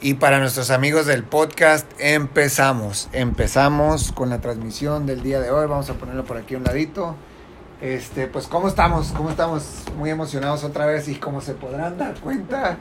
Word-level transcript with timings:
Y 0.00 0.14
para 0.14 0.38
nuestros 0.38 0.70
amigos 0.70 1.06
del 1.06 1.24
podcast, 1.24 1.90
empezamos. 1.98 3.08
Empezamos 3.12 4.12
con 4.12 4.30
la 4.30 4.40
transmisión 4.40 5.06
del 5.06 5.24
día 5.24 5.40
de 5.40 5.50
hoy. 5.50 5.66
Vamos 5.66 5.90
a 5.90 5.94
ponerlo 5.94 6.24
por 6.24 6.36
aquí 6.36 6.54
a 6.54 6.58
un 6.58 6.62
ladito. 6.62 7.16
Este, 7.80 8.28
pues, 8.28 8.46
¿cómo 8.46 8.68
estamos? 8.68 9.08
¿Cómo 9.08 9.28
estamos? 9.28 9.82
Muy 9.96 10.10
emocionados 10.10 10.62
otra 10.62 10.86
vez 10.86 11.08
y 11.08 11.16
como 11.16 11.40
se 11.40 11.54
podrán 11.54 11.98
dar 11.98 12.14
cuenta, 12.20 12.78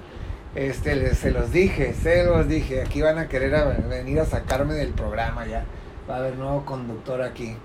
este, 0.53 0.95
les, 0.95 1.17
se 1.17 1.31
los 1.31 1.51
dije, 1.51 1.95
se 1.95 2.23
los 2.23 2.47
dije. 2.47 2.83
Aquí 2.83 3.01
van 3.01 3.17
a 3.17 3.27
querer 3.27 3.81
venir 3.89 4.19
a 4.19 4.25
sacarme 4.25 4.75
del 4.75 4.89
programa 4.89 5.47
ya. 5.47 5.65
Va 6.07 6.17
a 6.17 6.19
haber 6.19 6.35
nuevo 6.35 6.65
conductor 6.65 7.23
aquí. 7.23 7.57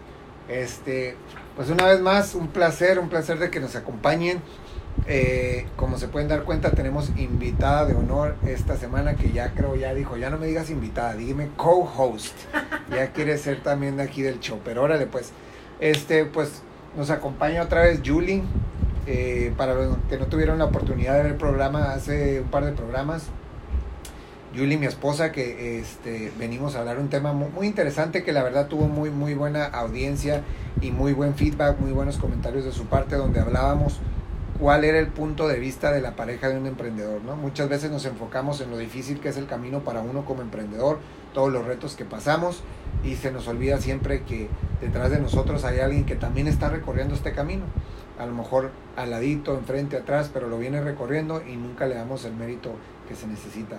Este, 0.48 1.14
pues 1.57 1.69
una 1.69 1.84
vez 1.84 2.00
más, 2.00 2.34
un 2.34 2.48
placer, 2.48 2.98
un 2.98 3.11
placer 3.11 3.39
de 3.39 3.50
que 3.50 3.61
nos 3.61 3.77
acompañen. 3.77 4.41
Eh, 5.09 5.66
como 5.77 5.98
se 5.98 6.07
pueden 6.09 6.29
dar 6.29 6.45
cuenta, 6.45 6.71
tenemos 6.71 7.11
invitada 7.16 7.87
de 7.87 7.95
honor 7.95 8.37
esta 8.46 8.77
semana 8.77 9.14
que 9.14 9.32
ya 9.32 9.52
creo, 9.52 9.75
ya 9.75 9.95
dijo, 9.95 10.16
ya 10.16 10.30
no 10.30 10.39
me 10.39 10.46
digas 10.46 10.71
invitada, 10.71 11.14
dígame 11.14 11.48
co-host. 11.56 12.34
Ya 12.95 13.10
quiere 13.12 13.38
ser 13.38 13.62
también 13.62 13.96
de 13.96 14.02
aquí 14.02 14.20
del 14.23 14.38
show, 14.41 14.60
pero 14.65 14.83
órale 14.83 15.07
pues. 15.07 15.30
Este, 15.80 16.27
pues 16.27 16.62
nos 16.96 17.09
acompaña 17.10 17.62
otra 17.62 17.83
vez 17.83 18.01
Julie. 18.05 18.43
eh, 19.07 19.52
para 19.57 19.74
los 19.74 19.96
que 20.10 20.19
no 20.19 20.27
tuvieron 20.27 20.59
la 20.59 20.66
oportunidad 20.66 21.15
de 21.16 21.23
ver 21.23 21.32
el 21.32 21.38
programa 21.38 21.93
hace 21.93 22.41
un 22.43 22.48
par 22.48 22.65
de 22.66 22.73
programas, 22.73 23.24
Julie, 24.55 24.77
mi 24.77 24.84
esposa, 24.87 25.32
que 25.32 25.79
este, 25.80 26.30
venimos 26.38 26.77
a 26.77 26.80
hablar 26.80 26.98
un 26.98 27.09
tema 27.09 27.32
mu- 27.32 27.48
muy, 27.48 27.66
interesante 27.66 28.23
que 28.23 28.32
la 28.32 28.43
verdad 28.43 28.66
tuvo 28.69 28.87
muy, 28.87 29.09
muy 29.09 29.32
buena 29.34 29.65
audiencia 29.65 30.43
y 30.82 30.91
muy 30.91 31.15
buen 31.15 31.34
feedback, 31.34 31.79
muy 31.80 31.93
buenos 31.93 32.19
comentarios 32.19 32.65
de 32.66 32.73
su 32.73 32.84
parte, 32.84 33.16
donde 33.16 33.41
hablábamos 33.41 33.98
cuál 34.62 34.84
era 34.84 35.01
el 35.01 35.09
punto 35.09 35.48
de 35.48 35.59
vista 35.59 35.91
de 35.91 36.01
la 36.01 36.15
pareja 36.15 36.48
de 36.48 36.57
un 36.57 36.66
emprendedor, 36.66 37.21
¿no? 37.23 37.34
Muchas 37.34 37.69
veces 37.69 37.91
nos 37.91 38.05
enfocamos 38.05 38.61
en 38.61 38.71
lo 38.71 38.79
difícil 38.79 39.19
que 39.19 39.29
es 39.29 39.37
el 39.37 39.47
camino 39.47 39.80
para 39.80 40.02
uno 40.02 40.25
como 40.25 40.41
emprendedor, 40.41 41.01
todos 41.35 41.52
los 41.52 41.66
retos 41.66 41.97
que 41.97 42.05
pasamos 42.05 42.62
y 43.02 43.16
se 43.16 43.33
nos 43.33 43.49
olvida 43.49 43.79
siempre 43.79 44.23
que 44.23 44.49
detrás 44.80 45.10
de 45.10 45.19
nosotros 45.19 45.65
hay 45.65 45.80
alguien 45.80 46.04
que 46.04 46.15
también 46.15 46.46
está 46.46 46.69
recorriendo 46.69 47.13
este 47.13 47.32
camino. 47.32 47.65
A 48.21 48.24
lo 48.24 48.35
mejor 48.35 48.71
al 48.95 49.13
enfrente, 49.13 49.96
atrás, 49.96 50.30
pero 50.32 50.46
lo 50.49 50.60
viene 50.60 50.80
recorriendo 50.80 51.43
y 51.45 51.57
nunca 51.57 51.87
le 51.87 51.97
damos 51.97 52.24
el 52.24 52.35
mérito 52.35 52.71
que 53.09 53.16
se 53.16 53.26
necesita. 53.26 53.79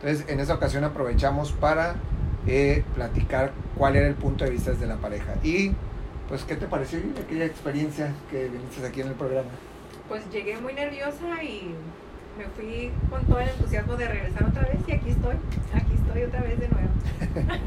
Entonces, 0.00 0.28
en 0.28 0.40
esta 0.40 0.54
ocasión 0.54 0.82
aprovechamos 0.82 1.52
para 1.52 1.94
eh, 2.48 2.82
platicar 2.96 3.52
cuál 3.78 3.94
era 3.94 4.08
el 4.08 4.16
punto 4.16 4.44
de 4.44 4.50
vista 4.50 4.72
de 4.72 4.86
la 4.86 4.96
pareja. 4.96 5.36
Y, 5.44 5.70
pues, 6.28 6.42
¿qué 6.42 6.56
te 6.56 6.66
pareció 6.66 6.98
aquella 7.24 7.44
experiencia 7.44 8.12
que 8.32 8.48
viniste 8.48 8.84
aquí 8.84 9.00
en 9.00 9.06
el 9.06 9.14
programa? 9.14 9.50
Pues 10.08 10.22
llegué 10.30 10.56
muy 10.58 10.74
nerviosa 10.74 11.42
y 11.42 11.74
me 12.38 12.44
fui 12.56 12.90
con 13.10 13.24
todo 13.26 13.40
el 13.40 13.48
entusiasmo 13.48 13.96
de 13.96 14.08
regresar 14.08 14.44
otra 14.44 14.62
vez 14.62 14.78
y 14.86 14.92
aquí 14.92 15.10
estoy, 15.10 15.36
aquí 15.72 15.92
estoy 15.94 16.22
otra 16.24 16.40
vez 16.42 16.58
de 16.60 16.68
nuevo. 16.68 16.88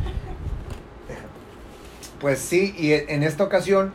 Pues 2.19 2.39
sí, 2.39 2.73
y 2.75 2.93
en 2.93 3.21
esta 3.21 3.43
ocasión, 3.43 3.93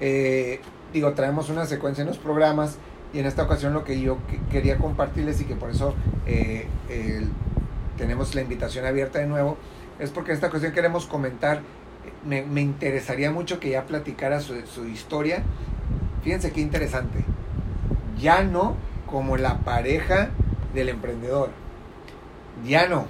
eh, 0.00 0.60
digo, 0.92 1.12
traemos 1.12 1.50
una 1.50 1.66
secuencia 1.66 2.02
en 2.02 2.08
los 2.08 2.18
programas 2.18 2.78
y 3.14 3.20
en 3.20 3.26
esta 3.26 3.44
ocasión 3.44 3.72
lo 3.74 3.84
que 3.84 4.00
yo 4.00 4.18
que- 4.26 4.40
quería 4.50 4.76
compartirles 4.76 5.40
y 5.40 5.44
que 5.44 5.54
por 5.54 5.70
eso 5.70 5.94
eh, 6.26 6.66
tenemos 7.96 8.34
la 8.34 8.40
invitación 8.42 8.86
abierta 8.86 9.20
de 9.20 9.28
nuevo, 9.28 9.56
es 10.00 10.10
porque 10.10 10.32
en 10.32 10.34
esta 10.34 10.48
ocasión 10.48 10.72
queremos 10.72 11.06
comentar, 11.06 11.60
me, 12.26 12.42
me 12.42 12.60
interesaría 12.60 13.30
mucho 13.30 13.60
que 13.60 13.70
ya 13.70 13.84
platicara 13.84 14.40
su, 14.40 14.60
su 14.66 14.86
historia. 14.88 15.44
Fíjense 16.24 16.50
qué 16.50 16.60
interesante. 16.60 17.24
Ya 18.20 18.42
no 18.42 18.74
como 19.06 19.36
la 19.36 19.58
pareja 19.60 20.30
del 20.74 20.88
emprendedor. 20.88 21.50
Ya 22.64 22.88
no 22.88 23.06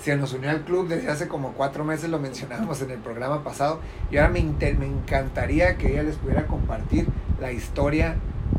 se 0.00 0.16
nos 0.16 0.32
unió 0.34 0.50
al 0.50 0.62
club 0.62 0.88
desde 0.88 1.10
hace 1.10 1.28
como 1.28 1.52
cuatro 1.52 1.84
meses, 1.84 2.10
lo 2.10 2.18
mencionábamos 2.18 2.82
en 2.82 2.90
el 2.90 2.98
programa 2.98 3.42
pasado, 3.42 3.80
y 4.10 4.16
ahora 4.16 4.30
me, 4.30 4.42
me 4.42 4.86
encantaría 4.86 5.76
que 5.76 5.92
ella 5.92 6.02
les 6.02 6.16
pudiera 6.16 6.46
compartir 6.46 7.06
la 7.40 7.52
historia 7.52 8.16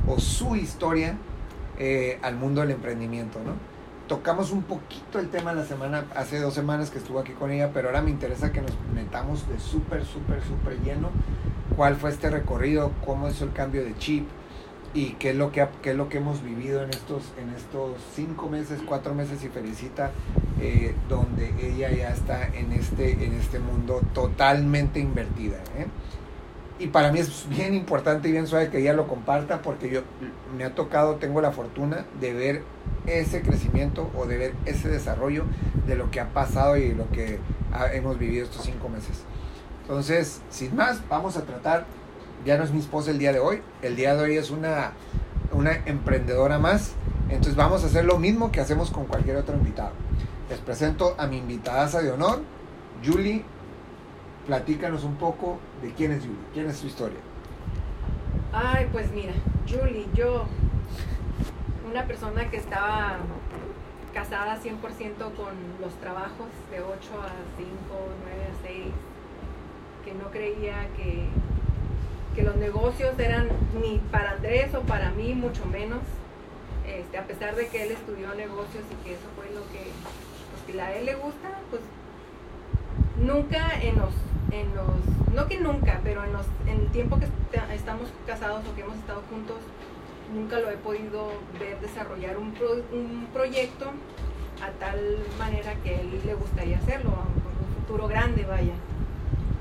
o 0.07 0.19
su 0.19 0.55
historia 0.55 1.17
eh, 1.77 2.19
al 2.21 2.35
mundo 2.35 2.61
del 2.61 2.71
emprendimiento, 2.71 3.39
¿no? 3.45 3.53
Tocamos 4.07 4.51
un 4.51 4.63
poquito 4.63 5.19
el 5.19 5.29
tema 5.29 5.53
la 5.53 5.65
semana, 5.65 6.05
hace 6.15 6.39
dos 6.39 6.53
semanas 6.53 6.91
que 6.91 6.99
estuvo 6.99 7.19
aquí 7.19 7.33
con 7.33 7.51
ella, 7.51 7.71
pero 7.73 7.89
ahora 7.89 8.01
me 8.01 8.11
interesa 8.11 8.51
que 8.51 8.61
nos 8.61 8.71
metamos 8.93 9.47
de 9.49 9.59
súper, 9.59 10.05
súper, 10.05 10.41
súper 10.43 10.79
lleno 10.81 11.09
cuál 11.75 11.95
fue 11.95 12.11
este 12.11 12.29
recorrido, 12.29 12.91
cómo 13.03 13.27
hizo 13.29 13.45
el 13.45 13.53
cambio 13.53 13.83
de 13.83 13.97
chip 13.97 14.27
y 14.95 15.11
qué 15.19 15.31
es 15.31 15.35
lo 15.35 15.51
que, 15.51 15.67
qué 15.83 15.91
es 15.91 15.95
lo 15.97 16.09
que 16.09 16.17
hemos 16.17 16.41
vivido 16.41 16.81
en 16.81 16.89
estos, 16.89 17.21
en 17.37 17.49
estos 17.49 17.91
cinco 18.15 18.49
meses, 18.49 18.81
cuatro 18.87 19.13
meses 19.13 19.43
y 19.43 19.49
felicita 19.49 20.11
eh, 20.61 20.95
donde 21.09 21.53
ella 21.61 21.91
ya 21.91 22.09
está 22.09 22.47
en 22.47 22.71
este, 22.71 23.11
en 23.25 23.33
este 23.33 23.59
mundo 23.59 24.01
totalmente 24.13 24.99
invertida. 25.01 25.57
¿eh? 25.77 25.85
Y 26.79 26.87
para 26.87 27.11
mí 27.11 27.19
es 27.19 27.47
bien 27.49 27.73
importante 27.73 28.29
y 28.29 28.31
bien 28.31 28.47
suave 28.47 28.69
que 28.69 28.79
ella 28.79 28.93
lo 28.93 29.05
comparta 29.07 29.61
porque 29.61 29.89
yo 29.89 30.01
me 30.57 30.63
ha 30.63 30.73
tocado, 30.73 31.15
tengo 31.15 31.41
la 31.41 31.51
fortuna 31.51 32.05
de 32.21 32.33
ver 32.33 32.63
ese 33.05 33.41
crecimiento 33.41 34.09
o 34.17 34.25
de 34.25 34.37
ver 34.37 34.53
ese 34.65 34.87
desarrollo 34.89 35.43
de 35.87 35.95
lo 35.97 36.09
que 36.09 36.19
ha 36.21 36.29
pasado 36.33 36.77
y 36.77 36.93
lo 36.93 37.09
que 37.11 37.39
ha- 37.73 37.93
hemos 37.93 38.17
vivido 38.17 38.45
estos 38.45 38.63
cinco 38.63 38.87
meses. 38.89 39.23
Entonces, 39.83 40.41
sin 40.49 40.75
más, 40.75 41.01
vamos 41.09 41.37
a 41.37 41.43
tratar, 41.43 41.85
ya 42.43 42.57
no 42.57 42.63
es 42.63 42.71
mi 42.71 42.79
esposa 42.79 43.11
el 43.11 43.19
día 43.19 43.31
de 43.31 43.39
hoy, 43.39 43.61
el 43.81 43.95
día 43.95 44.15
de 44.15 44.23
hoy 44.23 44.37
es 44.37 44.51
una, 44.51 44.91
una 45.51 45.73
emprendedora 45.85 46.59
más, 46.59 46.93
entonces 47.29 47.55
vamos 47.55 47.83
a 47.83 47.87
hacer 47.87 48.05
lo 48.05 48.19
mismo 48.19 48.51
que 48.51 48.61
hacemos 48.61 48.91
con 48.91 49.05
cualquier 49.05 49.37
otro 49.37 49.55
invitado. 49.55 49.91
Les 50.49 50.59
presento 50.59 51.15
a 51.17 51.25
mi 51.25 51.37
invitada 51.37 52.01
de 52.01 52.11
honor, 52.11 52.41
Julie. 53.03 53.43
Platícanos 54.45 55.03
un 55.03 55.15
poco 55.15 55.57
de 55.81 55.91
quién 55.93 56.11
es 56.11 56.21
Julie, 56.21 56.37
quién 56.53 56.69
es 56.69 56.77
su 56.77 56.85
historia. 56.85 57.17
Ay, 58.53 58.87
pues 58.91 59.11
mira, 59.11 59.33
Julie, 59.67 60.05
yo, 60.13 60.45
una 61.89 62.05
persona 62.05 62.49
que 62.51 62.57
estaba 62.57 63.17
casada 64.13 64.57
100% 64.61 64.79
con 65.35 65.53
los 65.81 65.93
trabajos 65.99 66.47
de 66.71 66.79
8 66.79 66.93
a 66.93 67.33
5, 67.57 67.69
9 68.23 68.43
a 68.43 68.67
6, 68.67 68.85
que 70.05 70.13
no 70.13 70.29
creía 70.29 70.87
que, 70.95 71.27
que 72.35 72.43
los 72.43 72.55
negocios 72.57 73.17
eran 73.17 73.47
ni 73.81 73.99
para 74.11 74.31
Andrés 74.31 74.73
o 74.75 74.81
para 74.81 75.11
mí, 75.11 75.33
mucho 75.33 75.65
menos. 75.65 75.99
Este, 76.85 77.17
a 77.17 77.23
pesar 77.25 77.55
de 77.55 77.67
que 77.67 77.83
él 77.83 77.91
estudió 77.91 78.33
negocios 78.35 78.83
y 78.91 79.03
que 79.03 79.13
eso 79.13 79.25
fue 79.35 79.45
lo 79.55 79.61
que, 79.71 79.89
pues, 80.51 80.75
que 80.75 80.79
a 80.81 80.95
él 80.95 81.05
le 81.05 81.15
gusta, 81.15 81.49
pues 81.69 81.81
nunca 83.19 83.71
en 83.81 83.95
los, 83.97 84.13
en 84.51 84.75
los, 84.75 85.33
no 85.33 85.47
que 85.47 85.59
nunca, 85.59 85.99
pero 86.03 86.23
en 86.23 86.33
los, 86.33 86.45
en 86.67 86.81
el 86.81 86.87
tiempo 86.91 87.17
que 87.17 87.25
est- 87.25 87.71
estamos 87.73 88.09
casados 88.27 88.63
o 88.67 88.75
que 88.75 88.81
hemos 88.81 88.95
estado 88.97 89.21
juntos, 89.29 89.57
nunca 90.33 90.59
lo 90.59 90.69
he 90.69 90.77
podido 90.77 91.29
ver 91.59 91.79
desarrollar 91.79 92.37
un, 92.37 92.51
pro- 92.53 92.83
un 92.93 93.27
proyecto 93.33 93.91
a 94.61 94.69
tal 94.79 94.99
manera 95.39 95.73
que 95.83 95.95
a 95.95 95.99
él 96.01 96.21
le 96.25 96.33
gustaría 96.35 96.77
hacerlo, 96.77 97.11
a 97.11 97.23
un 97.23 97.81
futuro 97.81 98.07
grande, 98.07 98.45
vaya. 98.45 98.73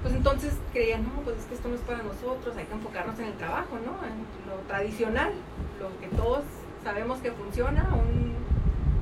Pues 0.05 0.17
entonces 0.17 0.53
creía, 0.71 0.99
no, 0.99 1.23
pues 1.25 1.39
es 1.39 1.47
que 1.47 1.55
esto 1.55 1.67
no 1.71 1.77
es 1.77 1.81
para 1.81 2.03
nosotros, 2.03 2.55
hay 2.59 2.67
que 2.67 2.75
enfocarnos 2.75 3.19
en 3.21 3.25
el 3.25 3.33
trabajo, 3.39 3.79
¿no? 3.83 3.97
En 4.07 4.21
lo 4.47 4.61
tradicional, 4.69 5.33
lo 5.81 5.99
que 5.99 6.15
todos 6.15 6.43
sabemos 6.85 7.21
que 7.21 7.33
funciona, 7.33 7.89
un 7.95 8.35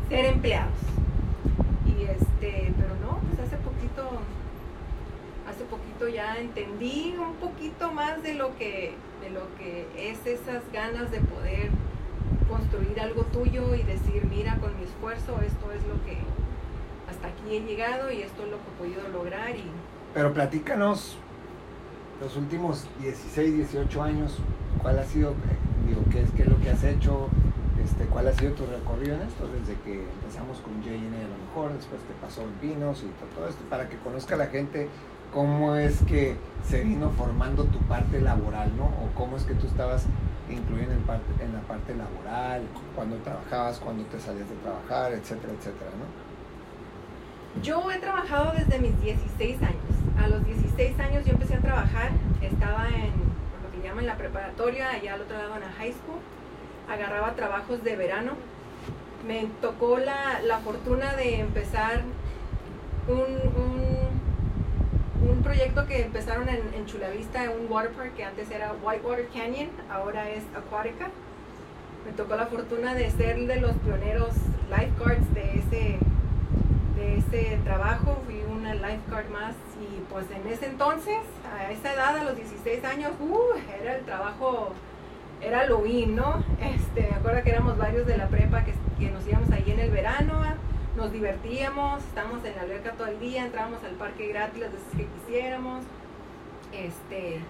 ser 0.09 0.27
empleados. 0.27 0.79
Y 1.87 2.05
este, 2.05 2.73
pero 2.79 2.95
no, 3.01 3.19
pues 3.19 3.41
hace 3.41 3.57
poquito, 3.57 4.11
hace 5.51 5.65
poquito 5.65 6.07
ya 6.07 6.37
entendí 6.37 7.17
un 7.19 7.35
poquito 7.35 7.91
más 7.91 8.23
de 8.23 8.35
lo 8.35 8.57
que, 8.57 8.95
de 9.23 9.31
lo 9.31 9.53
que 9.59 9.89
es 9.97 10.25
esas 10.25 10.63
ganas 10.73 11.11
de 11.11 11.19
poder 11.19 11.71
construir 12.49 13.01
algo 13.01 13.23
tuyo 13.25 13.75
y 13.75 13.83
decir, 13.83 14.25
mira, 14.31 14.57
con 14.59 14.79
mi 14.79 14.85
esfuerzo 14.85 15.41
esto 15.43 15.73
es 15.73 15.85
lo 15.89 16.01
que 16.05 16.19
hasta 17.11 17.27
aquí 17.27 17.57
he 17.57 17.61
llegado 17.61 18.13
y 18.13 18.23
esto 18.23 18.45
es 18.45 18.51
lo 18.53 18.59
que 18.59 18.71
he 18.71 18.79
podido 18.79 19.09
lograr 19.09 19.57
y 19.57 19.65
Pero 20.15 20.33
platícanos 20.33 21.17
los 22.21 22.37
últimos 22.37 22.87
16, 23.01 23.57
18 23.57 24.03
años, 24.03 24.39
cuál 24.81 24.99
ha 24.99 25.05
sido, 25.05 25.31
eh, 25.31 25.35
digo, 25.89 26.03
qué 26.11 26.23
es, 26.23 26.31
qué 26.33 26.43
es 26.43 26.49
lo 26.49 26.61
que 26.61 26.71
has 26.71 26.85
hecho, 26.85 27.29
este, 27.83 28.05
cuál 28.05 28.29
ha 28.29 28.33
sido 28.33 28.53
tu 28.53 28.67
recorrido 28.67 29.17
en 29.17 29.23
esto, 29.23 29.49
desde 29.49 29.81
que 29.83 30.05
empezamos 30.05 30.59
con 30.59 30.75
J&A 30.83 30.95
a 30.97 31.29
lo 31.29 31.37
mejor, 31.47 31.73
después 31.77 32.01
te 32.03 32.15
pasó 32.21 32.43
en 32.43 32.51
Pinos 32.61 33.03
y 33.03 33.07
to- 33.07 33.27
todo 33.35 33.49
esto, 33.49 33.65
para 33.69 33.89
que 33.89 33.97
conozca 33.99 34.37
la 34.37 34.47
gente 34.47 34.89
cómo 35.33 35.75
es 35.77 35.99
que 36.05 36.37
se 36.69 36.85
vino 36.85 37.11
formando 37.11 37.65
tu 37.65 37.79
parte 37.81 38.21
laboral, 38.21 38.71
¿no? 38.77 38.85
O 38.85 39.09
cómo 39.17 39.37
es 39.39 39.45
que 39.45 39.55
tú 39.55 39.67
estabas 39.67 40.05
incluido 40.51 40.93
en, 40.93 41.01
parte, 41.01 41.25
en 41.43 41.55
la 41.55 41.61
parte 41.61 41.95
laboral, 41.97 42.63
cuando 42.95 43.17
trabajabas, 43.17 43.79
cuando 43.79 44.05
te 44.05 44.21
salías 44.21 44.49
de 44.49 44.55
trabajar, 44.57 45.13
etcétera, 45.13 45.55
etcétera, 45.59 45.91
¿no? 45.99 46.05
Yo 47.63 47.91
he 47.91 47.99
trabajado 47.99 48.53
desde 48.57 48.79
mis 48.79 49.01
16 49.01 49.61
años. 49.63 50.02
A 50.19 50.29
los 50.29 50.45
16 50.47 50.99
años 51.01 51.25
yo 51.25 51.33
empecé 51.33 51.55
a 51.55 51.61
trabajar, 51.61 52.11
estaba 52.41 52.89
en 52.89 53.13
lo 53.63 53.71
que 53.73 53.87
llaman 53.87 54.07
la 54.07 54.17
preparatoria, 54.17 54.91
allá 54.91 55.15
al 55.15 55.23
otro 55.23 55.37
lado 55.37 55.55
en 55.55 55.61
la 55.61 55.73
high 55.73 55.93
school. 55.93 56.21
Agarraba 56.89 57.35
trabajos 57.35 57.83
de 57.85 57.97
verano 57.97 58.33
me 59.27 59.47
tocó 59.61 59.99
la, 59.99 60.41
la 60.43 60.59
fortuna 60.59 61.15
de 61.15 61.41
empezar 61.41 62.03
un, 63.09 63.19
un, 63.19 65.31
un 65.31 65.43
proyecto 65.43 65.87
que 65.87 66.03
empezaron 66.03 66.49
en, 66.49 66.61
en 66.75 66.87
Chulavista, 66.87 67.51
un 67.51 67.71
water 67.71 67.93
park 67.93 68.15
que 68.17 68.25
antes 68.25 68.51
era 68.51 68.73
Whitewater 68.83 69.29
Canyon, 69.29 69.69
ahora 69.91 70.29
es 70.31 70.43
Acuática. 70.57 71.09
Me 72.05 72.13
tocó 72.13 72.35
la 72.35 72.47
fortuna 72.47 72.95
de 72.95 73.11
ser 73.11 73.47
de 73.47 73.61
los 73.61 73.77
pioneros 73.77 74.35
lifeguards 74.71 75.33
de 75.35 75.59
ese, 75.59 75.99
de 76.97 77.19
ese 77.19 77.59
trabajo. 77.63 78.21
Fui 78.27 78.43
una 78.51 78.75
lifeguard 78.75 79.31
más 79.31 79.55
pues 80.13 80.27
en 80.31 80.47
ese 80.53 80.67
entonces, 80.67 81.19
a 81.51 81.71
esa 81.73 81.95
edad, 81.95 82.19
a 82.19 82.25
los 82.25 82.37
16 82.37 82.85
años, 82.85 83.13
uh, 83.21 83.59
era 83.81 83.97
el 83.97 84.05
trabajo, 84.05 84.73
era 85.41 85.67
lo 85.67 85.85
in, 85.87 86.15
¿no? 86.15 86.45
Este, 86.61 87.09
me 87.11 87.17
acuerdo 87.17 87.43
que 87.43 87.51
éramos 87.51 87.79
varios 87.79 88.07
de 88.07 88.17
la 88.17 88.29
prepa 88.29 88.65
que, 88.65 88.75
que 88.99 89.11
nos 89.11 89.27
íbamos 89.27 89.51
ahí 89.51 89.65
en 89.67 89.81
el 89.81 89.91
verano, 89.91 90.43
nos 90.97 91.13
divertíamos, 91.13 92.03
estábamos 92.05 92.45
en 92.45 92.55
la 92.55 92.63
alberca 92.63 92.93
todo 92.93 93.09
el 93.09 93.19
día, 93.19 93.45
entrábamos 93.45 93.83
al 93.85 93.93
parque 93.93 94.29
gratis 94.29 94.61
las 94.61 94.73
veces 94.73 94.89
que 94.97 95.07
quisiéramos. 95.07 95.85
Este, 96.73 97.41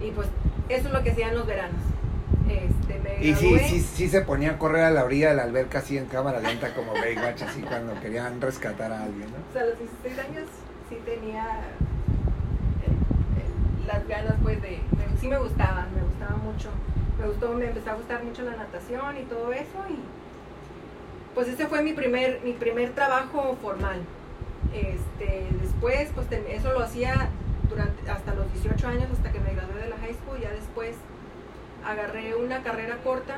y 0.00 0.10
pues 0.10 0.28
eso 0.68 0.88
es 0.88 0.92
lo 0.92 1.02
que 1.02 1.10
hacían 1.10 1.34
los 1.34 1.46
veranos. 1.46 1.80
Este, 2.48 2.98
me 2.98 3.24
Y 3.24 3.34
sí, 3.34 3.58
sí, 3.58 3.80
sí 3.80 4.08
se 4.08 4.22
ponía 4.22 4.52
a 4.52 4.58
correr 4.58 4.84
a 4.84 4.90
la 4.90 5.04
orilla 5.04 5.30
de 5.30 5.36
la 5.36 5.44
alberca 5.44 5.78
así 5.78 5.96
en 5.96 6.06
cámara 6.06 6.40
lenta 6.40 6.74
como 6.74 6.92
Baywatch, 6.92 7.42
así 7.42 7.60
cuando 7.60 7.98
querían 8.00 8.40
rescatar 8.40 8.92
a 8.92 9.04
alguien, 9.04 9.30
¿no? 9.30 9.36
O 9.36 9.52
sea, 9.52 9.62
a 9.62 9.66
los 9.66 9.78
16 9.78 10.18
años 10.18 10.48
sí 10.94 11.00
tenía 11.04 11.44
eh, 12.84 13.86
las 13.86 14.06
ganas, 14.08 14.34
pues, 14.42 14.60
de. 14.62 14.80
me- 14.96 15.16
sí 15.20 15.28
me 15.28 15.38
gustaba, 15.38 15.86
me 15.94 16.02
gustaba 16.02 16.36
mucho. 16.36 16.68
Me 17.20 17.26
gustó, 17.28 17.54
me 17.54 17.66
empezó 17.66 17.90
a 17.90 17.94
gustar 17.94 18.24
mucho 18.24 18.42
la 18.42 18.56
natación 18.56 19.16
y 19.16 19.22
todo 19.22 19.52
eso. 19.52 19.78
Y 19.88 19.98
pues 21.34 21.48
ese 21.48 21.66
fue 21.66 21.82
mi 21.82 21.92
primer, 21.92 22.40
mi 22.44 22.52
primer 22.52 22.90
trabajo 22.90 23.56
formal. 23.62 24.00
Este, 24.74 25.46
después, 25.60 26.10
pues 26.14 26.26
eso 26.30 26.72
lo 26.72 26.80
hacía 26.80 27.28
durante, 27.68 28.10
hasta 28.10 28.34
los 28.34 28.52
18 28.52 28.88
años, 28.88 29.06
hasta 29.12 29.30
que 29.32 29.40
me 29.40 29.54
gradué 29.54 29.82
de 29.82 29.88
la 29.88 29.96
high 29.98 30.14
school. 30.14 30.38
Ya 30.40 30.50
después 30.50 30.96
agarré 31.86 32.34
una 32.34 32.62
carrera 32.62 32.96
corta 33.04 33.36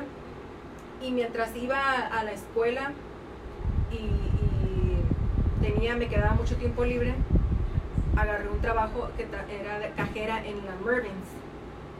y 1.01 1.11
mientras 1.11 1.55
iba 1.55 1.79
a 2.07 2.23
la 2.23 2.31
escuela 2.31 2.91
y, 3.91 3.95
y 3.97 5.01
tenía, 5.61 5.95
me 5.95 6.07
quedaba 6.07 6.33
mucho 6.33 6.55
tiempo 6.55 6.83
libre, 6.85 7.13
agarré 8.15 8.49
un 8.49 8.61
trabajo 8.61 9.09
que 9.17 9.23
era 9.23 9.79
de 9.79 9.89
cajera 9.91 10.45
en 10.45 10.65
la 10.65 10.75
Mervyn's. 10.83 11.29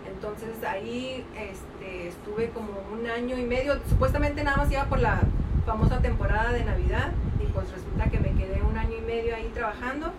Entonces 0.08 0.64
ahí 0.64 1.26
este, 1.38 2.08
estuve 2.08 2.50
como 2.50 2.70
un 2.94 3.08
año 3.08 3.38
y 3.38 3.44
medio, 3.44 3.80
supuestamente 3.90 4.44
nada 4.44 4.58
más 4.58 4.72
iba 4.72 4.86
por 4.86 5.00
la 5.00 5.22
famosa 5.66 6.00
temporada 6.00 6.52
de 6.52 6.64
Navidad 6.64 7.12
y 7.42 7.52
pues 7.52 7.72
resulta 7.72 8.06
que 8.10 8.20
me 8.20 8.32
quedé 8.34 8.62
un 8.62 8.78
año 8.78 8.98
y 8.98 9.02
medio 9.02 9.36
ahí 9.36 9.50
trabajando. 9.54 10.12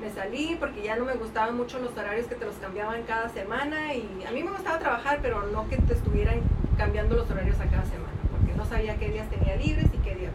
Me 0.00 0.10
salí 0.10 0.56
porque 0.60 0.82
ya 0.82 0.96
no 0.96 1.04
me 1.04 1.14
gustaban 1.14 1.56
mucho 1.56 1.78
los 1.80 1.96
horarios 1.96 2.26
que 2.26 2.34
te 2.34 2.44
los 2.44 2.54
cambiaban 2.56 3.02
cada 3.02 3.28
semana 3.30 3.94
y 3.94 4.24
a 4.28 4.30
mí 4.30 4.42
me 4.42 4.50
gustaba 4.50 4.78
trabajar, 4.78 5.18
pero 5.22 5.46
no 5.48 5.68
que 5.68 5.76
te 5.76 5.94
estuvieran 5.94 6.40
cambiando 6.76 7.16
los 7.16 7.28
horarios 7.30 7.58
a 7.58 7.64
cada 7.64 7.84
semana, 7.84 8.12
porque 8.30 8.56
no 8.56 8.64
sabía 8.64 8.96
qué 8.96 9.10
días 9.10 9.28
tenía 9.28 9.56
libres 9.56 9.86
y 9.92 9.98
qué 9.98 10.14
días. 10.14 10.32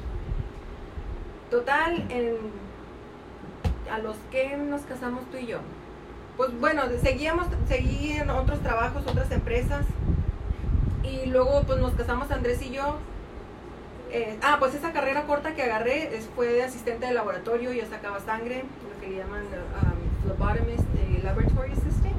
Total, 1.49 2.05
en, 2.09 2.35
a 3.91 3.99
los 3.99 4.15
que 4.31 4.57
nos 4.57 4.81
casamos 4.81 5.23
tú 5.31 5.37
y 5.37 5.47
yo. 5.47 5.59
Pues 6.37 6.57
bueno, 6.59 6.83
seguíamos, 7.01 7.47
seguí 7.67 8.13
en 8.13 8.29
otros 8.29 8.59
trabajos, 8.61 9.03
otras 9.07 9.31
empresas. 9.31 9.85
Y 11.03 11.27
luego 11.27 11.63
pues 11.67 11.79
nos 11.79 11.93
casamos 11.93 12.31
Andrés 12.31 12.61
y 12.61 12.71
yo. 12.71 12.97
Eh, 14.11 14.37
ah, 14.43 14.57
pues 14.59 14.75
esa 14.75 14.91
carrera 14.91 15.23
corta 15.23 15.55
que 15.55 15.63
agarré 15.63 16.21
fue 16.35 16.47
de 16.47 16.63
asistente 16.63 17.07
de 17.07 17.13
laboratorio, 17.13 17.71
yo 17.71 17.83
sacaba 17.89 18.19
sangre, 18.19 18.63
lo 18.93 19.01
que 19.01 19.09
le 19.09 19.17
llaman 19.17 19.41
um, 19.41 20.31
eh, 20.67 21.21
laboratory 21.23 21.71
assistant. 21.71 22.13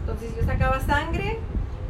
Entonces 0.00 0.34
yo 0.34 0.44
sacaba 0.46 0.80
sangre, 0.80 1.38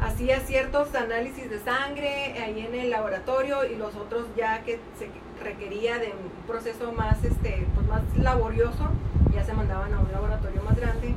hacía 0.01 0.39
ciertos 0.39 0.93
análisis 0.95 1.49
de 1.49 1.59
sangre 1.59 2.35
ahí 2.41 2.65
en 2.65 2.75
el 2.75 2.89
laboratorio 2.89 3.65
y 3.65 3.75
los 3.75 3.95
otros 3.95 4.25
ya 4.35 4.63
que 4.63 4.79
se 4.97 5.09
requería 5.43 5.97
de 5.97 6.07
un 6.07 6.47
proceso 6.47 6.91
más, 6.91 7.23
este, 7.23 7.65
pues 7.75 7.87
más 7.87 8.01
laborioso, 8.17 8.89
ya 9.33 9.43
se 9.43 9.53
mandaban 9.53 9.93
a 9.93 9.99
un 9.99 10.11
laboratorio 10.11 10.61
más 10.63 10.77
grande 10.77 11.13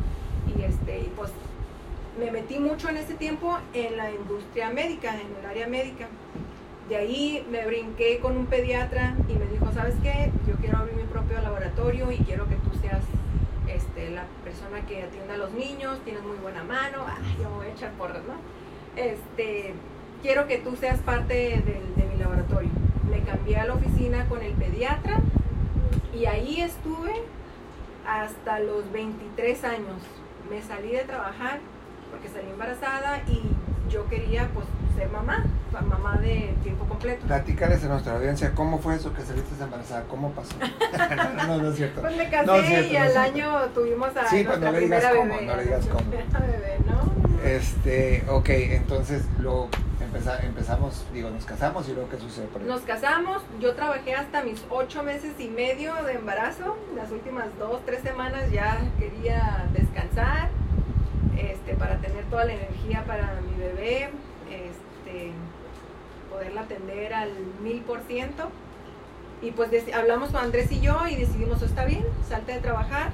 y 0.46 0.62
este, 0.62 1.00
y 1.00 1.12
pues 1.16 1.30
me 2.18 2.30
metí 2.30 2.58
mucho 2.58 2.88
en 2.88 2.98
ese 2.98 3.14
tiempo 3.14 3.58
en 3.72 3.96
la 3.96 4.10
industria 4.10 4.70
médica, 4.70 5.14
en 5.14 5.28
el 5.40 5.46
área 5.46 5.66
médica. 5.66 6.08
De 6.88 6.96
ahí 6.96 7.46
me 7.50 7.64
brinqué 7.64 8.18
con 8.18 8.36
un 8.36 8.46
pediatra 8.46 9.14
y 9.28 9.34
me 9.34 9.46
dijo, 9.46 9.72
¿sabes 9.72 9.94
qué? 10.02 10.30
Yo 10.46 10.54
quiero 10.56 10.78
abrir 10.78 10.96
mi 10.96 11.04
propio 11.04 11.40
laboratorio 11.40 12.10
y 12.12 12.18
quiero 12.18 12.48
que 12.48 12.56
tú 12.56 12.70
seas 12.80 13.02
este, 13.66 14.10
la 14.10 14.24
persona 14.44 14.84
que 14.86 15.02
atienda 15.02 15.34
a 15.34 15.38
los 15.38 15.52
niños, 15.52 15.98
tienes 16.04 16.22
muy 16.22 16.36
buena 16.36 16.64
mano, 16.64 17.06
yo 17.40 17.48
voy 17.50 17.66
a 17.66 17.70
echar 17.70 17.92
porras, 17.92 18.22
¿no? 18.24 18.61
Este, 18.96 19.74
quiero 20.22 20.46
que 20.46 20.58
tú 20.58 20.76
seas 20.76 20.98
parte 21.00 21.34
del- 21.34 21.94
de 21.96 22.04
mi 22.12 22.18
laboratorio. 22.18 22.70
Me 23.10 23.20
cambié 23.22 23.56
a 23.58 23.64
la 23.66 23.74
oficina 23.74 24.26
con 24.28 24.42
el 24.42 24.52
pediatra 24.52 25.20
y 26.14 26.26
ahí 26.26 26.60
estuve 26.60 27.12
hasta 28.06 28.58
los 28.60 28.90
23 28.92 29.64
años. 29.64 29.96
Me 30.50 30.60
salí 30.62 30.92
de 30.92 31.04
trabajar 31.04 31.60
porque 32.10 32.28
salí 32.28 32.50
embarazada 32.50 33.22
y 33.26 33.42
yo 33.90 34.06
quería 34.08 34.48
pues 34.54 34.66
ser 34.96 35.08
mamá, 35.10 35.44
mamá 35.88 36.18
de 36.18 36.54
tiempo 36.62 36.84
completo. 36.84 37.26
Platícales 37.26 37.82
a 37.84 37.88
nuestra 37.88 38.14
audiencia 38.16 38.52
cómo 38.54 38.78
fue 38.78 38.96
eso 38.96 39.12
que 39.14 39.22
saliste 39.22 39.62
embarazada, 39.62 40.04
cómo 40.08 40.30
pasó. 40.32 40.54
no, 41.46 41.58
no, 41.58 41.70
es 41.70 41.76
cierto. 41.76 42.00
Pues 42.02 42.16
me 42.16 42.28
casé 42.28 42.46
No, 42.46 42.58
cierto, 42.62 42.90
y 42.90 42.92
no 42.98 43.02
al 43.02 43.16
año 43.16 43.58
tuvimos 43.74 44.16
a 44.16 44.26
Sí, 44.26 44.44
pues, 44.44 44.58
nuestra 44.60 44.66
no 44.70 44.72
le 44.72 44.80
digas 44.80 45.00
primera 45.00 45.10
cómo, 45.20 45.34
bebé. 45.34 45.46
no 45.46 45.56
le 45.56 45.62
digas 45.64 45.86
cómo. 45.86 46.10
Este, 47.44 48.24
ok, 48.28 48.48
entonces 48.50 49.24
empeza- 50.00 50.40
empezamos, 50.44 51.04
digo, 51.12 51.30
nos 51.30 51.44
casamos 51.44 51.88
y 51.88 51.92
luego 51.92 52.08
qué 52.08 52.18
sucede 52.18 52.46
por? 52.46 52.62
Nos 52.62 52.82
casamos, 52.82 53.42
yo 53.60 53.74
trabajé 53.74 54.14
hasta 54.14 54.42
mis 54.42 54.62
ocho 54.70 55.02
meses 55.02 55.32
y 55.40 55.48
medio 55.48 55.92
de 56.04 56.12
embarazo, 56.14 56.76
las 56.94 57.10
últimas 57.10 57.46
dos, 57.58 57.80
tres 57.84 58.02
semanas 58.02 58.50
ya 58.52 58.78
quería 58.98 59.66
descansar, 59.72 60.50
este, 61.36 61.74
para 61.74 61.96
tener 61.98 62.24
toda 62.26 62.44
la 62.44 62.52
energía 62.54 63.04
para 63.06 63.40
mi 63.40 63.60
bebé, 63.60 64.10
este, 64.48 65.32
poderla 66.30 66.60
atender 66.62 67.12
al 67.12 67.30
mil 67.62 67.80
por 67.82 68.00
ciento. 68.02 68.50
Y 69.40 69.50
pues 69.50 69.70
hablamos 69.92 70.30
con 70.30 70.40
Andrés 70.44 70.70
y 70.70 70.80
yo 70.80 71.08
y 71.08 71.16
decidimos, 71.16 71.60
está 71.62 71.84
bien, 71.84 72.04
salte 72.28 72.52
de 72.52 72.60
trabajar 72.60 73.10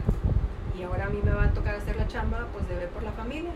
y 0.79 0.83
ahora 0.83 1.07
a 1.07 1.09
mí 1.09 1.19
me 1.25 1.31
va 1.31 1.45
a 1.45 1.55
tocar 1.55 1.75
hacer 1.77 1.97
la 1.97 2.07
chamba 2.07 2.47
pues 2.53 2.69
de 2.69 2.75
ver 2.75 2.89
por 2.91 3.03
la 3.03 3.13
familia. 3.13 3.51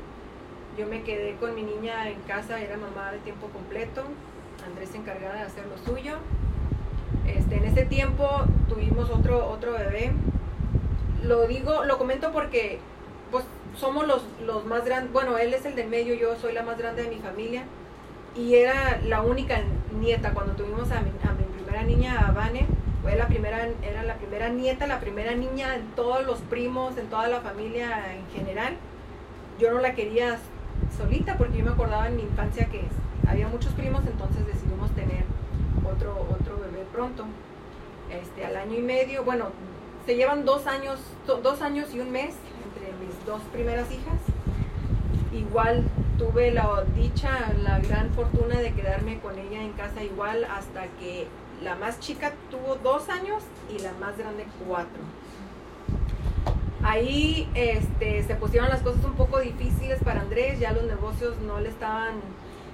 Yo 0.78 0.86
me 0.86 1.02
quedé 1.02 1.36
con 1.36 1.54
mi 1.54 1.62
niña 1.62 2.08
en 2.08 2.20
casa, 2.22 2.60
era 2.60 2.76
mamá 2.78 3.12
de 3.12 3.18
tiempo 3.18 3.48
completo. 3.48 4.02
Andrés 4.66 4.88
se 4.90 4.96
encargaba 4.96 5.34
de 5.34 5.42
hacer 5.42 5.64
lo 5.66 5.76
suyo. 5.84 6.16
Este, 7.26 7.56
en 7.56 7.64
ese 7.64 7.84
tiempo 7.84 8.26
tuvimos 8.68 9.10
otro, 9.10 9.50
otro 9.50 9.72
bebé. 9.72 10.12
Lo 11.24 11.46
digo, 11.46 11.84
lo 11.84 11.98
comento 11.98 12.32
porque 12.32 12.78
pues 13.30 13.44
somos 13.76 14.06
los, 14.06 14.22
los 14.46 14.64
más 14.64 14.84
grandes, 14.84 15.12
bueno, 15.12 15.38
él 15.38 15.52
es 15.52 15.64
el 15.66 15.74
del 15.74 15.88
medio, 15.88 16.14
yo 16.14 16.36
soy 16.36 16.52
la 16.52 16.62
más 16.62 16.78
grande 16.78 17.02
de 17.02 17.10
mi 17.10 17.16
familia. 17.16 17.64
Y 18.34 18.54
era 18.54 18.98
la 19.04 19.20
única 19.20 19.60
nieta 20.00 20.32
cuando 20.32 20.54
tuvimos 20.54 20.90
a 20.90 21.00
mi, 21.02 21.10
a 21.28 21.32
mi 21.32 21.44
primera 21.54 21.82
niña, 21.82 22.26
a 22.26 22.32
Vane. 22.32 22.66
Fue 23.02 23.14
la 23.16 23.26
primera, 23.26 23.68
era 23.82 24.04
la 24.04 24.14
primera 24.14 24.48
nieta, 24.48 24.86
la 24.86 25.00
primera 25.00 25.34
niña 25.34 25.74
en 25.74 25.86
todos 25.96 26.24
los 26.24 26.38
primos, 26.40 26.96
en 26.96 27.08
toda 27.08 27.28
la 27.28 27.40
familia 27.40 28.14
en 28.14 28.26
general. 28.34 28.74
Yo 29.58 29.70
no 29.70 29.80
la 29.80 29.94
quería 29.94 30.38
solita 30.96 31.36
porque 31.36 31.58
yo 31.58 31.64
me 31.64 31.70
acordaba 31.72 32.08
en 32.08 32.16
mi 32.16 32.22
infancia 32.22 32.66
que 32.66 32.82
había 33.28 33.48
muchos 33.48 33.72
primos, 33.74 34.04
entonces 34.06 34.46
decidimos 34.46 34.90
tener 34.92 35.24
otro, 35.84 36.26
otro 36.30 36.58
bebé 36.58 36.84
pronto. 36.92 37.24
Este, 38.10 38.44
al 38.44 38.56
año 38.56 38.78
y 38.78 38.82
medio, 38.82 39.24
bueno, 39.24 39.46
se 40.06 40.16
llevan 40.16 40.44
dos 40.44 40.66
años, 40.66 41.00
do- 41.26 41.38
dos 41.38 41.62
años 41.62 41.94
y 41.94 42.00
un 42.00 42.10
mes 42.10 42.34
entre 42.64 42.92
mis 43.04 43.26
dos 43.26 43.40
primeras 43.52 43.90
hijas. 43.90 44.18
Igual 45.32 45.84
tuve 46.18 46.50
la 46.52 46.84
dicha, 46.94 47.52
la 47.62 47.78
gran 47.78 48.10
fortuna 48.10 48.58
de 48.60 48.72
quedarme 48.72 49.18
con 49.20 49.38
ella 49.38 49.62
en 49.62 49.72
casa 49.72 50.02
igual 50.02 50.44
hasta 50.44 50.86
que 51.00 51.26
la 51.62 51.74
más 51.76 52.00
chica 52.00 52.32
tuvo 52.50 52.76
dos 52.82 53.08
años 53.08 53.42
y 53.74 53.78
la 53.78 53.92
más 54.00 54.18
grande 54.18 54.44
cuatro. 54.68 55.00
Ahí 56.84 57.48
este, 57.54 58.24
se 58.24 58.34
pusieron 58.34 58.68
las 58.68 58.82
cosas 58.82 59.04
un 59.04 59.14
poco 59.14 59.38
difíciles 59.38 60.02
para 60.02 60.20
Andrés, 60.22 60.58
ya 60.58 60.72
los 60.72 60.82
negocios 60.84 61.36
no 61.46 61.60
le 61.60 61.68
estaban 61.68 62.14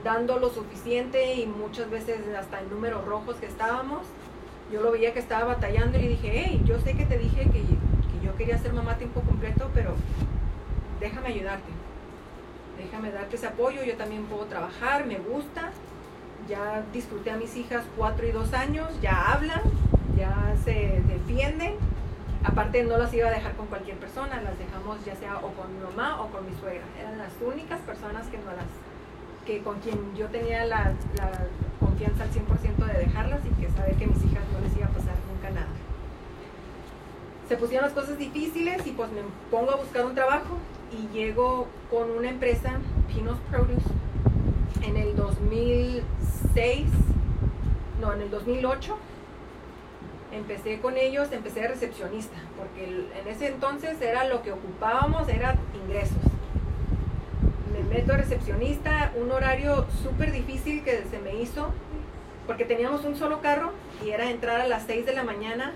dando 0.02 0.38
lo 0.38 0.48
suficiente 0.48 1.34
y 1.34 1.46
muchas 1.46 1.90
veces 1.90 2.20
hasta 2.38 2.60
en 2.60 2.70
números 2.70 3.04
rojos 3.04 3.36
que 3.36 3.46
estábamos. 3.46 4.00
Yo 4.72 4.82
lo 4.82 4.92
veía 4.92 5.12
que 5.12 5.18
estaba 5.18 5.44
batallando 5.44 5.98
y 5.98 6.02
le 6.02 6.08
dije, 6.08 6.30
hey, 6.32 6.62
yo 6.64 6.78
sé 6.80 6.94
que 6.94 7.04
te 7.04 7.18
dije 7.18 7.42
que, 7.44 7.60
que 7.60 8.24
yo 8.24 8.34
quería 8.36 8.58
ser 8.58 8.72
mamá 8.72 8.96
tiempo 8.96 9.20
completo, 9.20 9.70
pero 9.74 9.94
déjame 11.00 11.28
ayudarte. 11.28 11.70
Déjame 12.78 13.10
darte 13.10 13.36
ese 13.36 13.46
apoyo, 13.46 13.82
yo 13.82 13.96
también 13.96 14.24
puedo 14.24 14.44
trabajar, 14.44 15.04
me 15.06 15.18
gusta. 15.18 15.70
ya 16.48 16.82
disfruté 16.92 17.30
a 17.30 17.36
mis 17.36 17.56
hijas 17.56 17.84
cuatro 17.96 18.26
y 18.26 18.30
dos 18.30 18.54
años, 18.54 18.88
ya 19.02 19.32
hablan, 19.32 19.60
ya 20.16 20.54
se 20.64 21.02
defienden. 21.06 21.74
Aparte 22.48 22.82
no 22.82 22.96
las 22.96 23.12
iba 23.12 23.28
a 23.28 23.30
dejar 23.30 23.54
con 23.56 23.66
cualquier 23.66 23.98
persona, 23.98 24.40
las 24.40 24.58
dejamos 24.58 25.04
ya 25.04 25.14
sea 25.16 25.36
o 25.36 25.52
con 25.52 25.70
mi 25.74 25.84
mamá 25.84 26.18
o 26.22 26.28
con 26.28 26.46
mi 26.48 26.56
suegra. 26.58 26.82
Eran 26.98 27.18
las 27.18 27.32
únicas 27.44 27.78
personas 27.80 28.24
que 29.44 29.60
con 29.60 29.78
quien 29.80 30.16
yo 30.16 30.28
tenía 30.28 30.64
la, 30.64 30.94
confianza 31.78 32.24
al 32.24 32.30
100% 32.30 32.86
de 32.86 33.04
dejarlas 33.04 33.40
y 33.44 33.60
que 33.60 33.70
saber 33.70 33.96
que 33.96 34.06
mis 34.06 34.24
hijas 34.24 34.42
no 34.50 34.60
les 34.60 34.74
iba 34.78 34.86
a 34.86 34.88
pasar 34.88 35.14
nunca 35.30 35.50
nada. 35.50 35.68
Se 37.50 37.58
pusieron 37.58 37.84
las 37.84 37.94
cosas 37.94 38.16
difíciles 38.16 38.86
y 38.86 38.92
pues 38.92 39.10
me 39.12 39.20
pongo 39.50 39.72
a 39.72 39.76
buscar 39.76 40.06
un 40.06 40.14
trabajo 40.14 40.56
y 40.90 41.14
llego 41.14 41.68
con 41.90 42.10
una 42.10 42.30
empresa, 42.30 42.78
Pinos 43.08 43.38
Produce, 43.50 43.90
en 44.82 44.96
el 44.96 45.14
2006, 45.16 46.86
no, 48.00 48.14
en 48.14 48.22
el 48.22 48.30
2008. 48.30 48.96
Empecé 50.30 50.78
con 50.80 50.96
ellos, 50.98 51.32
empecé 51.32 51.60
de 51.60 51.68
recepcionista, 51.68 52.36
porque 52.58 52.84
en 52.84 53.28
ese 53.28 53.48
entonces 53.48 54.00
era 54.02 54.24
lo 54.24 54.42
que 54.42 54.52
ocupábamos, 54.52 55.28
era 55.28 55.54
ingresos. 55.74 56.18
Me 57.72 57.82
meto 57.94 58.12
de 58.12 58.18
recepcionista, 58.18 59.12
un 59.16 59.30
horario 59.32 59.86
súper 60.02 60.32
difícil 60.32 60.84
que 60.84 61.04
se 61.10 61.18
me 61.18 61.36
hizo, 61.36 61.68
porque 62.46 62.64
teníamos 62.64 63.04
un 63.04 63.16
solo 63.16 63.40
carro 63.40 63.72
y 64.04 64.10
era 64.10 64.30
entrar 64.30 64.60
a 64.60 64.68
las 64.68 64.84
6 64.84 65.06
de 65.06 65.14
la 65.14 65.24
mañana. 65.24 65.72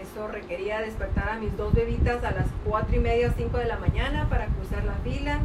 Eso 0.00 0.28
requería 0.28 0.80
despertar 0.80 1.28
a 1.28 1.38
mis 1.38 1.56
dos 1.56 1.74
bebitas 1.74 2.22
a 2.24 2.30
las 2.30 2.46
4 2.64 2.96
y 2.96 2.98
media, 3.00 3.34
5 3.36 3.58
de 3.58 3.66
la 3.66 3.78
mañana 3.78 4.28
para 4.28 4.46
cruzar 4.46 4.84
la 4.84 4.94
fila, 5.04 5.40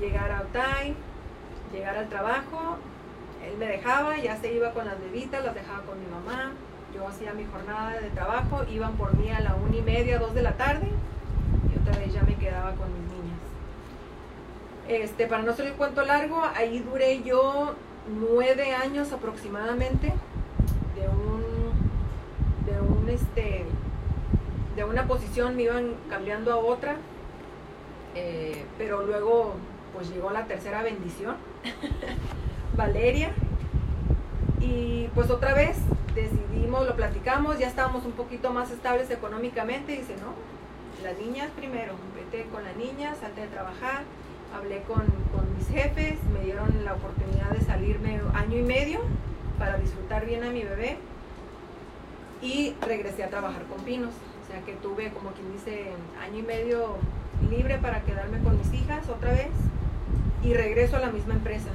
llegar 0.00 0.30
a 0.32 0.42
time, 0.52 0.94
llegar 1.72 1.96
al 1.96 2.08
trabajo, 2.08 2.78
él 3.46 3.56
me 3.58 3.66
dejaba, 3.66 4.18
ya 4.18 4.36
se 4.36 4.52
iba 4.52 4.72
con 4.72 4.86
las 4.86 5.00
bebitas, 5.00 5.44
las 5.44 5.54
dejaba 5.54 5.82
con 5.82 5.98
mi 5.98 6.06
mamá, 6.06 6.52
yo 6.94 7.06
hacía 7.06 7.32
mi 7.32 7.44
jornada 7.44 8.00
de 8.00 8.10
trabajo, 8.10 8.64
iban 8.70 8.94
por 8.94 9.14
mí 9.16 9.30
a 9.30 9.40
la 9.40 9.54
una 9.54 9.76
y 9.76 9.82
media, 9.82 10.18
dos 10.18 10.34
de 10.34 10.42
la 10.42 10.52
tarde, 10.52 10.88
y 11.72 11.78
otra 11.78 11.98
vez 11.98 12.12
ya 12.12 12.22
me 12.22 12.34
quedaba 12.36 12.72
con 12.74 12.88
mis 12.92 13.12
niñas. 13.12 13.38
Este, 14.88 15.26
para 15.26 15.42
no 15.42 15.52
ser 15.52 15.66
el 15.66 15.74
cuento 15.74 16.02
largo, 16.04 16.42
ahí 16.56 16.80
duré 16.80 17.22
yo 17.22 17.74
nueve 18.08 18.72
años 18.72 19.12
aproximadamente 19.12 20.12
de 20.96 21.08
un, 21.08 21.42
de 22.66 22.80
un 22.80 23.08
este, 23.08 23.66
de 24.76 24.84
una 24.84 25.06
posición 25.06 25.56
me 25.56 25.62
iban 25.64 25.94
cambiando 26.08 26.52
a 26.52 26.56
otra, 26.56 26.96
eh, 28.14 28.64
pero 28.78 29.04
luego 29.04 29.54
pues 29.94 30.10
llegó 30.10 30.30
la 30.30 30.46
tercera 30.46 30.82
bendición, 30.82 31.36
Valeria, 32.76 33.32
y 34.60 35.08
pues 35.14 35.30
otra 35.30 35.54
vez 35.54 35.76
decidimos, 36.14 36.86
lo 36.86 36.94
platicamos, 36.94 37.58
ya 37.58 37.68
estábamos 37.68 38.04
un 38.04 38.12
poquito 38.12 38.52
más 38.52 38.70
estables 38.70 39.10
económicamente, 39.10 39.92
dice, 39.92 40.14
no, 40.16 40.34
las 41.02 41.18
niñas 41.18 41.50
primero, 41.56 41.94
vete 42.14 42.48
con 42.50 42.64
las 42.64 42.76
niñas, 42.76 43.18
salte 43.20 43.42
de 43.42 43.46
trabajar, 43.48 44.02
hablé 44.54 44.82
con, 44.82 45.04
con 45.32 45.56
mis 45.56 45.68
jefes, 45.68 46.18
me 46.32 46.44
dieron 46.44 46.84
la 46.84 46.94
oportunidad 46.94 47.50
de 47.50 47.64
salirme 47.64 48.20
año 48.34 48.58
y 48.58 48.62
medio 48.62 49.00
para 49.58 49.76
disfrutar 49.78 50.26
bien 50.26 50.44
a 50.44 50.50
mi 50.50 50.62
bebé 50.62 50.98
y 52.42 52.74
regresé 52.80 53.24
a 53.24 53.30
trabajar 53.30 53.64
con 53.64 53.84
Pinos. 53.84 54.14
O 54.42 54.52
sea 54.52 54.62
que 54.62 54.72
tuve, 54.72 55.10
como 55.12 55.30
quien 55.30 55.52
dice, 55.52 55.92
año 56.20 56.38
y 56.38 56.42
medio 56.42 56.96
libre 57.48 57.78
para 57.78 58.02
quedarme 58.02 58.40
con 58.40 58.58
mis 58.58 58.72
hijas 58.72 59.08
otra 59.08 59.32
vez 59.32 59.50
y 60.42 60.54
regreso 60.54 60.96
a 60.96 61.00
la 61.00 61.10
misma 61.10 61.34
empresa. 61.34 61.70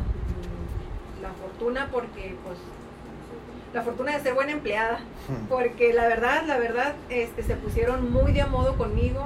La 1.22 1.32
fortuna 1.32 1.90
porque, 1.92 2.36
pues, 2.44 2.58
la 3.76 3.82
fortuna 3.82 4.14
de 4.14 4.24
ser 4.24 4.34
buena 4.34 4.54
empleada, 4.54 5.00
porque 5.50 5.94
la 5.94 6.08
verdad, 6.08 6.44
la 6.48 6.58
verdad, 6.58 6.96
este, 7.10 7.44
se 7.44 7.56
pusieron 7.58 8.10
muy 8.10 8.32
de 8.32 8.42
a 8.42 8.48
modo 8.48 8.78
conmigo. 8.78 9.22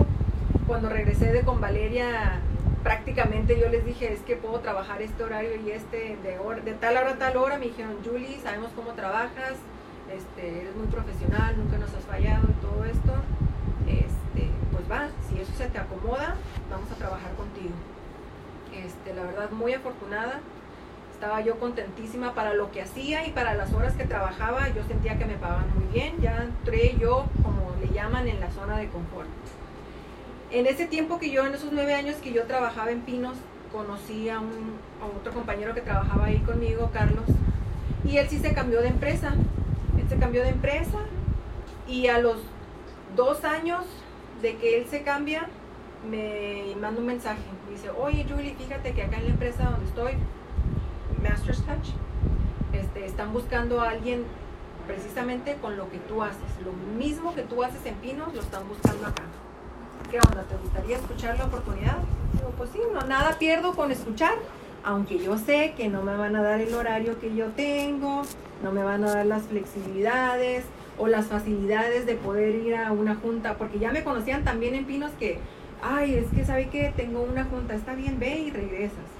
Cuando 0.66 0.90
regresé 0.90 1.32
de 1.32 1.42
con 1.42 1.62
Valeria, 1.62 2.40
prácticamente 2.84 3.60
yo 3.60 3.70
les 3.70 3.86
dije, 3.86 4.12
es 4.12 4.22
que 4.22 4.36
puedo 4.36 4.60
trabajar 4.60 5.04
este 5.04 5.24
horario 5.24 5.52
y 5.64 5.70
este 5.70 6.18
de, 6.24 6.40
hora, 6.40 6.62
de 6.62 6.74
tal 6.74 6.98
hora 6.98 7.12
a 7.12 7.18
tal 7.20 7.38
hora. 7.38 7.60
Me 7.60 7.66
dijeron, 7.66 7.98
Julie, 8.04 8.40
sabemos 8.42 8.72
cómo 8.76 8.94
trabajas, 8.94 9.54
este, 10.12 10.62
eres 10.62 10.76
muy 10.76 10.88
profesional, 10.88 11.56
nunca 11.56 11.78
nos 11.78 11.94
has 11.94 12.04
fallado 12.06 12.48
y 12.50 12.54
todo 12.54 12.86
esto. 12.86 13.14
Este, 13.88 14.50
pues 14.72 14.90
va, 14.92 15.10
si 15.30 15.40
eso 15.40 15.54
se 15.56 15.68
te 15.68 15.78
acomoda, 15.78 16.36
vamos 16.72 16.92
a 16.92 16.96
trabajar 16.96 17.36
contigo. 17.36 17.76
Este, 18.74 19.14
la 19.14 19.24
verdad, 19.26 19.52
muy 19.52 19.74
afortunada. 19.74 20.40
Estaba 21.20 21.42
yo 21.42 21.60
contentísima 21.60 22.34
para 22.34 22.54
lo 22.54 22.72
que 22.72 22.82
hacía 22.82 23.28
y 23.28 23.32
para 23.32 23.54
las 23.54 23.74
horas 23.74 23.94
que 23.96 24.06
trabajaba. 24.06 24.70
Yo 24.70 24.86
sentía 24.86 25.20
que 25.20 25.26
me 25.26 25.34
pagaban 25.34 25.66
muy 25.76 25.84
bien. 25.92 26.16
Ya 26.22 26.38
entré 26.44 26.96
yo, 26.98 27.26
como 27.44 27.76
le 27.82 27.94
llaman, 27.94 28.30
en 28.30 28.40
la 28.40 28.50
zona 28.52 28.78
de 28.78 28.88
confort. 28.88 29.28
En 30.50 30.66
ese 30.66 30.86
tiempo 30.86 31.20
que 31.20 31.30
yo, 31.30 31.46
en 31.46 31.54
esos 31.54 31.74
nueve 31.74 31.94
años 31.94 32.16
que 32.24 32.32
yo 32.32 32.44
trabajaba 32.44 32.92
en 32.92 33.02
Pinos, 33.02 33.36
conocí 33.70 34.30
a, 34.30 34.40
un, 34.40 34.78
a 35.02 35.08
otro 35.20 35.34
compañero 35.34 35.74
que 35.74 35.82
trabajaba 35.82 36.28
ahí 36.28 36.40
conmigo, 36.40 36.90
Carlos, 36.94 37.26
y 38.06 38.16
él 38.16 38.30
sí 38.30 38.40
se 38.40 38.54
cambió 38.54 38.82
de 38.82 38.88
empresa. 38.88 39.34
Él 39.98 40.08
se 40.08 40.16
cambió 40.16 40.42
de 40.42 40.52
empresa 40.52 41.00
y 41.86 42.08
a 42.08 42.20
los 42.20 42.38
dos 43.18 43.44
años 43.44 43.86
de 44.42 44.56
que 44.56 44.78
él 44.78 44.86
se 44.90 45.02
cambia, 45.04 45.50
me 46.10 46.74
manda 46.80 47.02
un 47.02 47.08
mensaje. 47.08 47.42
Dice, 47.70 47.90
oye 47.90 48.26
Julie, 48.26 48.56
fíjate 48.56 48.94
que 48.94 49.04
acá 49.04 49.18
en 49.18 49.26
la 49.26 49.30
empresa 49.32 49.66
donde 49.66 49.86
estoy, 49.86 50.14
Master's 51.30 51.62
Touch, 51.64 51.90
este, 52.74 53.06
están 53.06 53.32
buscando 53.34 53.82
a 53.82 53.90
alguien 53.90 54.24
precisamente 54.88 55.56
con 55.62 55.78
lo 55.78 55.90
que 55.92 56.00
tú 56.00 56.24
haces. 56.24 56.50
Lo 56.66 56.74
mismo 56.98 57.36
que 57.36 57.44
tú 57.44 57.64
haces 57.64 57.86
en 57.86 57.96
Pinos, 57.96 58.34
lo 58.34 58.42
están 58.42 58.68
buscando 58.68 59.06
acá. 59.08 59.24
¿Qué 60.10 60.18
onda? 60.18 60.44
¿Te 60.44 60.56
gustaría 60.58 60.98
escuchar 60.98 61.38
la 61.38 61.46
oportunidad? 61.46 61.98
Digo, 62.34 62.50
pues 62.58 62.72
sí, 62.72 62.80
nada 63.08 63.38
pierdo 63.38 63.76
con 63.76 63.92
escuchar, 63.92 64.34
aunque 64.84 65.20
yo 65.20 65.38
sé 65.38 65.76
que 65.78 65.88
no 65.88 66.02
me 66.02 66.18
van 66.18 66.36
a 66.36 66.42
dar 66.42 66.62
el 66.62 66.74
horario 66.74 67.20
que 67.20 67.36
yo 67.36 67.48
tengo, 67.50 68.24
no 68.64 68.72
me 68.72 68.84
van 68.84 69.04
a 69.04 69.14
dar 69.14 69.26
las 69.28 69.44
flexibilidades 69.44 70.66
o 70.98 71.08
las 71.08 71.28
facilidades 71.28 72.08
de 72.08 72.16
poder 72.16 72.56
ir 72.56 72.76
a 72.76 72.92
una 72.92 73.16
junta, 73.16 73.56
porque 73.58 73.78
ya 73.78 73.92
me 73.92 74.04
conocían 74.04 74.44
también 74.44 74.74
en 74.74 74.86
Pinos 74.86 75.12
que 75.20 75.40
ay, 75.82 76.16
es 76.16 76.28
que 76.32 76.44
sabe 76.44 76.70
que 76.70 76.92
tengo 76.96 77.22
una 77.22 77.46
junta, 77.46 77.76
está 77.76 77.94
bien, 77.94 78.20
ve 78.20 78.40
y 78.40 78.52
regresas. 78.52 79.19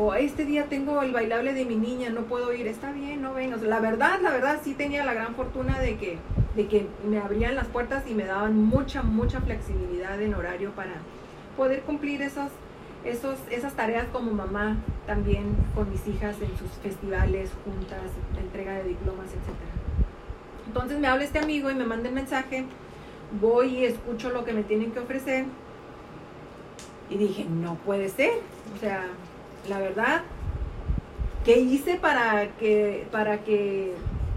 O 0.00 0.14
este 0.14 0.44
día 0.44 0.66
tengo 0.66 1.02
el 1.02 1.12
bailable 1.12 1.54
de 1.54 1.64
mi 1.64 1.74
niña, 1.74 2.08
no 2.10 2.20
puedo 2.22 2.52
ir, 2.52 2.68
está 2.68 2.92
bien, 2.92 3.20
no 3.20 3.34
ven. 3.34 3.52
la 3.68 3.80
verdad, 3.80 4.20
la 4.22 4.30
verdad 4.30 4.60
sí 4.62 4.74
tenía 4.74 5.04
la 5.04 5.12
gran 5.12 5.34
fortuna 5.34 5.80
de 5.80 5.96
que, 5.96 6.18
de 6.54 6.68
que 6.68 6.86
me 7.04 7.18
abrían 7.18 7.56
las 7.56 7.66
puertas 7.66 8.04
y 8.08 8.14
me 8.14 8.24
daban 8.24 8.56
mucha, 8.56 9.02
mucha 9.02 9.40
flexibilidad 9.40 10.22
en 10.22 10.34
horario 10.34 10.70
para 10.70 10.92
poder 11.56 11.80
cumplir 11.80 12.22
esos, 12.22 12.52
esos, 13.04 13.40
esas 13.50 13.74
tareas 13.74 14.06
como 14.12 14.30
mamá 14.30 14.76
también 15.08 15.56
con 15.74 15.90
mis 15.90 16.06
hijas 16.06 16.36
en 16.40 16.56
sus 16.56 16.70
festivales, 16.80 17.50
juntas, 17.64 18.12
entrega 18.40 18.74
de 18.74 18.84
diplomas, 18.84 19.26
etc. 19.26 19.56
Entonces 20.68 21.00
me 21.00 21.08
habla 21.08 21.24
este 21.24 21.40
amigo 21.40 21.72
y 21.72 21.74
me 21.74 21.84
manda 21.84 22.08
el 22.08 22.14
mensaje, 22.14 22.66
voy 23.40 23.78
y 23.78 23.84
escucho 23.84 24.30
lo 24.30 24.44
que 24.44 24.52
me 24.52 24.62
tienen 24.62 24.92
que 24.92 25.00
ofrecer 25.00 25.46
y 27.10 27.18
dije, 27.18 27.46
no 27.46 27.74
puede 27.74 28.08
ser. 28.08 28.34
O 28.76 28.78
sea, 28.78 29.08
la 29.68 29.78
verdad, 29.78 30.22
¿qué 31.44 31.58
hice 31.58 31.96
para 31.96 32.48
que, 32.56 33.06
para 33.10 33.44
que, 33.44 33.94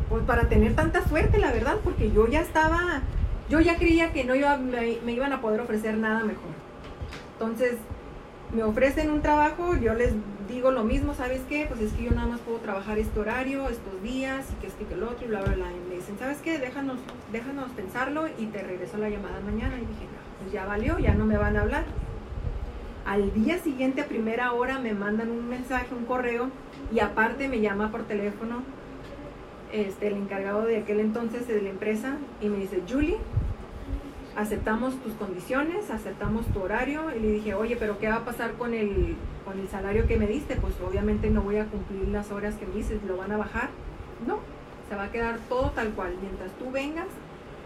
pues 0.10 0.24
para 0.24 0.50
tener 0.50 0.76
tanta 0.76 1.08
suerte, 1.08 1.38
la 1.38 1.52
verdad? 1.52 1.78
Porque 1.84 2.12
yo 2.12 2.28
ya 2.28 2.42
estaba, 2.42 3.02
yo 3.50 3.60
ya 3.60 3.78
creía 3.78 4.14
que 4.14 4.24
no 4.24 4.36
iba, 4.36 4.58
me, 4.58 4.98
me 5.04 5.12
iban 5.12 5.34
a 5.34 5.42
poder 5.42 5.62
ofrecer 5.62 5.98
nada 5.98 6.24
mejor. 6.24 6.52
Entonces, 7.34 7.76
me 8.54 8.64
ofrecen 8.64 9.10
un 9.10 9.22
trabajo, 9.22 9.76
yo 9.78 9.94
les 9.94 10.14
digo 10.50 10.72
lo 10.72 10.84
mismo, 10.84 11.14
¿sabes 11.14 11.42
qué? 11.48 11.66
Pues 11.68 11.82
es 11.82 11.94
que 11.94 12.04
yo 12.04 12.12
nada 12.12 12.28
más 12.28 12.40
puedo 12.42 12.58
trabajar 12.58 13.00
este 13.00 13.20
horario, 13.20 13.70
estos 13.70 14.02
días, 14.04 14.46
y 14.52 14.62
que 14.62 14.68
este 14.68 14.86
que 14.86 14.94
el 14.94 15.04
otro, 15.04 15.26
y 15.26 15.30
bla, 15.30 15.42
bla, 15.42 15.54
bla. 15.54 15.66
Y 15.72 15.90
me 15.90 15.96
dicen, 15.96 16.18
¿sabes 16.20 16.40
qué? 16.44 16.60
Déjanos, 16.60 16.98
déjanos 17.32 17.70
pensarlo 17.72 18.28
y 18.38 18.48
te 18.48 18.62
regreso 18.62 18.98
la 18.98 19.10
llamada 19.10 19.40
mañana. 19.40 19.76
Y 19.78 19.86
dije, 19.86 20.06
pues 20.42 20.52
ya 20.52 20.66
valió, 20.66 21.00
ya 21.00 21.14
no 21.14 21.26
me 21.26 21.38
van 21.38 21.56
a 21.56 21.62
hablar. 21.62 21.86
Al 23.06 23.34
día 23.34 23.58
siguiente, 23.58 24.02
a 24.02 24.06
primera 24.06 24.54
hora, 24.54 24.80
me 24.80 24.94
mandan 24.94 25.32
un 25.32 25.50
mensaje, 25.50 25.94
un 25.96 26.06
correo, 26.06 26.50
y 26.94 27.00
aparte 27.00 27.48
me 27.48 27.60
llama 27.60 27.92
por 27.92 28.04
teléfono 28.04 28.64
este, 29.72 30.08
el 30.08 30.14
encargado 30.16 30.66
de 30.66 30.78
aquel 30.78 31.00
entonces 31.00 31.48
de 31.48 31.62
la 31.62 31.70
empresa 31.70 32.18
y 32.42 32.50
me 32.50 32.58
dice, 32.58 32.84
Julie, 32.88 33.18
aceptamos 34.36 34.96
tus 35.02 35.14
condiciones, 35.14 35.90
aceptamos 35.90 36.46
tu 36.48 36.62
horario. 36.62 37.04
Y 37.16 37.20
le 37.20 37.32
dije, 37.32 37.54
oye, 37.54 37.76
pero 37.78 37.98
¿qué 37.98 38.08
va 38.08 38.18
a 38.18 38.26
pasar 38.26 38.54
con 38.54 38.74
el, 38.74 39.16
con 39.46 39.60
el 39.60 39.68
salario 39.68 40.08
que 40.08 40.18
me 40.18 40.28
diste? 40.28 40.56
Pues 40.56 40.76
obviamente 40.82 41.30
no 41.30 41.42
voy 41.42 41.58
a 41.58 41.66
cumplir 41.66 42.08
las 42.10 42.32
horas 42.32 42.56
que 42.56 42.66
me 42.66 42.76
dices, 42.76 43.02
¿lo 43.08 43.18
van 43.18 43.32
a 43.32 43.38
bajar? 43.38 43.70
No, 44.28 44.40
se 44.90 44.96
va 44.96 45.06
a 45.06 45.12
quedar 45.12 45.40
todo 45.50 45.72
tal 45.72 45.90
cual. 45.90 46.16
Mientras 46.22 46.52
tú 46.60 46.70
vengas, 46.72 47.08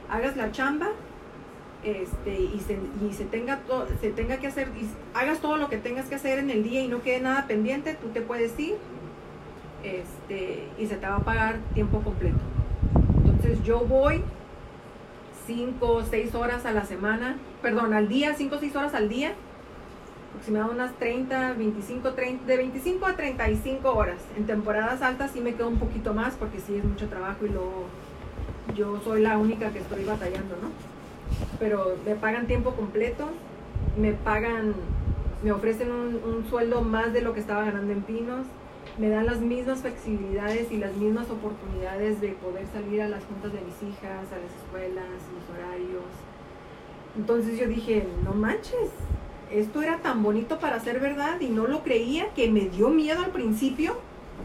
hagas 0.09 0.37
la 0.37 0.51
chamba 0.51 0.89
este, 1.85 2.39
y, 2.39 2.59
se, 2.65 2.79
y 3.07 3.13
se, 3.13 3.25
tenga 3.25 3.59
se 4.01 4.09
tenga 4.09 4.37
que 4.37 4.47
hacer, 4.47 4.69
y 4.75 4.87
hagas 5.13 5.39
todo 5.39 5.57
lo 5.57 5.69
que 5.69 5.77
tengas 5.77 6.07
que 6.07 6.15
hacer 6.15 6.39
en 6.39 6.49
el 6.49 6.63
día 6.63 6.81
y 6.81 6.87
no 6.87 7.01
quede 7.03 7.19
nada 7.21 7.45
pendiente, 7.47 7.93
tú 7.93 8.09
te 8.09 8.21
puedes 8.21 8.59
ir. 8.59 8.75
este, 9.83 10.67
y 10.79 10.87
se 10.87 10.95
te 10.95 11.07
va 11.07 11.17
a 11.17 11.19
pagar 11.19 11.59
tiempo 11.75 11.99
completo. 12.01 12.39
Entonces 13.23 13.63
yo 13.63 13.79
voy 13.81 14.23
5 15.45 15.87
o 15.87 16.03
6 16.03 16.33
horas 16.35 16.65
a 16.65 16.71
la 16.71 16.85
semana, 16.85 17.37
perdón, 17.61 17.93
al 17.93 18.07
día, 18.07 18.33
5 18.35 18.55
o 18.55 18.59
6 18.59 18.75
horas 18.75 18.95
al 18.95 19.09
día, 19.09 19.33
aproximadamente 20.31 20.83
unas 20.83 20.95
30, 20.97 21.53
25, 21.53 22.13
30, 22.13 22.45
de 22.45 22.57
25 22.57 23.05
a 23.05 23.15
35 23.15 23.93
horas. 23.93 24.17
En 24.37 24.45
temporadas 24.47 25.01
altas 25.03 25.31
sí 25.31 25.41
me 25.41 25.53
quedo 25.53 25.67
un 25.67 25.77
poquito 25.77 26.13
más 26.13 26.33
porque 26.35 26.59
sí 26.59 26.75
es 26.75 26.83
mucho 26.83 27.07
trabajo 27.07 27.45
y 27.45 27.49
luego 27.49 27.85
yo 28.75 28.99
soy 29.03 29.21
la 29.21 29.37
única 29.37 29.69
que 29.71 29.79
estoy 29.79 30.03
batallando, 30.03 30.55
¿no? 30.61 30.94
Pero 31.59 31.95
me 32.05 32.15
pagan 32.15 32.47
tiempo 32.47 32.71
completo, 32.71 33.29
me 33.97 34.13
pagan, 34.13 34.73
me 35.43 35.51
ofrecen 35.51 35.91
un, 35.91 36.45
sueldo 36.49 36.81
más 36.81 37.13
de 37.13 37.21
lo 37.21 37.33
que 37.33 37.39
estaba 37.39 37.63
ganando 37.63 37.91
en 37.93 38.01
Pinos, 38.01 38.45
me 38.97 39.09
dan 39.09 39.25
las 39.25 39.39
mismas 39.39 39.81
flexibilidades 39.81 40.71
y 40.71 40.77
las 40.77 40.93
mismas 40.95 41.29
oportunidades 41.29 42.21
de 42.21 42.29
poder 42.29 42.65
salir 42.67 43.01
a 43.01 43.09
las 43.09 43.23
juntas 43.25 43.51
de 43.51 43.59
mis 43.61 43.93
hijas, 43.93 44.31
a 44.31 44.37
las 44.37 44.51
escuelas, 44.63 45.05
los 45.33 45.57
horarios. 45.57 46.03
Entonces 47.17 47.57
yo 47.57 47.67
dije, 47.67 48.05
no 48.23 48.33
manches, 48.33 48.91
esto 49.51 49.81
era 49.81 49.97
tan 49.97 50.23
bonito 50.23 50.59
para 50.59 50.79
ser 50.79 50.99
verdad 50.99 51.39
y 51.39 51.47
no 51.47 51.67
lo 51.67 51.83
creía 51.83 52.29
que 52.33 52.49
me 52.49 52.61
dio 52.61 52.89
miedo 52.89 53.23
al 53.23 53.31
principio 53.31 53.97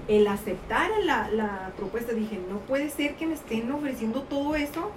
el 0.09 0.27
aceptar 0.27 0.91
la, 1.05 1.31
la 1.31 1.73
propuesta. 1.77 2.13
Dije, 2.13 2.41
no 2.49 2.59
puede 2.61 2.91
ser 2.91 3.15
que 3.15 3.27
me 3.27 3.35
estén 3.35 3.71
ofreciendo 3.73 4.23
todo 4.23 4.55
eso 4.55 4.91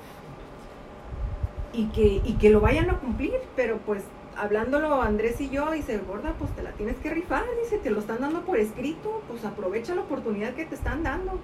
y 1.73 1.87
que, 1.87 2.21
y 2.23 2.33
que 2.39 2.49
lo 2.49 2.61
vayan 2.61 2.89
a 2.89 2.99
cumplir, 2.99 3.33
pero 3.55 3.77
pues 3.85 4.03
hablándolo 4.37 5.01
Andrés 5.01 5.41
y 5.41 5.49
yo, 5.49 5.71
dice, 5.71 5.97
gorda, 5.97 6.33
pues 6.39 6.51
te 6.55 6.63
la 6.63 6.71
tienes 6.71 6.95
que 6.97 7.09
rifar, 7.09 7.43
dice, 7.63 7.77
te 7.77 7.89
lo 7.89 7.99
están 7.99 8.21
dando 8.21 8.41
por 8.41 8.57
escrito, 8.57 9.21
pues 9.27 9.43
aprovecha 9.43 9.95
la 9.95 10.01
oportunidad 10.01 10.53
que 10.53 10.65
te 10.65 10.75
están 10.75 11.03
dando. 11.03 11.39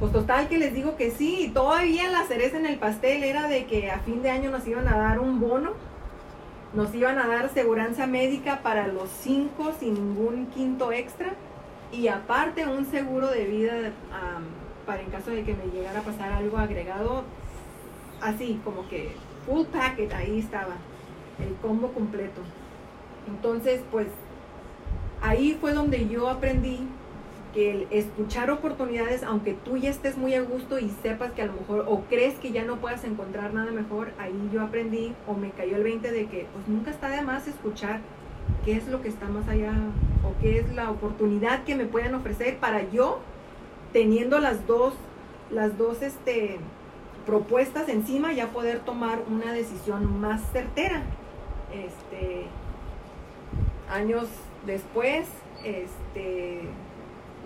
Pues 0.00 0.12
total 0.12 0.48
que 0.48 0.58
les 0.58 0.74
digo 0.74 0.96
que 0.96 1.10
sí, 1.10 1.50
todavía 1.54 2.10
la 2.10 2.24
cereza 2.24 2.58
en 2.58 2.66
el 2.66 2.78
pastel 2.78 3.22
era 3.22 3.48
de 3.48 3.64
que 3.66 3.90
a 3.90 4.00
fin 4.00 4.22
de 4.22 4.30
año 4.30 4.50
nos 4.50 4.66
iban 4.66 4.88
a 4.88 4.96
dar 4.96 5.20
un 5.20 5.40
bono, 5.40 5.72
nos 6.74 6.92
iban 6.94 7.18
a 7.18 7.28
dar 7.28 7.48
seguranza 7.50 8.06
médica 8.06 8.60
para 8.62 8.88
los 8.88 9.08
cinco 9.08 9.72
sin 9.78 9.94
ningún 9.94 10.46
quinto 10.46 10.90
extra, 10.92 11.34
y 11.92 12.08
aparte 12.08 12.66
un 12.66 12.86
seguro 12.86 13.28
de 13.28 13.44
vida 13.44 13.72
para 14.84 15.00
en 15.00 15.10
caso 15.10 15.30
de 15.30 15.44
que 15.44 15.54
me 15.54 15.66
llegara 15.72 16.00
a 16.00 16.02
pasar 16.02 16.32
algo 16.32 16.58
agregado, 16.58 17.22
así 18.24 18.58
como 18.64 18.88
que 18.88 19.12
full 19.46 19.66
packet 19.66 20.12
ahí 20.14 20.38
estaba 20.38 20.76
el 21.38 21.54
combo 21.56 21.92
completo. 21.92 22.40
Entonces, 23.28 23.82
pues 23.90 24.06
ahí 25.20 25.56
fue 25.60 25.72
donde 25.72 26.08
yo 26.08 26.28
aprendí 26.28 26.80
que 27.52 27.70
el 27.70 27.86
escuchar 27.90 28.50
oportunidades, 28.50 29.22
aunque 29.22 29.52
tú 29.52 29.76
ya 29.76 29.90
estés 29.90 30.16
muy 30.16 30.34
a 30.34 30.42
gusto 30.42 30.78
y 30.78 30.90
sepas 31.02 31.32
que 31.32 31.42
a 31.42 31.46
lo 31.46 31.52
mejor, 31.52 31.84
o 31.88 32.00
crees 32.08 32.34
que 32.36 32.50
ya 32.50 32.64
no 32.64 32.76
puedas 32.76 33.04
encontrar 33.04 33.54
nada 33.54 33.70
mejor, 33.70 34.10
ahí 34.18 34.50
yo 34.52 34.62
aprendí 34.62 35.14
o 35.28 35.34
me 35.34 35.50
cayó 35.50 35.76
el 35.76 35.84
20 35.84 36.10
de 36.10 36.26
que 36.26 36.46
pues 36.52 36.66
nunca 36.66 36.90
está 36.90 37.10
de 37.10 37.22
más 37.22 37.46
escuchar 37.46 38.00
qué 38.64 38.72
es 38.76 38.88
lo 38.88 39.02
que 39.02 39.08
está 39.08 39.28
más 39.28 39.46
allá 39.48 39.72
o 40.24 40.40
qué 40.40 40.58
es 40.58 40.74
la 40.74 40.90
oportunidad 40.90 41.62
que 41.64 41.76
me 41.76 41.84
puedan 41.84 42.14
ofrecer 42.14 42.58
para 42.58 42.90
yo, 42.90 43.20
teniendo 43.92 44.40
las 44.40 44.66
dos, 44.66 44.94
las 45.50 45.78
dos, 45.78 46.02
este, 46.02 46.58
propuestas 47.26 47.88
encima, 47.88 48.32
ya 48.32 48.48
poder 48.48 48.80
tomar 48.80 49.20
una 49.28 49.52
decisión 49.52 50.20
más 50.20 50.40
certera 50.52 51.02
este, 51.74 52.46
años 53.90 54.28
después, 54.66 55.26
este, 55.64 56.62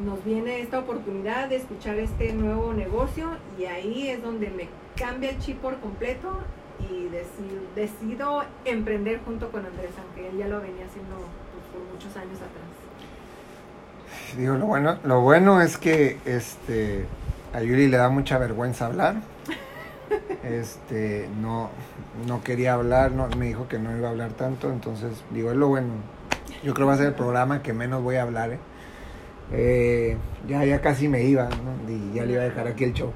nos 0.05 0.23
viene 0.25 0.61
esta 0.61 0.79
oportunidad 0.79 1.49
de 1.49 1.57
escuchar 1.57 1.99
este 1.99 2.33
nuevo 2.33 2.73
negocio 2.73 3.31
y 3.59 3.65
ahí 3.65 4.09
es 4.09 4.23
donde 4.23 4.51
me 4.51 4.69
cambia 4.97 5.31
el 5.31 5.39
chip 5.39 5.59
por 5.59 5.79
completo 5.79 6.39
y 6.81 7.09
decido, 7.75 8.45
emprender 8.65 9.21
junto 9.25 9.51
con 9.51 9.67
Andrés, 9.67 9.91
aunque 9.99 10.29
él 10.29 10.38
ya 10.38 10.47
lo 10.47 10.61
venía 10.61 10.87
haciendo 10.87 11.17
pues, 11.17 11.64
por 11.73 11.83
muchos 11.93 12.17
años 12.17 12.37
atrás. 12.37 12.69
Digo, 14.37 14.57
lo 14.57 14.67
bueno, 14.67 14.99
lo 15.05 15.21
bueno 15.21 15.61
es 15.61 15.79
que 15.79 16.19
este, 16.25 17.07
a 17.53 17.62
Yuri 17.62 17.88
le 17.88 17.97
da 17.97 18.09
mucha 18.11 18.38
vergüenza 18.38 18.87
hablar. 18.87 19.17
Este, 20.44 21.29
no, 21.40 21.70
no 22.27 22.42
quería 22.42 22.74
hablar, 22.74 23.12
no, 23.12 23.29
me 23.37 23.46
dijo 23.46 23.66
que 23.66 23.79
no 23.79 23.96
iba 23.96 24.09
a 24.09 24.11
hablar 24.11 24.33
tanto, 24.33 24.70
entonces 24.70 25.24
digo, 25.31 25.51
es 25.51 25.57
lo 25.57 25.68
bueno. 25.68 25.88
Yo 26.62 26.74
creo 26.74 26.87
que 26.87 26.90
va 26.90 26.94
a 26.94 26.96
ser 26.96 27.07
el 27.07 27.14
programa 27.14 27.62
que 27.62 27.72
menos 27.72 28.03
voy 28.03 28.16
a 28.16 28.22
hablar. 28.22 28.53
¿eh? 28.53 28.59
Eh, 29.53 30.16
ya, 30.46 30.64
ya 30.64 30.81
casi 30.81 31.09
me 31.09 31.22
iba, 31.24 31.48
y 31.88 32.14
ya 32.14 32.24
le 32.24 32.35
iba 32.35 32.42
a 32.42 32.44
dejar 32.44 32.68
aquí 32.68 32.85
el 32.85 32.92
show. 32.92 33.12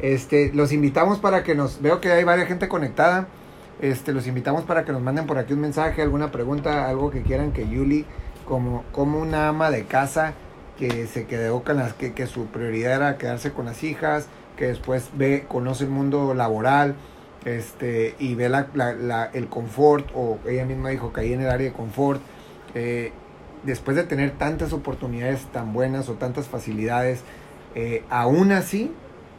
Este, 0.00 0.52
los 0.52 0.72
invitamos 0.72 1.18
para 1.18 1.42
que 1.42 1.54
nos, 1.54 1.80
veo 1.80 2.00
que 2.00 2.12
hay 2.12 2.24
varias 2.24 2.48
gente 2.48 2.68
conectada. 2.68 3.28
Este, 3.80 4.12
los 4.12 4.26
invitamos 4.26 4.64
para 4.64 4.84
que 4.84 4.92
nos 4.92 5.00
manden 5.00 5.26
por 5.26 5.38
aquí 5.38 5.54
un 5.54 5.60
mensaje, 5.60 6.02
alguna 6.02 6.30
pregunta, 6.30 6.88
algo 6.88 7.10
que 7.10 7.22
quieran 7.22 7.52
que 7.52 7.68
Yuli, 7.68 8.04
como, 8.46 8.84
como 8.92 9.18
una 9.18 9.48
ama 9.48 9.70
de 9.70 9.84
casa 9.84 10.34
que 10.78 11.06
se 11.06 11.26
quedó 11.26 11.62
con 11.62 11.76
las 11.76 11.94
que, 11.94 12.12
que 12.12 12.26
su 12.26 12.46
prioridad 12.46 12.96
era 12.96 13.18
quedarse 13.18 13.52
con 13.52 13.66
las 13.66 13.82
hijas, 13.82 14.28
que 14.60 14.66
después 14.66 15.08
ve, 15.14 15.46
conoce 15.48 15.84
el 15.84 15.90
mundo 15.90 16.34
laboral, 16.34 16.94
este, 17.46 18.14
y 18.18 18.34
ve 18.34 18.50
la, 18.50 18.68
la, 18.74 19.24
el 19.32 19.48
confort, 19.48 20.06
o 20.14 20.38
ella 20.46 20.66
misma 20.66 20.90
dijo 20.90 21.10
ahí 21.16 21.32
en 21.32 21.40
el 21.40 21.48
área 21.48 21.70
de 21.70 21.72
confort, 21.72 22.20
eh, 22.74 23.10
después 23.62 23.96
de 23.96 24.02
tener 24.02 24.32
tantas 24.32 24.74
oportunidades 24.74 25.46
tan 25.46 25.72
buenas 25.72 26.10
o 26.10 26.14
tantas 26.16 26.46
facilidades, 26.46 27.22
eh, 27.74 28.04
aún 28.10 28.52
así 28.52 28.92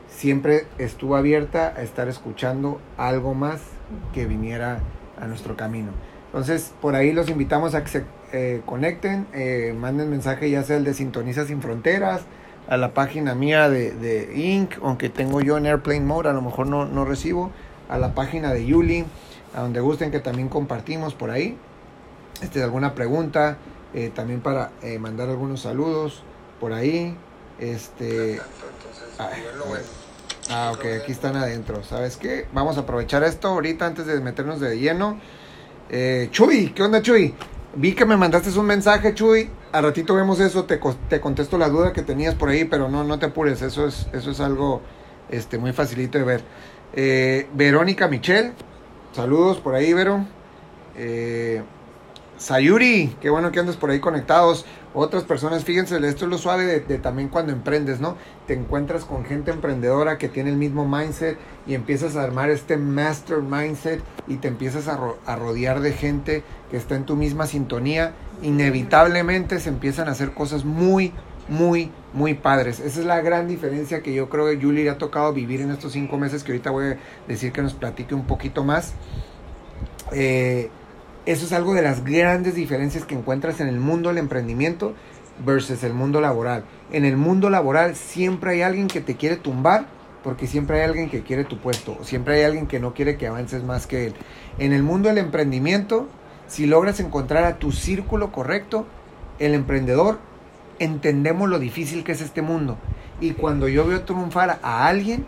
siempre 0.07 0.65
estuvo 0.79 1.15
abierta 1.15 1.71
a 1.77 1.83
estar 1.83 2.07
escuchando 2.07 2.81
algo 2.97 3.35
más 3.35 3.61
que 4.15 4.25
viniera 4.25 4.79
a 5.21 5.27
nuestro 5.27 5.55
camino. 5.55 5.91
Entonces, 6.25 6.73
por 6.81 6.95
ahí 6.95 7.11
los 7.11 7.29
invitamos 7.29 7.75
a 7.75 7.83
que 7.83 7.89
se 7.89 8.03
eh, 8.33 8.61
conecten, 8.65 9.27
manden 9.79 10.09
mensaje 10.09 10.49
ya 10.49 10.63
sea 10.63 10.77
el 10.77 10.83
de 10.83 10.95
Sintoniza 10.95 11.45
Sin 11.45 11.61
Fronteras, 11.61 12.21
a 12.71 12.77
la 12.77 12.93
página 12.93 13.35
mía 13.35 13.69
de, 13.69 13.91
de 13.91 14.31
Inc., 14.33 14.77
aunque 14.81 15.09
tengo 15.09 15.41
yo 15.41 15.57
en 15.57 15.65
Airplane 15.65 16.05
Mode, 16.05 16.29
a 16.29 16.31
lo 16.31 16.41
mejor 16.41 16.67
no, 16.67 16.85
no 16.85 17.03
recibo, 17.03 17.51
a 17.89 17.97
la 17.97 18.15
página 18.15 18.53
de 18.53 18.65
Yuli, 18.65 19.03
a 19.53 19.59
donde 19.59 19.81
gusten 19.81 20.09
que 20.09 20.21
también 20.21 20.47
compartimos 20.47 21.13
por 21.13 21.31
ahí. 21.31 21.57
Este, 22.41 22.63
alguna 22.63 22.95
pregunta, 22.95 23.57
eh, 23.93 24.09
también 24.15 24.39
para 24.39 24.71
eh, 24.83 24.99
mandar 24.99 25.27
algunos 25.27 25.63
saludos 25.63 26.23
por 26.61 26.71
ahí. 26.71 27.13
Este. 27.59 28.39
Ah, 30.49 30.71
ok, 30.73 30.85
aquí 31.01 31.11
están 31.11 31.35
adentro. 31.35 31.83
¿Sabes 31.83 32.15
qué? 32.15 32.47
Vamos 32.53 32.77
a 32.77 32.81
aprovechar 32.81 33.21
esto 33.25 33.49
ahorita 33.49 33.85
antes 33.85 34.05
de 34.05 34.17
meternos 34.21 34.61
de 34.61 34.79
lleno. 34.79 35.19
Eh, 35.89 36.29
Chuy, 36.31 36.71
¿qué 36.71 36.83
onda, 36.83 37.01
Chuy? 37.01 37.35
Vi 37.75 37.93
que 37.95 38.05
me 38.05 38.15
mandaste 38.15 38.57
un 38.57 38.65
mensaje, 38.65 39.13
Chuy. 39.13 39.49
A 39.73 39.79
ratito 39.79 40.15
vemos 40.15 40.39
eso, 40.41 40.65
te, 40.65 40.79
te 41.07 41.21
contesto 41.21 41.57
la 41.57 41.69
duda 41.69 41.93
que 41.93 42.01
tenías 42.01 42.35
por 42.35 42.49
ahí, 42.49 42.65
pero 42.65 42.89
no, 42.89 43.05
no 43.05 43.19
te 43.19 43.27
apures, 43.27 43.61
eso 43.61 43.87
es, 43.87 44.07
eso 44.11 44.31
es 44.31 44.41
algo 44.41 44.81
este, 45.29 45.57
muy 45.57 45.71
facilito 45.71 46.17
de 46.17 46.23
ver. 46.25 46.43
Eh, 46.93 47.47
Verónica 47.53 48.09
Michel, 48.09 48.51
saludos 49.13 49.59
por 49.59 49.75
ahí, 49.75 49.93
Vero. 49.93 50.25
Eh, 50.97 51.63
Sayuri, 52.37 53.15
qué 53.21 53.29
bueno 53.29 53.51
que 53.51 53.59
andes 53.59 53.77
por 53.77 53.91
ahí 53.91 53.99
conectados. 54.01 54.65
Otras 54.93 55.23
personas, 55.23 55.63
fíjense, 55.63 55.95
esto 56.05 56.25
es 56.25 56.31
lo 56.31 56.37
suave 56.37 56.65
de, 56.65 56.97
también 56.97 57.29
cuando 57.29 57.53
emprendes, 57.53 58.01
¿no? 58.01 58.17
Te 58.45 58.53
encuentras 58.53 59.05
con 59.05 59.23
gente 59.23 59.51
emprendedora 59.51 60.17
que 60.17 60.27
tiene 60.27 60.49
el 60.49 60.57
mismo 60.57 60.85
mindset 60.85 61.37
y 61.65 61.75
empiezas 61.75 62.17
a 62.17 62.23
armar 62.23 62.49
este 62.49 62.75
master 62.75 63.37
mindset 63.37 64.01
y 64.27 64.35
te 64.37 64.49
empiezas 64.49 64.89
a, 64.89 64.99
a 65.25 65.35
rodear 65.37 65.79
de 65.79 65.93
gente 65.93 66.43
que 66.69 66.77
está 66.77 66.95
en 66.95 67.05
tu 67.05 67.15
misma 67.15 67.47
sintonía. 67.47 68.13
Inevitablemente 68.41 69.59
se 69.61 69.69
empiezan 69.69 70.09
a 70.09 70.11
hacer 70.11 70.33
cosas 70.33 70.65
muy, 70.65 71.13
muy, 71.47 71.89
muy 72.13 72.33
padres. 72.33 72.81
Esa 72.81 72.99
es 72.99 73.05
la 73.05 73.21
gran 73.21 73.47
diferencia 73.47 74.01
que 74.01 74.13
yo 74.13 74.29
creo 74.29 74.47
que 74.47 74.61
Julie 74.61 74.83
le 74.83 74.89
ha 74.89 74.97
tocado 74.97 75.31
vivir 75.31 75.61
en 75.61 75.71
estos 75.71 75.93
cinco 75.93 76.17
meses 76.17 76.43
que 76.43 76.51
ahorita 76.51 76.69
voy 76.69 76.85
a 76.85 76.97
decir 77.27 77.53
que 77.53 77.61
nos 77.61 77.73
platique 77.73 78.13
un 78.13 78.25
poquito 78.25 78.63
más. 78.63 78.93
Eh, 80.11 80.69
eso 81.25 81.45
es 81.45 81.53
algo 81.53 81.73
de 81.73 81.81
las 81.81 82.03
grandes 82.03 82.55
diferencias 82.55 83.05
que 83.05 83.15
encuentras 83.15 83.59
en 83.59 83.67
el 83.67 83.79
mundo 83.79 84.09
del 84.09 84.17
emprendimiento 84.17 84.93
versus 85.45 85.83
el 85.83 85.93
mundo 85.93 86.19
laboral. 86.21 86.63
En 86.91 87.05
el 87.05 87.17
mundo 87.17 87.49
laboral 87.49 87.95
siempre 87.95 88.51
hay 88.51 88.61
alguien 88.61 88.87
que 88.87 89.01
te 89.01 89.15
quiere 89.15 89.35
tumbar 89.35 89.85
porque 90.23 90.47
siempre 90.47 90.77
hay 90.79 90.87
alguien 90.87 91.09
que 91.09 91.23
quiere 91.23 91.43
tu 91.43 91.57
puesto, 91.57 91.97
siempre 92.03 92.35
hay 92.35 92.43
alguien 92.43 92.67
que 92.67 92.79
no 92.79 92.93
quiere 92.93 93.17
que 93.17 93.27
avances 93.27 93.63
más 93.63 93.87
que 93.87 94.07
él. 94.07 94.13
En 94.59 94.71
el 94.73 94.83
mundo 94.83 95.09
del 95.09 95.17
emprendimiento, 95.17 96.07
si 96.47 96.67
logras 96.67 96.99
encontrar 96.99 97.43
a 97.43 97.57
tu 97.57 97.71
círculo 97.71 98.31
correcto, 98.31 98.85
el 99.39 99.53
emprendedor, 99.53 100.19
entendemos 100.79 101.49
lo 101.49 101.59
difícil 101.59 102.03
que 102.03 102.11
es 102.11 102.21
este 102.21 102.41
mundo. 102.41 102.77
Y 103.19 103.31
cuando 103.31 103.67
yo 103.67 103.85
veo 103.85 104.03
triunfar 104.03 104.59
a 104.61 104.87
alguien, 104.87 105.25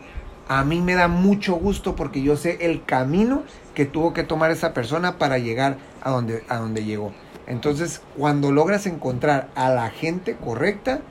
a 0.48 0.64
mí 0.64 0.82
me 0.82 0.94
da 0.94 1.08
mucho 1.08 1.56
gusto 1.56 1.96
porque 1.96 2.22
yo 2.22 2.38
sé 2.38 2.58
el 2.62 2.84
camino 2.84 3.44
que 3.74 3.86
tuvo 3.86 4.14
que 4.14 4.24
tomar 4.24 4.52
esa 4.52 4.74
persona 4.74 5.18
para 5.18 5.38
llegar 5.38 5.78
a 6.02 6.12
donde, 6.12 6.44
a 6.50 6.58
donde 6.58 6.84
llegó. 6.84 7.12
Entonces, 7.48 8.02
cuando 8.18 8.52
logras 8.52 8.86
encontrar 8.86 9.50
a 9.56 9.70
la 9.70 9.90
gente 9.90 10.36
correcta, 10.36 11.02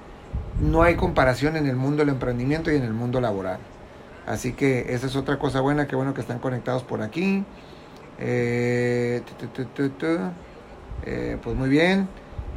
no 0.60 0.82
hay 0.82 0.96
comparación 0.96 1.56
en 1.56 1.66
el 1.66 1.76
mundo 1.76 1.98
del 1.98 2.10
emprendimiento 2.10 2.70
y 2.70 2.76
en 2.76 2.84
el 2.84 2.92
mundo 2.92 3.20
laboral. 3.20 3.58
Así 4.26 4.52
que 4.52 4.94
esa 4.94 5.06
es 5.06 5.16
otra 5.16 5.38
cosa 5.38 5.60
buena, 5.60 5.86
que 5.86 5.96
bueno 5.96 6.14
que 6.14 6.20
están 6.20 6.38
conectados 6.38 6.82
por 6.84 7.02
aquí. 7.02 7.44
Eh, 8.18 9.22
eh, 11.04 11.38
pues 11.42 11.56
muy 11.56 11.68
bien. 11.68 12.08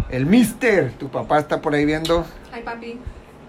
El 0.10 0.26
Mister, 0.26 0.92
tu 0.94 1.10
papá 1.10 1.40
está 1.40 1.62
por 1.62 1.74
ahí 1.74 1.86
viendo. 1.86 2.26
Ay, 2.52 2.62
papi. 2.64 3.00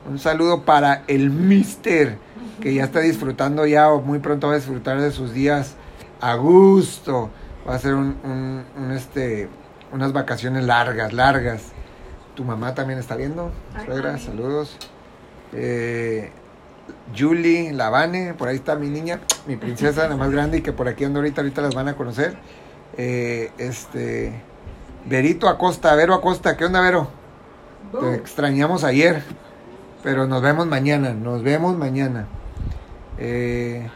Un 0.09 0.19
saludo 0.19 0.63
para 0.63 1.03
el 1.09 1.31
Mister, 1.31 2.17
que 2.61 2.73
ya 2.73 2.85
está 2.85 3.01
disfrutando 3.01 3.67
ya 3.67 3.91
o 3.91 4.01
muy 4.01 4.21
pronto 4.21 4.47
va 4.47 4.55
a 4.55 4.57
disfrutar 4.57 5.01
de 5.01 5.11
sus 5.11 5.35
días 5.35 5.75
a 6.21 6.35
gusto. 6.37 7.31
Va 7.69 7.75
a 7.75 7.79
ser 7.79 7.95
un, 7.95 8.65
este, 8.95 9.49
unas 9.93 10.13
vacaciones 10.13 10.65
largas, 10.65 11.13
largas. 11.13 11.73
Tu 12.35 12.45
mamá 12.45 12.75
también 12.75 12.99
está 12.99 13.17
viendo. 13.17 13.51
Suegra, 13.85 14.19
saludos. 14.19 14.77
Eh, 15.53 16.31
Julie 17.17 17.73
Lavane, 17.73 18.35
por 18.35 18.49
ahí 18.49 18.57
está 18.57 18.77
mi 18.77 18.89
niña, 18.89 19.21
mi 19.47 19.57
princesa, 19.57 20.09
la 20.09 20.17
más 20.17 20.31
grande 20.31 20.59
y 20.59 20.63
que 20.63 20.73
por 20.73 20.89
aquí 20.89 21.05
ando 21.05 21.21
ahorita, 21.21 21.41
ahorita 21.41 21.63
las 21.63 21.75
van 21.75 21.89
a 21.89 21.97
conocer. 21.97 22.37
Eh, 22.97 23.51
este, 23.59 24.41
Verito 25.07 25.49
Acosta, 25.49 25.95
Vero 25.95 26.15
Acosta, 26.15 26.57
¿qué 26.57 26.65
onda 26.65 26.81
Vero? 26.81 27.09
Te 28.01 28.15
extrañamos 28.15 28.85
ayer, 28.85 29.23
pero 30.03 30.27
nos 30.27 30.43
vemos 30.43 30.67
mañana, 30.67 31.15
nos 31.15 31.43
vemos 31.43 31.77
mañana. 31.77 32.27
Eh, 33.19 33.89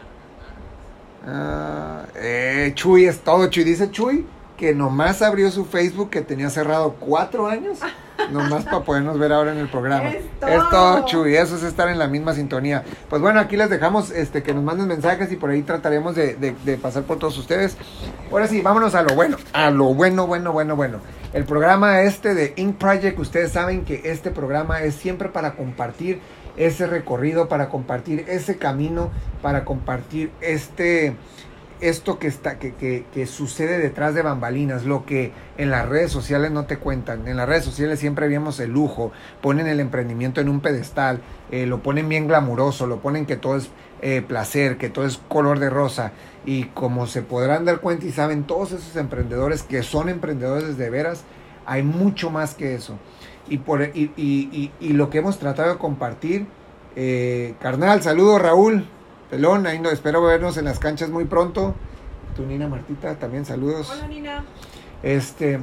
ah, 1.25 2.03
eh, 2.15 2.71
Chuy 2.75 3.05
es 3.05 3.19
todo, 3.19 3.47
Chuy, 3.47 3.63
dice 3.63 3.91
Chuy 3.91 4.25
que 4.61 4.75
nomás 4.75 5.23
abrió 5.23 5.49
su 5.49 5.65
Facebook 5.65 6.11
que 6.11 6.21
tenía 6.21 6.51
cerrado 6.51 6.93
cuatro 6.99 7.47
años, 7.47 7.79
nomás 8.31 8.63
para 8.63 8.81
podernos 8.81 9.17
ver 9.17 9.33
ahora 9.33 9.53
en 9.53 9.57
el 9.57 9.67
programa. 9.67 10.09
Es 10.11 10.69
todo. 10.69 11.03
Chuy, 11.05 11.35
eso 11.35 11.55
es 11.55 11.63
estar 11.63 11.89
en 11.89 11.97
la 11.97 12.07
misma 12.07 12.35
sintonía. 12.35 12.83
Pues 13.09 13.23
bueno, 13.23 13.39
aquí 13.39 13.57
les 13.57 13.71
dejamos 13.71 14.11
este 14.11 14.43
que 14.43 14.53
nos 14.53 14.63
manden 14.63 14.87
mensajes 14.87 15.31
y 15.31 15.35
por 15.35 15.49
ahí 15.49 15.63
trataremos 15.63 16.15
de, 16.15 16.35
de 16.35 16.77
pasar 16.77 17.01
por 17.03 17.17
todos 17.17 17.39
ustedes. 17.39 17.75
Ahora 18.31 18.45
sí, 18.45 18.61
vámonos 18.61 18.93
a 18.93 19.01
lo 19.01 19.15
bueno, 19.15 19.37
a 19.51 19.71
lo 19.71 19.95
bueno, 19.95 20.27
bueno, 20.27 20.51
bueno, 20.51 20.75
bueno. 20.75 20.99
El 21.33 21.45
programa 21.45 22.01
este 22.01 22.35
de 22.35 22.53
Ink 22.55 22.75
Project, 22.77 23.17
ustedes 23.17 23.51
saben 23.51 23.83
que 23.83 24.01
este 24.05 24.29
programa 24.29 24.83
es 24.83 24.93
siempre 24.93 25.29
para 25.29 25.55
compartir 25.55 26.21
ese 26.57 26.87
recorrido, 26.87 27.47
para 27.47 27.69
compartir 27.69 28.25
ese 28.27 28.57
camino, 28.57 29.09
para 29.41 29.65
compartir 29.65 30.31
este 30.41 31.15
esto 31.81 32.19
que, 32.19 32.27
está, 32.27 32.59
que, 32.59 32.75
que, 32.75 33.05
que, 33.11 33.25
sucede 33.25 33.79
detrás 33.79 34.13
de 34.13 34.21
bambalinas, 34.21 34.85
lo 34.85 35.03
que 35.03 35.31
en 35.57 35.71
las 35.71 35.89
redes 35.89 36.11
sociales 36.11 36.51
no 36.51 36.65
te 36.65 36.77
cuentan. 36.77 37.27
En 37.27 37.37
las 37.37 37.49
redes 37.49 37.65
sociales 37.65 37.99
siempre 37.99 38.27
vemos 38.27 38.59
el 38.59 38.69
lujo, 38.69 39.11
ponen 39.41 39.65
el 39.65 39.79
emprendimiento 39.79 40.39
en 40.41 40.49
un 40.49 40.61
pedestal, 40.61 41.21
eh, 41.49 41.65
lo 41.65 41.81
ponen 41.81 42.07
bien 42.07 42.27
glamuroso, 42.27 42.85
lo 42.85 42.99
ponen 42.99 43.25
que 43.25 43.35
todo 43.35 43.57
es 43.57 43.69
eh, 44.03 44.21
placer, 44.21 44.77
que 44.77 44.89
todo 44.89 45.05
es 45.07 45.17
color 45.27 45.57
de 45.57 45.71
rosa. 45.71 46.11
Y 46.45 46.65
como 46.65 47.07
se 47.07 47.23
podrán 47.23 47.65
dar 47.65 47.79
cuenta 47.79 48.05
y 48.05 48.11
saben 48.11 48.43
todos 48.43 48.71
esos 48.73 48.95
emprendedores 48.95 49.63
que 49.63 49.81
son 49.81 50.07
emprendedores 50.07 50.77
de 50.77 50.89
veras, 50.91 51.23
hay 51.65 51.81
mucho 51.81 52.29
más 52.29 52.53
que 52.53 52.75
eso. 52.75 52.97
Y, 53.49 53.57
por, 53.57 53.81
y, 53.81 54.11
y, 54.15 54.71
y 54.79 54.93
lo 54.93 55.09
que 55.09 55.17
hemos 55.17 55.39
tratado 55.39 55.73
de 55.73 55.77
compartir, 55.77 56.47
eh, 56.95 57.55
carnal, 57.59 58.01
saludo 58.01 58.39
Raúl. 58.39 58.85
Pelón, 59.29 59.65
ahí 59.65 59.79
no, 59.79 59.89
espero 59.89 60.21
vernos 60.21 60.57
en 60.57 60.65
las 60.65 60.79
canchas 60.79 61.09
muy 61.09 61.25
pronto. 61.25 61.73
Tu 62.35 62.45
Nina 62.45 62.67
Martita, 62.67 63.15
también 63.15 63.45
saludos. 63.45 63.89
Hola 63.91 64.07
Nina. 64.07 64.45
Este, 65.03 65.59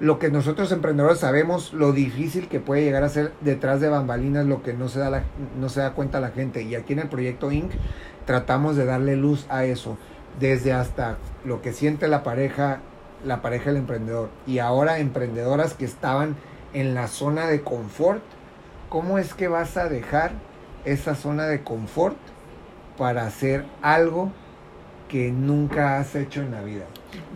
lo 0.00 0.18
que 0.18 0.30
nosotros 0.30 0.70
emprendedores 0.72 1.18
sabemos, 1.18 1.72
lo 1.72 1.92
difícil 1.92 2.48
que 2.48 2.60
puede 2.60 2.82
llegar 2.84 3.02
a 3.02 3.08
ser 3.08 3.32
detrás 3.40 3.80
de 3.80 3.88
bambalinas, 3.88 4.46
lo 4.46 4.62
que 4.62 4.72
no 4.72 4.88
se 4.88 5.00
da, 5.00 5.10
la, 5.10 5.24
no 5.60 5.68
se 5.68 5.80
da 5.80 5.94
cuenta 5.94 6.20
la 6.20 6.30
gente. 6.30 6.62
Y 6.62 6.74
aquí 6.76 6.92
en 6.92 7.00
el 7.00 7.08
proyecto 7.08 7.50
Inc. 7.50 7.72
tratamos 8.24 8.76
de 8.76 8.84
darle 8.84 9.16
luz 9.16 9.46
a 9.48 9.64
eso, 9.64 9.98
desde 10.38 10.72
hasta 10.72 11.18
lo 11.44 11.60
que 11.60 11.72
siente 11.72 12.06
la 12.06 12.22
pareja, 12.22 12.80
la 13.24 13.42
pareja 13.42 13.70
del 13.70 13.78
emprendedor. 13.78 14.28
Y 14.46 14.60
ahora 14.60 15.00
emprendedoras 15.00 15.74
que 15.74 15.84
estaban 15.84 16.36
en 16.72 16.94
la 16.94 17.08
zona 17.08 17.46
de 17.46 17.62
confort, 17.62 18.22
¿cómo 18.88 19.18
es 19.18 19.34
que 19.34 19.48
vas 19.48 19.76
a 19.76 19.88
dejar 19.88 20.32
esa 20.84 21.14
zona 21.14 21.46
de 21.46 21.62
confort 21.62 22.16
para 22.96 23.26
hacer 23.26 23.64
algo 23.82 24.32
que 25.08 25.30
nunca 25.30 25.98
has 25.98 26.14
hecho 26.14 26.42
en 26.42 26.50
la 26.50 26.62
vida. 26.62 26.84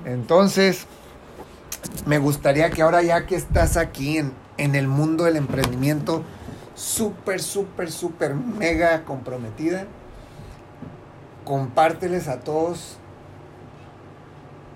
Entonces, 0.04 0.86
me 2.06 2.18
gustaría 2.18 2.70
que 2.70 2.82
ahora 2.82 3.02
ya 3.02 3.26
que 3.26 3.36
estás 3.36 3.76
aquí 3.76 4.18
en, 4.18 4.32
en 4.58 4.74
el 4.74 4.88
mundo 4.88 5.24
del 5.24 5.36
emprendimiento, 5.36 6.22
súper, 6.74 7.40
súper, 7.40 7.90
súper 7.90 8.34
mega 8.34 9.04
comprometida, 9.04 9.86
compárteles 11.44 12.28
a 12.28 12.40
todos 12.40 12.98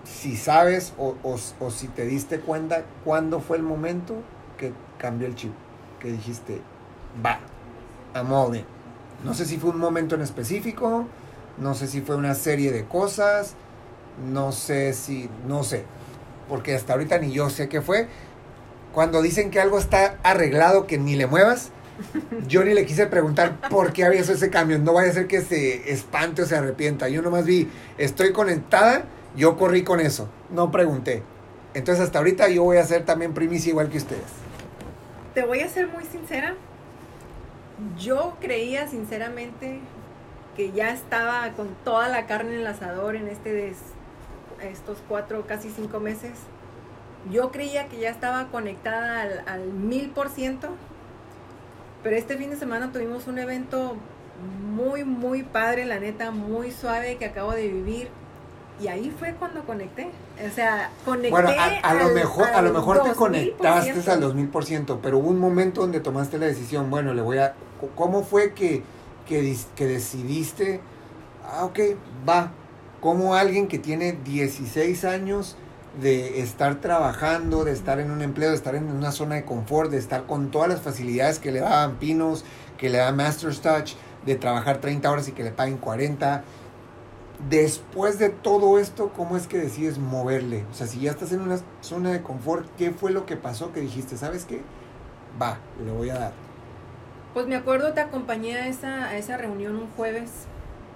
si 0.04 0.36
sabes 0.36 0.92
o, 0.98 1.16
o, 1.22 1.70
si 1.70 1.88
te 1.88 2.06
diste 2.06 2.38
cuenta 2.38 2.84
cuándo 3.04 3.40
fue 3.40 3.56
el 3.56 3.62
momento 3.64 4.14
que 4.56 4.72
cambió 4.98 5.26
el 5.26 5.34
chip, 5.34 5.52
que 6.00 6.12
dijiste, 6.12 6.60
va, 7.24 7.40
a 8.14 8.22
bien 8.48 8.76
no 9.24 9.34
sé 9.34 9.46
si 9.46 9.56
fue 9.56 9.70
un 9.70 9.78
momento 9.78 10.14
en 10.14 10.22
específico, 10.22 11.06
no 11.58 11.74
sé 11.74 11.86
si 11.86 12.00
fue 12.00 12.16
una 12.16 12.34
serie 12.34 12.70
de 12.70 12.84
cosas, 12.84 13.54
no 14.30 14.52
sé 14.52 14.92
si, 14.92 15.28
no 15.46 15.64
sé, 15.64 15.84
porque 16.48 16.74
hasta 16.74 16.92
ahorita 16.92 17.18
ni 17.18 17.32
yo 17.32 17.50
sé 17.50 17.68
qué 17.68 17.80
fue. 17.80 18.08
Cuando 18.92 19.22
dicen 19.22 19.50
que 19.50 19.60
algo 19.60 19.78
está 19.78 20.18
arreglado, 20.22 20.86
que 20.86 20.98
ni 20.98 21.16
le 21.16 21.26
muevas, 21.26 21.70
yo 22.48 22.64
ni 22.64 22.74
le 22.74 22.86
quise 22.86 23.06
preguntar 23.06 23.58
por 23.68 23.92
qué 23.92 24.04
había 24.04 24.20
ese 24.20 24.50
cambio. 24.50 24.78
No 24.78 24.92
vaya 24.92 25.10
a 25.10 25.14
ser 25.14 25.26
que 25.26 25.40
se 25.42 25.92
espante 25.92 26.42
o 26.42 26.46
se 26.46 26.56
arrepienta. 26.56 27.08
Yo 27.08 27.22
nomás 27.22 27.44
vi, 27.44 27.68
estoy 27.98 28.32
conectada, 28.32 29.04
yo 29.36 29.56
corrí 29.56 29.82
con 29.82 30.00
eso. 30.00 30.28
No 30.50 30.70
pregunté. 30.70 31.22
Entonces 31.74 32.04
hasta 32.04 32.18
ahorita 32.18 32.48
yo 32.48 32.62
voy 32.62 32.78
a 32.78 32.84
ser 32.84 33.04
también 33.04 33.34
primicia 33.34 33.70
igual 33.70 33.90
que 33.90 33.98
ustedes. 33.98 34.45
Te 35.36 35.44
voy 35.44 35.60
a 35.60 35.68
ser 35.68 35.86
muy 35.86 36.04
sincera 36.04 36.56
yo 37.98 38.36
creía 38.40 38.88
sinceramente 38.88 39.80
que 40.56 40.72
ya 40.72 40.90
estaba 40.90 41.50
con 41.52 41.74
toda 41.84 42.08
la 42.08 42.26
carne 42.26 42.54
en 42.54 42.60
el 42.60 42.66
asador 42.66 43.16
en 43.16 43.28
este 43.28 43.74
estos 44.62 45.02
cuatro, 45.06 45.46
casi 45.46 45.68
cinco 45.68 46.00
meses. 46.00 46.32
Yo 47.30 47.50
creía 47.50 47.88
que 47.88 47.98
ya 47.98 48.08
estaba 48.08 48.46
conectada 48.46 49.42
al, 49.46 49.66
mil 49.66 50.10
por 50.10 50.30
ciento, 50.30 50.68
pero 52.02 52.16
este 52.16 52.38
fin 52.38 52.48
de 52.48 52.56
semana 52.56 52.92
tuvimos 52.92 53.26
un 53.26 53.38
evento 53.38 53.96
muy, 54.62 55.04
muy 55.04 55.42
padre, 55.42 55.84
la 55.84 55.98
neta, 55.98 56.30
muy 56.30 56.70
suave 56.70 57.16
que 57.18 57.26
acabo 57.26 57.52
de 57.52 57.68
vivir. 57.68 58.08
Y 58.80 58.88
ahí 58.88 59.14
fue 59.18 59.34
cuando 59.34 59.64
conecté. 59.64 60.10
O 60.46 60.54
sea, 60.54 60.90
conecté. 61.04 61.30
Bueno, 61.30 61.48
a, 61.82 61.94
lo 61.94 62.10
mejor, 62.10 62.48
a 62.48 62.62
lo 62.62 62.72
mejor 62.72 63.02
te 63.02 63.12
conectaste 63.12 64.10
al 64.10 64.22
2000%, 64.22 64.98
pero 65.02 65.18
hubo 65.18 65.30
un 65.30 65.38
momento 65.38 65.80
donde 65.80 66.00
tomaste 66.00 66.38
la 66.38 66.46
decisión, 66.46 66.90
bueno, 66.90 67.14
le 67.14 67.22
voy 67.22 67.38
a. 67.38 67.54
¿Cómo 67.94 68.22
fue 68.22 68.52
que, 68.52 68.82
que, 69.26 69.56
que 69.74 69.86
decidiste? 69.86 70.80
Ah, 71.44 71.64
ok, 71.64 71.78
va. 72.28 72.52
Como 73.00 73.34
alguien 73.34 73.68
que 73.68 73.78
tiene 73.78 74.12
16 74.12 75.04
años 75.04 75.56
de 76.00 76.40
estar 76.40 76.80
trabajando, 76.80 77.64
de 77.64 77.72
estar 77.72 78.00
en 78.00 78.10
un 78.10 78.20
empleo, 78.20 78.50
de 78.50 78.56
estar 78.56 78.74
en 78.74 78.90
una 78.90 79.12
zona 79.12 79.36
de 79.36 79.44
confort, 79.44 79.90
de 79.90 79.98
estar 79.98 80.26
con 80.26 80.50
todas 80.50 80.68
las 80.68 80.80
facilidades 80.80 81.38
que 81.38 81.52
le 81.52 81.60
daban 81.60 81.96
Pinos, 81.96 82.44
que 82.76 82.90
le 82.90 82.98
da 82.98 83.12
Master's 83.12 83.60
Touch, 83.60 83.94
de 84.26 84.34
trabajar 84.34 84.80
30 84.80 85.10
horas 85.10 85.28
y 85.28 85.32
que 85.32 85.44
le 85.44 85.52
paguen 85.52 85.78
40 85.78 86.42
después 87.48 88.18
de 88.18 88.30
todo 88.30 88.78
esto, 88.78 89.12
¿cómo 89.14 89.36
es 89.36 89.46
que 89.46 89.58
decides 89.58 89.98
moverle? 89.98 90.64
O 90.70 90.74
sea, 90.74 90.86
si 90.86 91.00
ya 91.00 91.10
estás 91.10 91.32
en 91.32 91.40
una 91.40 91.58
zona 91.80 92.12
de 92.12 92.22
confort, 92.22 92.66
¿qué 92.76 92.90
fue 92.90 93.10
lo 93.10 93.26
que 93.26 93.36
pasó 93.36 93.72
que 93.72 93.80
dijiste, 93.80 94.16
¿sabes 94.16 94.44
qué? 94.44 94.62
Va, 95.40 95.58
le 95.84 95.92
voy 95.92 96.10
a 96.10 96.18
dar. 96.18 96.32
Pues 97.34 97.46
me 97.46 97.56
acuerdo, 97.56 97.92
te 97.92 98.00
acompañé 98.00 98.56
a 98.56 98.68
esa, 98.68 99.04
a 99.04 99.16
esa 99.16 99.36
reunión 99.36 99.76
un 99.76 99.88
jueves, 99.90 100.30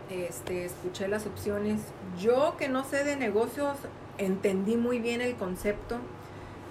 este, 0.08 0.64
escuché 0.64 1.06
las 1.06 1.26
opciones. 1.26 1.80
Yo 2.18 2.56
que 2.56 2.68
no 2.68 2.84
sé 2.84 3.04
de 3.04 3.16
negocios, 3.16 3.76
entendí 4.18 4.76
muy 4.76 4.98
bien 4.98 5.20
el 5.20 5.34
concepto. 5.34 5.98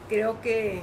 Creo 0.07 0.41
que, 0.41 0.81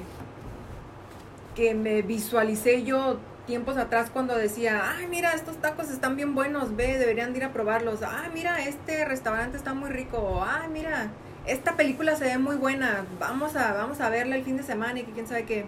que 1.57 1.75
me 1.75 2.03
visualicé 2.03 2.85
yo 2.85 3.19
tiempos 3.47 3.77
atrás 3.77 4.11
cuando 4.13 4.37
decía, 4.37 4.83
ay, 4.91 5.07
mira, 5.07 5.33
estos 5.33 5.57
tacos 5.57 5.89
están 5.89 6.17
bien 6.17 6.35
buenos, 6.35 6.77
ve, 6.77 6.99
deberían 6.99 7.33
de 7.33 7.39
ir 7.39 7.45
a 7.45 7.53
probarlos. 7.53 8.03
Ay, 8.03 8.31
mira, 8.35 8.61
este 8.63 9.05
restaurante 9.05 9.57
está 9.57 9.73
muy 9.73 9.89
rico. 9.89 10.45
Ay, 10.47 10.69
mira, 10.69 11.11
esta 11.47 11.77
película 11.77 12.17
se 12.17 12.25
ve 12.25 12.39
muy 12.39 12.57
buena. 12.57 13.07
Vamos 13.19 13.57
a, 13.57 13.73
vamos 13.73 14.01
a 14.01 14.11
verla 14.11 14.37
el 14.37 14.45
fin 14.45 14.57
de 14.57 14.65
semana 14.65 14.99
y 14.99 15.05
quién 15.05 15.27
sabe 15.27 15.45
qué. 15.45 15.65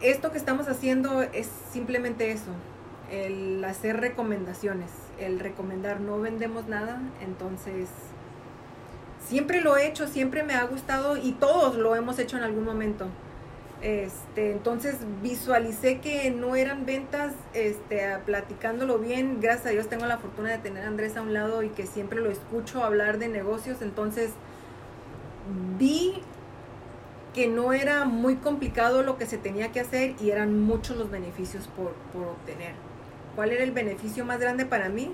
Esto 0.00 0.30
que 0.30 0.38
estamos 0.38 0.68
haciendo 0.68 1.22
es 1.22 1.48
simplemente 1.72 2.30
eso, 2.30 2.50
el 3.10 3.64
hacer 3.64 3.98
recomendaciones, 3.98 4.90
el 5.18 5.40
recomendar. 5.40 6.00
No 6.00 6.20
vendemos 6.20 6.68
nada, 6.68 7.00
entonces 7.22 7.88
siempre 9.26 9.62
lo 9.62 9.78
he 9.78 9.86
hecho, 9.86 10.06
siempre 10.06 10.42
me 10.42 10.54
ha 10.54 10.64
gustado 10.64 11.16
y 11.16 11.32
todos 11.32 11.76
lo 11.76 11.96
hemos 11.96 12.18
hecho 12.18 12.36
en 12.36 12.42
algún 12.42 12.64
momento 12.64 13.08
Este, 13.84 14.50
entonces 14.50 14.96
visualicé 15.22 16.00
que 16.00 16.30
no 16.30 16.56
eran 16.56 16.86
ventas, 16.86 17.34
este, 17.52 18.00
platicándolo 18.24 18.98
bien. 18.98 19.42
Gracias 19.42 19.66
a 19.66 19.70
Dios 19.70 19.88
tengo 19.88 20.06
la 20.06 20.16
fortuna 20.16 20.50
de 20.50 20.56
tener 20.56 20.84
a 20.84 20.86
Andrés 20.86 21.18
a 21.18 21.22
un 21.22 21.34
lado 21.34 21.62
y 21.62 21.68
que 21.68 21.86
siempre 21.86 22.22
lo 22.22 22.30
escucho 22.30 22.82
hablar 22.82 23.18
de 23.18 23.28
negocios. 23.28 23.82
Entonces 23.82 24.30
vi 25.78 26.14
que 27.34 27.46
no 27.46 27.74
era 27.74 28.06
muy 28.06 28.36
complicado 28.36 29.02
lo 29.02 29.18
que 29.18 29.26
se 29.26 29.36
tenía 29.36 29.70
que 29.70 29.80
hacer 29.80 30.14
y 30.18 30.30
eran 30.30 30.62
muchos 30.62 30.96
los 30.96 31.10
beneficios 31.10 31.68
por, 31.76 31.92
obtener. 32.26 32.72
¿Cuál 33.36 33.50
era 33.50 33.64
el 33.64 33.72
beneficio 33.72 34.24
más 34.24 34.40
grande 34.40 34.64
para 34.64 34.88
mí? 34.88 35.12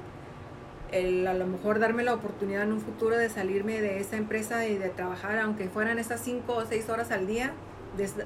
A 0.93 1.35
lo 1.35 1.47
mejor 1.49 1.81
darme 1.81 2.05
la 2.05 2.15
oportunidad 2.15 2.63
en 2.63 2.73
un 2.73 2.81
futuro 2.81 3.17
de 3.17 3.31
salirme 3.31 3.81
de 3.81 3.99
esa 3.99 4.17
empresa 4.17 4.65
y 4.69 4.79
de 4.79 4.91
trabajar, 4.91 5.41
aunque 5.41 5.69
fueran 5.69 5.99
esas 5.99 6.21
cinco 6.21 6.55
o 6.55 6.67
seis 6.67 6.89
horas 6.89 7.11
al 7.11 7.27
día, 7.27 7.53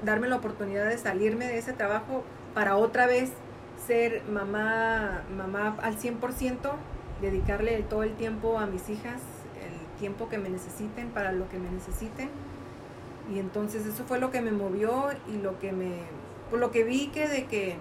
darme 0.03 0.27
la 0.27 0.37
oportunidad 0.37 0.87
de 0.87 0.97
salirme 0.97 1.47
de 1.47 1.57
ese 1.57 1.73
trabajo 1.73 2.23
para 2.53 2.75
otra 2.77 3.07
vez 3.07 3.31
ser 3.85 4.23
mamá, 4.29 5.23
mamá 5.35 5.77
al 5.81 5.97
100%, 5.97 6.57
dedicarle 7.21 7.83
todo 7.83 8.03
el 8.03 8.15
tiempo 8.15 8.59
a 8.59 8.65
mis 8.65 8.89
hijas, 8.89 9.21
el 9.61 9.99
tiempo 9.99 10.29
que 10.29 10.37
me 10.37 10.49
necesiten 10.49 11.09
para 11.09 11.31
lo 11.31 11.49
que 11.49 11.57
me 11.57 11.69
necesiten. 11.69 12.29
Y 13.33 13.39
entonces 13.39 13.85
eso 13.85 14.03
fue 14.05 14.19
lo 14.19 14.31
que 14.31 14.41
me 14.41 14.51
movió 14.51 15.09
y 15.27 15.37
lo 15.37 15.59
que 15.59 15.71
me, 15.71 15.91
por 16.49 16.59
lo 16.59 16.71
que 16.71 16.83
vi 16.83 17.07
que 17.07 17.27
de 17.27 17.45
que, 17.45 17.75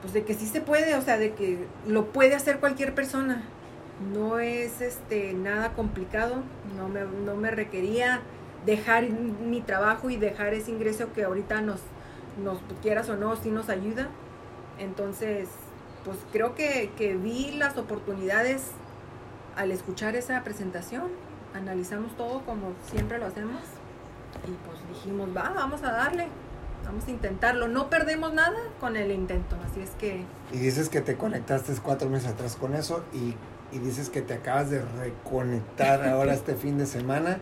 pues 0.00 0.12
de 0.12 0.24
que 0.24 0.34
sí 0.34 0.46
se 0.46 0.60
puede, 0.60 0.96
o 0.96 1.02
sea, 1.02 1.18
de 1.18 1.34
que 1.34 1.66
lo 1.86 2.06
puede 2.06 2.34
hacer 2.34 2.58
cualquier 2.58 2.94
persona. 2.94 3.42
No 4.12 4.40
es 4.40 4.82
este 4.82 5.32
nada 5.32 5.72
complicado, 5.72 6.42
no 6.76 6.88
me, 6.88 7.00
no 7.24 7.36
me 7.36 7.50
requería 7.50 8.20
dejar 8.66 9.08
mi 9.08 9.60
trabajo 9.60 10.10
y 10.10 10.16
dejar 10.16 10.52
ese 10.52 10.72
ingreso 10.72 11.12
que 11.12 11.24
ahorita 11.24 11.62
nos, 11.62 11.80
nos 12.42 12.58
quieras 12.82 13.08
o 13.08 13.16
no, 13.16 13.36
sí 13.36 13.50
nos 13.50 13.68
ayuda. 13.68 14.08
Entonces, 14.78 15.48
pues 16.04 16.18
creo 16.32 16.54
que, 16.54 16.90
que 16.98 17.16
vi 17.16 17.52
las 17.52 17.78
oportunidades 17.78 18.72
al 19.56 19.70
escuchar 19.70 20.16
esa 20.16 20.42
presentación. 20.44 21.04
Analizamos 21.54 22.14
todo 22.16 22.44
como 22.44 22.72
siempre 22.90 23.18
lo 23.18 23.26
hacemos 23.26 23.62
y 24.44 24.52
pues 24.66 24.78
dijimos, 24.92 25.30
va, 25.34 25.52
vamos 25.54 25.82
a 25.82 25.92
darle, 25.92 26.26
vamos 26.84 27.06
a 27.06 27.10
intentarlo. 27.10 27.68
No 27.68 27.88
perdemos 27.88 28.34
nada 28.34 28.58
con 28.80 28.96
el 28.96 29.10
intento, 29.10 29.56
así 29.64 29.80
es 29.80 29.90
que... 29.90 30.24
Y 30.52 30.58
dices 30.58 30.88
que 30.88 31.00
te 31.00 31.16
conectaste 31.16 31.72
cuatro 31.82 32.10
meses 32.10 32.28
atrás 32.28 32.56
con 32.56 32.74
eso 32.74 33.02
y, 33.14 33.34
y 33.74 33.78
dices 33.78 34.10
que 34.10 34.20
te 34.20 34.34
acabas 34.34 34.70
de 34.70 34.82
reconectar 34.82 36.06
ahora 36.06 36.34
este 36.34 36.56
fin 36.56 36.76
de 36.76 36.86
semana. 36.86 37.38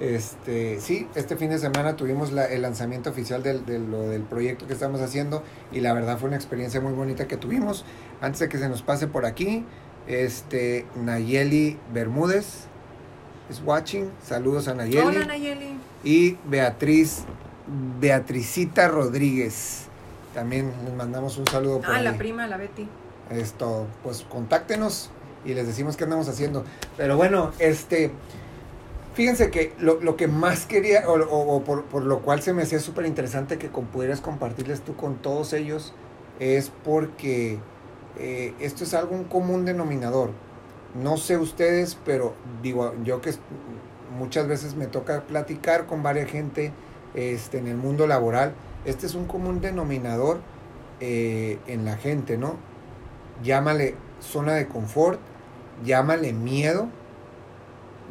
Este, 0.00 0.80
sí, 0.80 1.08
este 1.16 1.36
fin 1.36 1.50
de 1.50 1.58
semana 1.58 1.96
tuvimos 1.96 2.30
la, 2.30 2.44
el 2.46 2.62
lanzamiento 2.62 3.10
oficial 3.10 3.42
del, 3.42 3.66
del 3.66 4.22
proyecto 4.22 4.66
que 4.66 4.72
estamos 4.72 5.00
haciendo 5.00 5.42
y 5.72 5.80
la 5.80 5.92
verdad 5.92 6.18
fue 6.18 6.28
una 6.28 6.36
experiencia 6.36 6.80
muy 6.80 6.92
bonita 6.92 7.26
que 7.26 7.36
tuvimos. 7.36 7.84
Antes 8.20 8.40
de 8.40 8.48
que 8.48 8.58
se 8.58 8.68
nos 8.68 8.82
pase 8.82 9.08
por 9.08 9.26
aquí, 9.26 9.64
este, 10.06 10.86
Nayeli 10.96 11.78
Bermúdez 11.92 12.64
es 13.50 13.62
watching. 13.64 14.10
Saludos 14.22 14.68
a 14.68 14.74
Nayeli. 14.74 15.06
Hola 15.06 15.26
Nayeli. 15.26 15.76
Y 16.04 16.36
Beatriz, 16.46 17.24
Beatricita 18.00 18.88
Rodríguez. 18.88 19.84
También 20.32 20.72
les 20.84 20.94
mandamos 20.94 21.38
un 21.38 21.46
saludo. 21.46 21.80
Por 21.80 21.90
ah, 21.90 22.02
la 22.02 22.16
prima, 22.16 22.46
la 22.46 22.56
Betty. 22.56 22.86
Esto, 23.30 23.86
pues 24.02 24.24
contáctenos 24.28 25.10
y 25.44 25.54
les 25.54 25.66
decimos 25.66 25.96
qué 25.96 26.04
andamos 26.04 26.28
haciendo. 26.28 26.64
Pero 26.96 27.16
bueno, 27.16 27.52
este 27.58 28.12
Fíjense 29.18 29.50
que 29.50 29.72
lo, 29.80 30.16
que 30.16 30.28
más 30.28 30.64
quería, 30.64 31.02
o, 31.08 31.64
por, 31.64 32.04
lo 32.04 32.20
cual 32.20 32.40
se 32.40 32.52
me 32.52 32.62
hacía 32.62 32.78
súper 32.78 33.04
interesante 33.04 33.58
que 33.58 33.66
pudieras 33.68 34.20
compartirles 34.20 34.82
tú 34.82 34.94
con 34.94 35.16
todos 35.16 35.54
ellos, 35.54 35.92
es 36.38 36.70
porque 36.84 37.58
eh, 38.16 38.54
esto 38.60 38.84
es 38.84 38.94
algo 38.94 39.16
un 39.16 39.24
común 39.24 39.64
denominador. 39.64 40.30
No 40.94 41.16
sé 41.16 41.36
ustedes, 41.36 41.98
pero 42.04 42.34
digo, 42.62 42.94
yo 43.02 43.20
que 43.20 43.32
muchas 44.16 44.46
veces 44.46 44.76
me 44.76 44.86
toca 44.86 45.22
platicar 45.22 45.86
con 45.86 46.04
varias 46.04 46.30
gente 46.30 46.70
este, 47.14 47.58
en 47.58 47.66
el 47.66 47.76
mundo 47.76 48.06
laboral, 48.06 48.54
este 48.84 49.06
es 49.06 49.16
un 49.16 49.24
común 49.24 49.60
denominador 49.60 50.38
eh, 51.00 51.58
en 51.66 51.84
la 51.84 51.96
gente, 51.96 52.38
¿no? 52.38 52.54
Llámale 53.42 53.96
zona 54.20 54.54
de 54.54 54.68
confort, 54.68 55.18
llámale 55.84 56.32
miedo, 56.32 56.88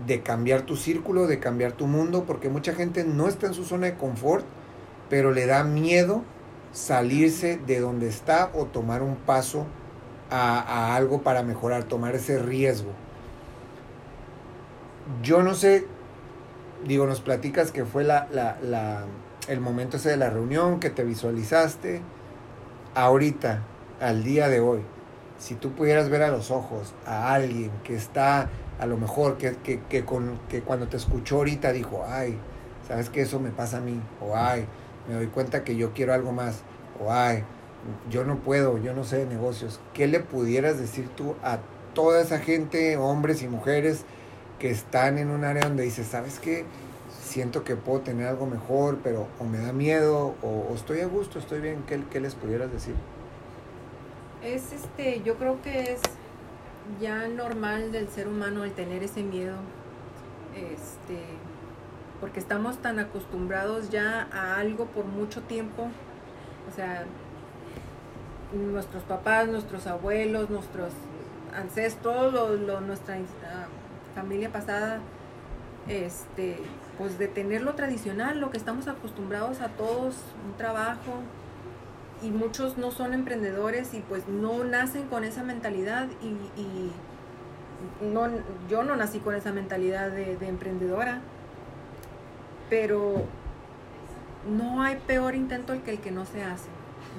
de 0.06 0.22
cambiar 0.22 0.62
tu 0.62 0.76
círculo, 0.76 1.28
de 1.28 1.40
cambiar 1.40 1.72
tu 1.72 1.88
mundo, 1.88 2.26
porque 2.26 2.50
mucha 2.50 2.74
gente 2.74 3.04
no 3.04 3.28
está 3.28 3.48
en 3.48 3.54
su 3.54 3.66
zona 3.66 3.88
de 3.88 3.96
confort, 3.96 4.46
pero 5.10 5.32
le 5.32 5.46
da 5.46 5.64
miedo 5.64 6.24
salirse 6.72 7.58
de 7.66 7.80
donde 7.80 8.08
está 8.08 8.52
o 8.54 8.66
tomar 8.66 9.02
un 9.02 9.16
paso 9.16 9.66
a, 10.30 10.96
algo 10.96 11.22
para 11.22 11.44
mejorar, 11.44 11.86
tomar 11.86 12.16
ese 12.16 12.40
riesgo. 12.40 12.92
Yo 15.24 15.42
no 15.42 15.56
sé, 15.56 15.86
digo, 16.86 17.08
nos 17.08 17.22
platicas 17.22 17.72
que 17.72 17.86
fue 17.86 18.04
la, 18.04 18.28
la, 18.32 19.06
el 19.48 19.62
momento 19.62 19.98
ese 19.98 20.10
de 20.10 20.18
la 20.18 20.30
reunión, 20.30 20.80
que 20.80 20.90
te 20.90 21.04
visualizaste. 21.04 22.02
Ahorita, 22.94 23.64
al 24.02 24.24
día 24.24 24.50
de 24.50 24.60
hoy, 24.60 24.82
si 25.38 25.56
tú 25.56 25.72
pudieras 25.72 26.10
ver 26.10 26.24
a 26.24 26.30
los 26.30 26.52
ojos 26.52 26.94
a 27.06 27.34
alguien 27.34 27.72
que 27.84 27.96
está 27.96 28.50
a 28.80 28.86
lo 28.86 28.98
mejor 28.98 29.38
que, 29.38 29.56
que, 29.90 30.06
con, 30.06 30.40
que 30.50 30.62
cuando 30.62 30.88
te 30.88 30.98
escuchó 30.98 31.38
ahorita 31.38 31.72
dijo, 31.72 32.06
ay, 32.08 32.38
¿sabes 32.88 33.10
que 33.10 33.22
eso 33.22 33.40
me 33.40 33.50
pasa 33.50 33.78
a 33.78 33.82
mí? 33.82 34.00
O 34.22 34.36
ay, 34.36 34.66
me 35.08 35.16
doy 35.16 35.28
cuenta 35.28 35.64
que 35.64 35.76
yo 35.76 35.94
quiero 35.94 36.14
algo 36.14 36.32
más. 36.32 36.62
O 37.04 37.12
ay, 37.12 37.44
yo 38.10 38.24
no 38.24 38.38
puedo, 38.38 38.78
yo 38.78 38.94
no 38.94 39.04
sé 39.04 39.18
de 39.18 39.26
negocios. 39.26 39.80
¿Qué 39.94 40.08
le 40.08 40.20
pudieras 40.20 40.80
decir 40.80 41.10
tú 41.10 41.36
a 41.44 41.60
toda 41.94 42.22
esa 42.22 42.40
gente, 42.40 42.98
hombres 42.98 43.42
y 43.42 43.48
mujeres, 43.48 44.06
que 44.60 44.70
están 44.70 45.18
en 45.18 45.30
un 45.30 45.44
área 45.44 45.64
donde 45.64 45.84
dices, 45.84 46.08
¿sabes 46.08 46.40
qué? 46.40 46.66
Siento 47.24 47.64
que 47.64 47.76
puedo 47.76 48.02
tener 48.02 48.28
algo 48.28 48.46
mejor, 48.46 49.00
pero 49.04 49.28
o 49.40 49.44
me 49.44 49.60
da 49.60 49.74
miedo, 49.74 50.36
o, 50.42 50.74
estoy 50.76 51.02
a 51.02 51.08
gusto, 51.08 51.40
estoy 51.40 51.62
bien. 51.62 51.84
¿Qué, 51.88 52.04
¿Qué 52.12 52.20
les 52.20 52.36
pudieras 52.36 52.72
decir? 52.72 52.96
Es 54.44 54.72
este, 54.72 55.22
yo 55.24 55.36
creo 55.36 55.62
que 55.62 55.94
es 55.94 56.02
ya 57.02 57.28
normal 57.28 57.92
del 57.92 58.08
ser 58.08 58.28
humano 58.28 58.64
el 58.64 58.72
tener 58.72 59.04
ese 59.04 59.24
miedo, 59.24 59.56
este, 60.56 61.20
porque 62.22 62.40
estamos 62.40 62.78
tan 62.78 63.00
acostumbrados 63.00 63.90
ya 63.90 64.28
a 64.32 64.58
algo 64.58 64.86
por 64.86 65.06
mucho 65.06 65.42
tiempo, 65.42 65.90
o 66.72 66.76
sea, 66.76 67.06
nuestros 68.54 69.04
papás, 69.04 69.48
nuestros 69.48 69.88
abuelos, 69.88 70.50
nuestros 70.50 70.92
ancestros, 71.56 72.60
nuestra 72.82 73.16
ah, 73.16 73.68
familia 74.16 74.52
pasada, 74.52 75.00
este, 75.88 76.58
pues 76.98 77.18
de 77.18 77.28
tener 77.28 77.64
lo 77.64 77.74
tradicional, 77.74 78.40
lo 78.40 78.52
que 78.52 78.58
estamos 78.58 78.88
acostumbrados 78.88 79.62
a 79.62 79.70
todos, 79.70 80.16
un 80.46 80.56
trabajo, 80.58 81.22
y 82.22 82.32
muchos 82.32 82.78
no 82.78 82.92
son 82.92 83.14
emprendedores 83.14 83.94
y 83.94 84.00
pues 84.02 84.28
no 84.28 84.64
nacen 84.64 85.08
con 85.08 85.24
esa 85.24 85.44
mentalidad 85.44 86.08
y, 86.22 86.92
no, 88.04 88.28
yo 88.70 88.84
no 88.84 88.96
nací 88.96 89.20
con 89.20 89.36
esa 89.36 89.52
mentalidad 89.52 90.10
de, 90.10 90.38
emprendedora, 90.42 91.22
pero 92.70 93.24
no 94.50 94.82
hay 94.82 94.96
peor 94.96 95.36
intento 95.36 95.74
que 95.84 95.92
el 95.92 96.00
que 96.00 96.12
no 96.12 96.26
se 96.26 96.44
hace. 96.44 96.70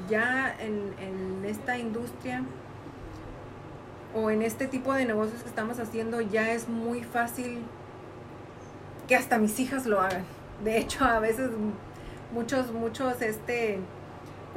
Ya 0.08 0.54
en, 0.58 0.94
en 1.00 1.44
esta 1.44 1.78
industria 1.78 2.42
o 4.14 4.30
en 4.30 4.42
este 4.42 4.66
tipo 4.66 4.94
de 4.94 5.04
negocios 5.04 5.42
que 5.42 5.48
estamos 5.48 5.78
haciendo 5.78 6.20
ya 6.20 6.50
es 6.52 6.68
muy 6.68 7.02
fácil 7.02 7.62
que 9.06 9.16
hasta 9.16 9.38
mis 9.38 9.58
hijas 9.60 9.86
lo 9.86 10.00
hagan. 10.00 10.24
De 10.64 10.78
hecho, 10.78 11.04
a 11.04 11.20
veces 11.20 11.50
muchos, 12.32 12.72
muchos, 12.72 13.22
este, 13.22 13.78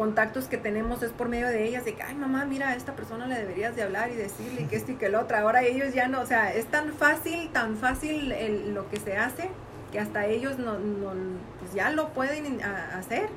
contactos 0.02 0.46
que 0.46 0.58
tenemos 0.58 1.04
es 1.04 1.12
por 1.12 1.30
medio 1.30 1.46
de 1.46 1.64
ellas, 1.64 1.86
de 1.86 1.94
que, 1.94 2.02
ay 2.02 2.16
mamá, 2.16 2.44
mira, 2.46 2.70
a 2.70 2.76
esta 2.76 2.96
persona 2.96 3.28
le 3.28 3.36
deberías 3.36 3.76
de 3.76 3.84
hablar 3.84 4.10
y 4.10 4.16
decirle 4.16 4.66
que 4.66 4.76
esto 4.76 4.94
y 4.94 4.96
que 4.96 5.06
el 5.06 5.14
otro. 5.14 5.38
Ahora 5.38 5.62
ellos 5.62 5.94
ya 5.94 6.08
no, 6.08 6.22
o 6.22 6.26
sea, 6.26 6.52
es 6.52 6.66
tan 6.66 6.92
fácil, 6.94 7.52
tan 7.52 7.78
fácil 7.78 8.34
lo 8.74 8.90
que 8.90 8.98
se 8.98 9.16
hace, 9.16 9.52
que 9.92 10.00
hasta 10.00 10.26
ellos 10.26 10.58
no, 10.58 10.80
no 10.80 11.12
pues 11.60 11.76
ya 11.76 11.92
lo 11.92 12.14
pueden 12.14 12.64
hacer. 12.64 13.30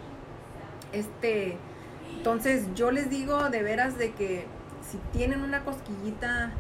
Este, 0.94 1.59
entonces 2.16 2.64
yo 2.74 2.90
les 2.90 3.11
digo 3.11 3.50
de 3.50 3.62
veras 3.62 3.98
de 3.98 4.12
que 4.12 4.46
si 4.90 4.96
tienen 5.12 5.42
una 5.42 5.66
cosquillita, 5.66 6.50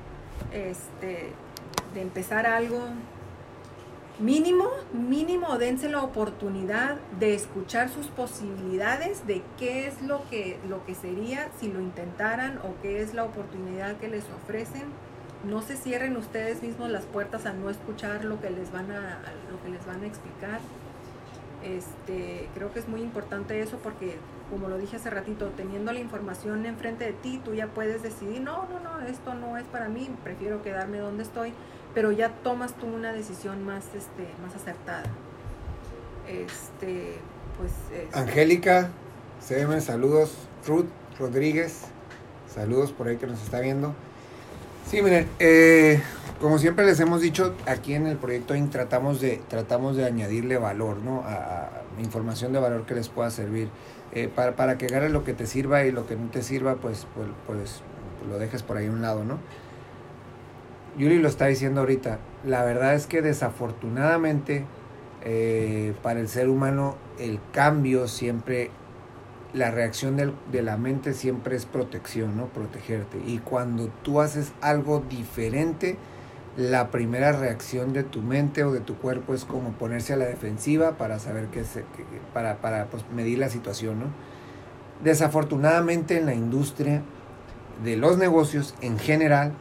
este, 0.52 1.30
de 1.94 2.02
empezar 2.02 2.46
algo, 2.46 2.88
mínimo, 4.18 4.68
mínimo 4.92 5.58
dense 5.58 5.88
la 5.88 6.02
oportunidad 6.02 6.96
de 7.18 7.34
escuchar 7.34 7.88
sus 7.88 8.06
posibilidades 8.06 9.26
de 9.26 9.42
qué 9.58 9.86
es 9.86 10.02
lo 10.02 10.28
que, 10.30 10.58
lo 10.68 10.84
que 10.84 10.94
sería 10.94 11.48
si 11.58 11.72
lo 11.72 11.80
intentaran 11.80 12.58
o 12.58 12.74
qué 12.82 13.02
es 13.02 13.14
la 13.14 13.24
oportunidad 13.24 13.96
que 13.96 14.08
les 14.08 14.24
ofrecen. 14.42 14.84
No 15.44 15.60
se 15.60 15.76
cierren 15.76 16.16
ustedes 16.16 16.62
mismos 16.62 16.90
las 16.90 17.04
puertas 17.04 17.44
a 17.44 17.52
no 17.52 17.68
escuchar 17.68 18.24
lo 18.24 18.40
que 18.40 18.50
les 18.50 18.72
van 18.72 18.90
a, 18.90 19.20
lo 19.50 19.62
que 19.62 19.68
les 19.68 19.84
van 19.84 20.02
a 20.02 20.06
explicar. 20.06 20.60
Este, 21.62 22.48
creo 22.54 22.72
que 22.72 22.78
es 22.78 22.88
muy 22.88 23.00
importante 23.00 23.60
eso 23.60 23.78
porque, 23.78 24.16
como 24.50 24.68
lo 24.68 24.78
dije 24.78 24.96
hace 24.96 25.10
ratito, 25.10 25.48
teniendo 25.56 25.92
la 25.92 25.98
información 25.98 26.64
enfrente 26.66 27.06
de 27.06 27.12
ti, 27.12 27.40
tú 27.44 27.54
ya 27.54 27.68
puedes 27.68 28.02
decidir, 28.02 28.40
no, 28.40 28.66
no, 28.68 28.80
no, 28.80 29.00
esto 29.06 29.34
no 29.34 29.56
es 29.56 29.64
para 29.64 29.88
mí, 29.88 30.08
prefiero 30.22 30.62
quedarme 30.62 30.98
donde 30.98 31.22
estoy, 31.22 31.54
pero 31.94 32.12
ya 32.12 32.30
tomas 32.42 32.74
tú 32.74 32.86
una 32.86 33.12
decisión 33.12 33.64
más, 33.64 33.84
este, 33.94 34.28
más 34.42 34.54
acertada. 34.54 35.04
Este, 36.28 37.14
pues... 37.56 37.72
Angélica, 38.12 38.90
CM, 39.46 39.80
saludos. 39.80 40.34
Ruth 40.66 40.86
Rodríguez, 41.18 41.82
saludos 42.52 42.92
por 42.92 43.08
ahí 43.08 43.16
que 43.16 43.26
nos 43.26 43.42
está 43.42 43.60
viendo. 43.60 43.94
Sí, 44.90 45.02
miren, 45.02 45.28
eh, 45.38 46.02
como 46.40 46.58
siempre 46.58 46.84
les 46.84 46.98
hemos 47.00 47.20
dicho, 47.20 47.54
aquí 47.66 47.94
en 47.94 48.06
el 48.06 48.16
proyecto 48.16 48.54
INC 48.54 48.70
tratamos 48.70 49.20
de, 49.20 49.40
tratamos 49.48 49.96
de 49.96 50.04
añadirle 50.04 50.58
valor, 50.58 50.98
¿no? 50.98 51.22
A, 51.24 51.70
información 51.98 52.52
de 52.52 52.58
valor 52.58 52.86
que 52.86 52.94
les 52.94 53.08
pueda 53.08 53.30
servir. 53.30 53.68
Eh, 54.12 54.28
para, 54.34 54.56
para, 54.56 54.78
que 54.78 54.86
agarres 54.86 55.12
lo 55.12 55.24
que 55.24 55.32
te 55.32 55.46
sirva 55.46 55.84
y 55.84 55.92
lo 55.92 56.06
que 56.06 56.16
no 56.16 56.28
te 56.28 56.42
sirva, 56.42 56.76
pues, 56.76 57.06
pues, 57.14 57.28
pues, 57.46 57.82
lo 58.28 58.38
dejes 58.38 58.62
por 58.62 58.76
ahí 58.76 58.86
a 58.86 58.90
un 58.90 59.00
lado, 59.00 59.24
¿no? 59.24 59.38
Yuri 60.98 61.18
lo 61.18 61.28
está 61.28 61.46
diciendo 61.46 61.80
ahorita. 61.80 62.18
La 62.44 62.64
verdad 62.64 62.94
es 62.94 63.06
que 63.06 63.22
desafortunadamente 63.22 64.64
eh, 65.22 65.94
para 66.02 66.20
el 66.20 66.28
ser 66.28 66.48
humano 66.48 66.96
el 67.18 67.40
cambio 67.52 68.08
siempre 68.08 68.70
la 69.54 69.70
reacción 69.70 70.16
de 70.16 70.62
la 70.62 70.76
mente 70.76 71.14
siempre 71.14 71.54
es 71.54 71.64
protección, 71.64 72.36
¿no? 72.36 72.46
Protegerte. 72.46 73.18
Y 73.24 73.38
cuando 73.38 73.86
tú 74.02 74.20
haces 74.20 74.52
algo 74.60 75.04
diferente, 75.08 75.96
la 76.56 76.90
primera 76.90 77.30
reacción 77.32 77.92
de 77.92 78.02
tu 78.02 78.20
mente 78.20 78.64
o 78.64 78.72
de 78.72 78.80
tu 78.80 78.96
cuerpo 78.96 79.32
es 79.32 79.44
como 79.44 79.70
ponerse 79.72 80.12
a 80.12 80.16
la 80.16 80.24
defensiva 80.24 80.98
para 80.98 81.20
saber 81.20 81.46
qué 81.46 81.60
es, 81.60 81.78
para, 82.32 82.56
para 82.56 82.86
pues, 82.86 83.04
medir 83.14 83.38
la 83.38 83.48
situación, 83.48 84.00
¿no? 84.00 84.06
Desafortunadamente 85.04 86.18
en 86.18 86.26
la 86.26 86.34
industria 86.34 87.02
de 87.84 87.96
los 87.96 88.18
negocios 88.18 88.74
en 88.80 88.98
general, 88.98 89.52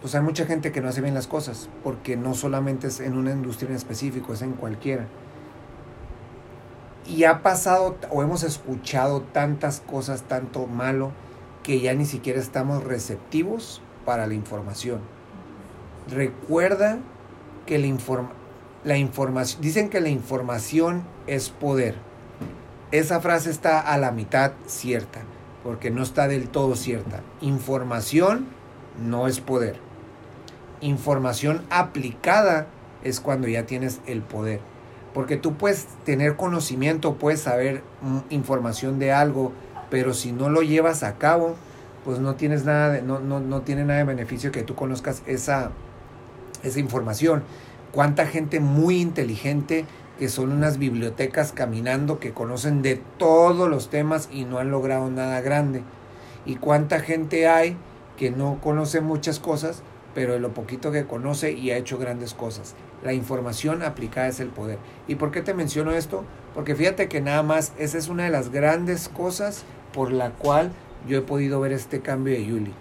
pues 0.00 0.14
hay 0.14 0.22
mucha 0.22 0.46
gente 0.46 0.72
que 0.72 0.80
no 0.80 0.88
hace 0.88 1.02
bien 1.02 1.14
las 1.14 1.26
cosas, 1.26 1.68
porque 1.84 2.16
no 2.16 2.34
solamente 2.34 2.86
es 2.86 3.00
en 3.00 3.16
una 3.16 3.32
industria 3.32 3.70
en 3.70 3.76
específico, 3.76 4.32
es 4.32 4.42
en 4.42 4.52
cualquiera. 4.52 5.06
Y 7.06 7.24
ha 7.24 7.42
pasado 7.42 7.96
o 8.10 8.22
hemos 8.22 8.42
escuchado 8.42 9.20
tantas 9.20 9.80
cosas, 9.80 10.22
tanto 10.22 10.66
malo, 10.66 11.12
que 11.62 11.80
ya 11.80 11.92
ni 11.94 12.06
siquiera 12.06 12.40
estamos 12.40 12.84
receptivos 12.84 13.82
para 14.06 14.26
la 14.26 14.34
información. 14.34 15.00
Recuerda 16.08 16.98
que 17.66 17.78
la, 17.78 18.30
la 18.84 18.96
información, 18.96 19.60
dicen 19.60 19.90
que 19.90 20.00
la 20.00 20.08
información 20.08 21.02
es 21.26 21.50
poder. 21.50 21.96
Esa 22.90 23.20
frase 23.20 23.50
está 23.50 23.80
a 23.80 23.98
la 23.98 24.12
mitad 24.12 24.52
cierta, 24.66 25.20
porque 25.62 25.90
no 25.90 26.02
está 26.02 26.26
del 26.26 26.48
todo 26.48 26.74
cierta. 26.74 27.20
Información 27.40 28.46
no 28.98 29.26
es 29.26 29.40
poder. 29.40 29.89
Información 30.80 31.62
aplicada 31.70 32.66
es 33.02 33.20
cuando 33.20 33.48
ya 33.48 33.66
tienes 33.66 34.00
el 34.06 34.22
poder. 34.22 34.60
Porque 35.14 35.36
tú 35.36 35.54
puedes 35.54 35.86
tener 36.04 36.36
conocimiento, 36.36 37.14
puedes 37.14 37.40
saber 37.40 37.82
mm, 38.02 38.32
información 38.32 38.98
de 38.98 39.12
algo, 39.12 39.52
pero 39.90 40.14
si 40.14 40.32
no 40.32 40.48
lo 40.48 40.62
llevas 40.62 41.02
a 41.02 41.16
cabo, 41.16 41.56
pues 42.04 42.18
no 42.18 42.36
tienes 42.36 42.64
nada 42.64 42.90
de, 42.90 43.02
no, 43.02 43.18
no, 43.20 43.40
no 43.40 43.62
tiene 43.62 43.84
nada 43.84 43.98
de 43.98 44.04
beneficio 44.04 44.52
que 44.52 44.62
tú 44.62 44.74
conozcas 44.74 45.22
esa, 45.26 45.72
esa 46.62 46.78
información. 46.78 47.42
Cuánta 47.92 48.26
gente 48.26 48.60
muy 48.60 49.00
inteligente 49.00 49.84
que 50.18 50.28
son 50.28 50.52
unas 50.52 50.78
bibliotecas 50.78 51.52
caminando 51.52 52.20
que 52.20 52.32
conocen 52.32 52.82
de 52.82 53.00
todos 53.16 53.68
los 53.70 53.88
temas 53.88 54.28
y 54.30 54.44
no 54.44 54.58
han 54.58 54.70
logrado 54.70 55.10
nada 55.10 55.40
grande. 55.40 55.82
Y 56.44 56.56
cuánta 56.56 57.00
gente 57.00 57.48
hay 57.48 57.76
que 58.18 58.30
no 58.30 58.58
conoce 58.62 59.00
muchas 59.00 59.40
cosas, 59.40 59.82
pero 60.14 60.32
de 60.32 60.40
lo 60.40 60.54
poquito 60.54 60.90
que 60.92 61.06
conoce 61.06 61.52
y 61.52 61.70
ha 61.70 61.76
hecho 61.76 61.98
grandes 61.98 62.34
cosas. 62.34 62.74
La 63.02 63.12
información 63.12 63.82
aplicada 63.82 64.28
es 64.28 64.40
el 64.40 64.48
poder. 64.48 64.78
¿Y 65.08 65.14
por 65.14 65.30
qué 65.30 65.42
te 65.42 65.54
menciono 65.54 65.92
esto? 65.92 66.24
Porque 66.54 66.74
fíjate 66.74 67.08
que 67.08 67.20
nada 67.20 67.42
más 67.42 67.72
esa 67.78 67.98
es 67.98 68.08
una 68.08 68.24
de 68.24 68.30
las 68.30 68.50
grandes 68.50 69.08
cosas 69.08 69.64
por 69.92 70.12
la 70.12 70.30
cual 70.30 70.72
yo 71.08 71.18
he 71.18 71.22
podido 71.22 71.60
ver 71.60 71.72
este 71.72 72.00
cambio 72.00 72.34
de 72.34 72.44
Yuli. 72.44 72.74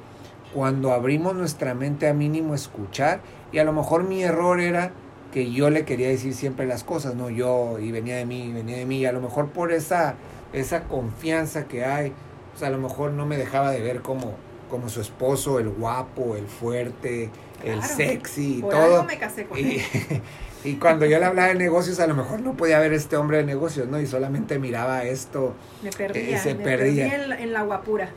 Cuando 0.54 0.94
abrimos 0.94 1.36
nuestra 1.36 1.74
mente 1.76 2.08
a 2.08 2.14
mínimo 2.14 2.56
escuchar, 2.56 3.22
y 3.52 3.60
a 3.60 3.64
lo 3.64 3.74
mejor 3.74 4.04
mi 4.04 4.24
error 4.24 4.60
era 4.60 4.92
que 5.32 5.52
yo 5.52 5.70
le 5.70 5.86
quería 5.86 6.08
decir 6.08 6.34
siempre 6.34 6.66
las 6.66 6.84
cosas, 6.84 7.16
no 7.16 7.30
yo, 7.30 7.78
y 7.80 7.92
venía 7.92 8.16
de 8.16 8.26
mí, 8.26 8.52
venía 8.52 8.78
de 8.78 8.86
mí, 8.86 9.00
y 9.00 9.06
a 9.06 9.12
lo 9.12 9.22
mejor 9.22 9.50
por 9.50 9.72
esa, 9.72 10.16
esa 10.54 10.84
confianza 10.86 11.66
que 11.66 11.86
hay, 11.86 12.14
pues 12.52 12.64
a 12.64 12.70
lo 12.72 12.80
mejor 12.80 13.12
no 13.12 13.28
me 13.28 13.38
dejaba 13.38 13.72
de 13.72 13.82
ver 13.82 14.02
como, 14.02 14.34
como 14.70 14.90
su 14.90 15.02
esposo, 15.02 15.60
el 15.60 15.70
guapo, 15.70 16.36
el 16.36 16.48
fuerte, 16.48 17.30
el 17.64 17.84
sexy 17.84 18.60
y 18.60 18.62
todo. 18.62 19.04
me 19.04 19.18
casé 19.18 19.46
con 19.46 19.60
y, 19.60 19.82
y 20.64 20.76
cuando 20.76 21.06
yo 21.06 21.20
le 21.20 21.26
hablaba 21.26 21.50
de 21.50 21.56
negocios, 21.56 22.00
a 22.00 22.08
lo 22.08 22.16
mejor 22.16 22.42
no 22.42 22.54
podía 22.54 22.80
ver 22.80 22.94
este 22.94 23.18
hombre 23.18 23.38
de 23.38 23.44
negocios, 23.44 23.88
¿no? 23.88 24.00
Y 24.00 24.08
solamente 24.08 24.60
miraba 24.60 25.04
esto. 25.04 25.56
Me 25.82 25.92
perdía. 25.92 26.38
Eh, 26.38 26.40
se 26.40 26.54
me 26.56 26.64
perdía. 26.64 27.16
en, 27.40 27.54
la, 27.54 27.64
guapura. 27.64 28.12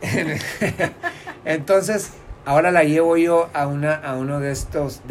Entonces, 1.44 2.10
ahora 2.44 2.70
la 2.70 2.84
llevo 2.84 3.16
yo 3.16 3.48
a, 3.54 3.66
una, 3.66 3.94
a 3.94 4.16
uno 4.16 4.40
de 4.40 4.50
estos, 4.50 5.02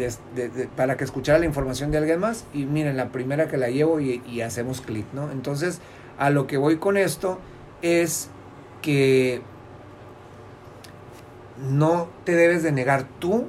para 0.76 0.96
que 0.96 1.04
escuchara 1.04 1.38
la 1.38 1.46
información 1.46 1.90
de 1.90 1.98
alguien 1.98 2.20
más. 2.20 2.44
Y 2.52 2.64
miren, 2.64 2.96
la 2.96 3.08
primera 3.08 3.48
que 3.48 3.56
la 3.56 3.68
llevo 3.68 4.00
y, 4.00 4.22
y 4.26 4.42
hacemos 4.42 4.80
clic, 4.80 5.06
¿no? 5.12 5.30
Entonces, 5.30 5.80
a 6.18 6.30
lo 6.30 6.46
que 6.46 6.56
voy 6.56 6.76
con 6.76 6.96
esto 6.96 7.38
es 7.82 8.28
que 8.82 9.40
no 11.70 12.08
te 12.24 12.34
debes 12.34 12.62
de 12.62 12.72
negar 12.72 13.06
tú 13.18 13.48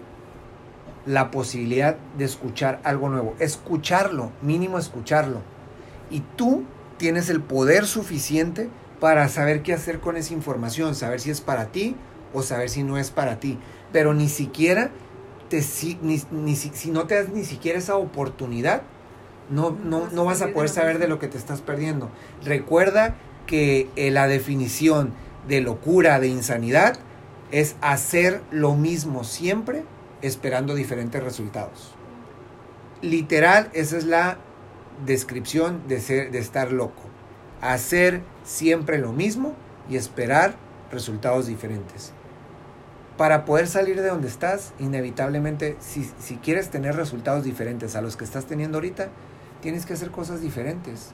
la 1.05 1.31
posibilidad 1.31 1.97
de 2.17 2.25
escuchar 2.25 2.79
algo 2.83 3.09
nuevo. 3.09 3.35
Escucharlo, 3.39 4.31
mínimo 4.41 4.77
escucharlo. 4.77 5.41
Y 6.09 6.21
tú 6.35 6.63
tienes 6.97 7.29
el 7.29 7.41
poder 7.41 7.85
suficiente 7.85 8.69
para 8.99 9.27
saber 9.27 9.63
qué 9.63 9.73
hacer 9.73 9.99
con 9.99 10.15
esa 10.15 10.33
información, 10.33 10.95
saber 10.95 11.19
si 11.19 11.29
es 11.31 11.41
para 11.41 11.71
ti 11.71 11.95
o 12.33 12.41
saber 12.41 12.69
si 12.69 12.83
no 12.83 12.97
es 12.97 13.11
para 13.11 13.39
ti. 13.39 13.57
Pero 13.91 14.13
ni 14.13 14.29
siquiera, 14.29 14.91
te, 15.49 15.61
si, 15.61 15.97
ni, 16.01 16.55
si 16.55 16.91
no 16.91 17.05
te 17.05 17.15
das 17.15 17.29
ni 17.29 17.43
siquiera 17.43 17.79
esa 17.79 17.97
oportunidad, 17.97 18.83
no, 19.49 19.71
no, 19.83 20.07
no 20.09 20.25
vas 20.25 20.41
a 20.41 20.53
poder 20.53 20.69
saber 20.69 20.99
de 20.99 21.07
lo 21.07 21.19
que 21.19 21.27
te 21.27 21.37
estás 21.37 21.61
perdiendo. 21.61 22.09
Recuerda 22.45 23.15
que 23.45 23.89
eh, 23.95 24.09
la 24.09 24.27
definición 24.27 25.13
de 25.47 25.59
locura, 25.59 26.19
de 26.19 26.27
insanidad, 26.29 26.97
es 27.53 27.75
hacer 27.81 28.41
lo 28.49 28.73
mismo 28.73 29.23
siempre 29.23 29.83
esperando 30.23 30.73
diferentes 30.73 31.23
resultados. 31.23 31.93
Literal, 33.03 33.69
esa 33.73 33.95
es 33.95 34.05
la 34.05 34.39
descripción 35.05 35.87
de, 35.87 36.01
ser, 36.01 36.31
de 36.31 36.39
estar 36.39 36.71
loco. 36.71 37.03
Hacer 37.61 38.23
siempre 38.43 38.97
lo 38.97 39.13
mismo 39.13 39.53
y 39.87 39.97
esperar 39.97 40.55
resultados 40.91 41.45
diferentes. 41.45 42.11
Para 43.17 43.45
poder 43.45 43.67
salir 43.67 44.01
de 44.01 44.07
donde 44.07 44.29
estás, 44.29 44.73
inevitablemente, 44.79 45.77
si, 45.79 46.09
si 46.19 46.37
quieres 46.37 46.71
tener 46.71 46.95
resultados 46.95 47.43
diferentes 47.43 47.95
a 47.95 48.01
los 48.01 48.17
que 48.17 48.25
estás 48.25 48.47
teniendo 48.47 48.79
ahorita, 48.79 49.09
tienes 49.61 49.85
que 49.85 49.93
hacer 49.93 50.09
cosas 50.09 50.41
diferentes. 50.41 51.11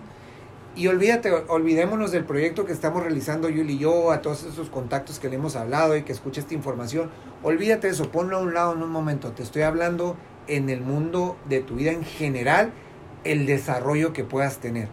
Y 0.79 0.87
olvídate, 0.87 1.29
olvidémonos 1.49 2.13
del 2.13 2.23
proyecto 2.23 2.65
que 2.65 2.71
estamos 2.71 3.03
realizando 3.03 3.49
Yuli 3.49 3.73
y 3.73 3.79
yo, 3.79 4.13
a 4.13 4.21
todos 4.21 4.45
esos 4.45 4.69
contactos 4.69 5.19
que 5.19 5.27
le 5.27 5.35
hemos 5.35 5.57
hablado 5.57 5.97
y 5.97 6.03
que 6.03 6.13
escuche 6.13 6.39
esta 6.39 6.53
información. 6.53 7.09
Olvídate 7.43 7.89
eso, 7.89 8.09
ponlo 8.13 8.37
a 8.37 8.39
un 8.39 8.53
lado 8.53 8.75
en 8.75 8.81
un 8.81 8.89
momento. 8.89 9.33
Te 9.33 9.43
estoy 9.43 9.63
hablando 9.63 10.15
en 10.47 10.69
el 10.69 10.79
mundo 10.79 11.35
de 11.49 11.59
tu 11.59 11.75
vida 11.75 11.91
en 11.91 12.05
general, 12.05 12.71
el 13.25 13.45
desarrollo 13.45 14.13
que 14.13 14.23
puedas 14.23 14.59
tener. 14.59 14.87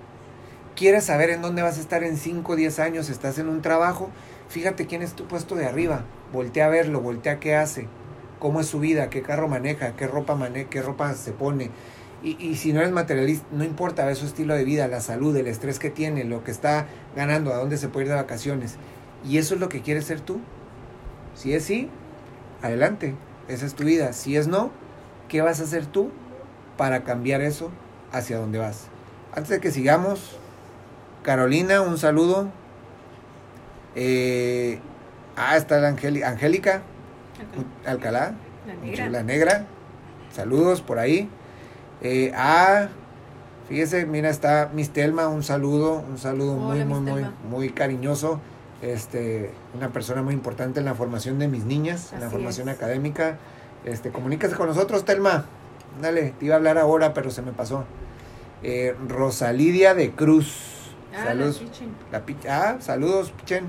¿Quieres 0.75 1.05
saber 1.05 1.31
en 1.31 1.41
dónde 1.41 1.63
vas 1.63 1.79
a 1.79 1.83
estar 1.83 2.03
en 2.03 2.17
5 2.17 2.53
o 2.53 2.57
10 2.57 2.81
años? 2.81 3.09
¿Estás 3.09 3.39
en 3.39 3.49
un 3.49 3.63
trabajo? 3.63 4.11
Fíjate 4.49 4.87
quién 4.87 5.03
es 5.03 5.13
tu 5.13 5.29
puesto 5.29 5.55
de 5.55 5.67
arriba. 5.67 6.05
Voltea 6.33 6.67
a 6.67 6.69
verlo, 6.69 7.01
voltea 7.01 7.39
qué 7.39 7.55
hace, 7.55 7.87
cómo 8.41 8.59
es 8.59 8.67
su 8.67 8.81
vida, 8.81 9.09
qué 9.09 9.23
carro 9.23 9.47
maneja, 9.47 9.95
qué 9.95 10.09
ropa 10.09 10.35
maneja, 10.35 10.69
qué 10.69 10.83
ropa 10.83 11.15
se 11.15 11.31
pone 11.31 11.71
y, 12.27 12.57
si 12.57 12.73
no 12.73 12.81
eres 12.81 12.93
materialista, 12.93 13.47
no 13.53 13.63
importa 13.63 14.05
ver 14.05 14.17
su 14.17 14.27
estilo 14.27 14.55
de 14.55 14.65
vida, 14.65 14.89
la 14.89 15.01
salud, 15.01 15.37
el 15.37 15.47
estrés 15.47 15.79
que 15.79 15.91
tiene, 15.91 16.25
lo 16.25 16.43
que 16.43 16.51
está 16.51 16.87
ganando, 17.15 17.53
a 17.53 17.57
dónde 17.57 17.77
se 17.77 17.89
puede 17.89 18.07
ir 18.07 18.11
de 18.11 18.17
vacaciones. 18.17 18.77
Y 19.25 19.39
eso 19.39 19.55
es 19.55 19.61
lo 19.61 19.69
que 19.69 19.81
quieres 19.81 20.07
ser 20.07 20.21
tú. 20.21 20.41
Si 21.37 21.53
es 21.53 21.63
sí, 21.63 21.89
adelante, 22.63 23.15
esa 23.47 23.65
es 23.65 23.75
tu 23.75 23.85
vida. 23.85 24.13
Si 24.13 24.37
es 24.37 24.49
no, 24.49 24.73
¿qué 25.29 25.41
vas 25.41 25.61
a 25.61 25.65
hacer 25.65 25.87
tú 25.87 26.11
para 26.77 27.05
cambiar 27.05 27.43
eso 27.43 27.71
hacia 28.11 28.39
dónde 28.39 28.59
vas? 28.59 28.89
Antes 29.33 29.51
de 29.51 29.61
que 29.61 29.71
sigamos, 29.71 30.37
Carolina, 31.23 31.81
un 31.81 31.97
saludo. 31.97 32.49
Eh, 33.95 34.81
ah, 35.37 35.57
está 35.57 35.79
la 35.79 35.89
Angélica 35.89 36.83
Alcalá, 37.87 38.35
la 38.67 38.75
negra. 38.75 39.11
la 39.11 39.23
negra. 39.23 39.67
Saludos 40.33 40.83
por 40.83 40.99
ahí. 40.99 41.31
Eh, 42.03 42.33
a 42.35 42.89
Fíjese, 43.69 44.07
mira, 44.07 44.31
está 44.31 44.71
Miss 44.73 44.91
Telma, 44.91 45.27
un 45.27 45.43
saludo, 45.43 46.05
un 46.09 46.19
saludo 46.19 46.55
muy, 46.55 46.83
Hola, 46.83 46.85
muy, 46.85 47.27
muy, 47.51 47.71
cariñoso. 47.71 48.41
Este, 48.81 49.51
una 49.75 49.89
persona 49.89 50.23
muy 50.23 50.35
importante 50.35 50.79
en 50.79 50.87
la 50.87 50.95
formación 50.95 51.41
de 51.41 51.49
mis 51.49 51.65
niñas, 51.65 52.13
en 52.13 52.21
la 52.21 52.31
formación 52.31 52.69
es. 52.69 52.77
académica. 52.77 53.39
Este, 53.85 54.11
comunícase 54.11 54.55
con 54.55 54.69
nosotros, 54.69 55.05
Telma. 55.05 55.47
Dale, 56.01 56.33
te 56.39 56.45
iba 56.45 56.55
a 56.55 56.59
hablar 56.59 56.79
ahora, 56.79 57.13
pero 57.13 57.31
se 57.31 57.43
me 57.43 57.51
pasó. 57.53 57.85
Eh, 58.63 58.95
Rosalidia 59.09 59.95
de 59.95 60.13
Cruz. 60.13 60.93
Ah, 61.13 61.25
Saludos. 61.25 61.63
la. 62.13 62.19
La 62.19 62.25
ah, 62.51 62.77
saludos, 62.79 63.33
Pichen. 63.33 63.65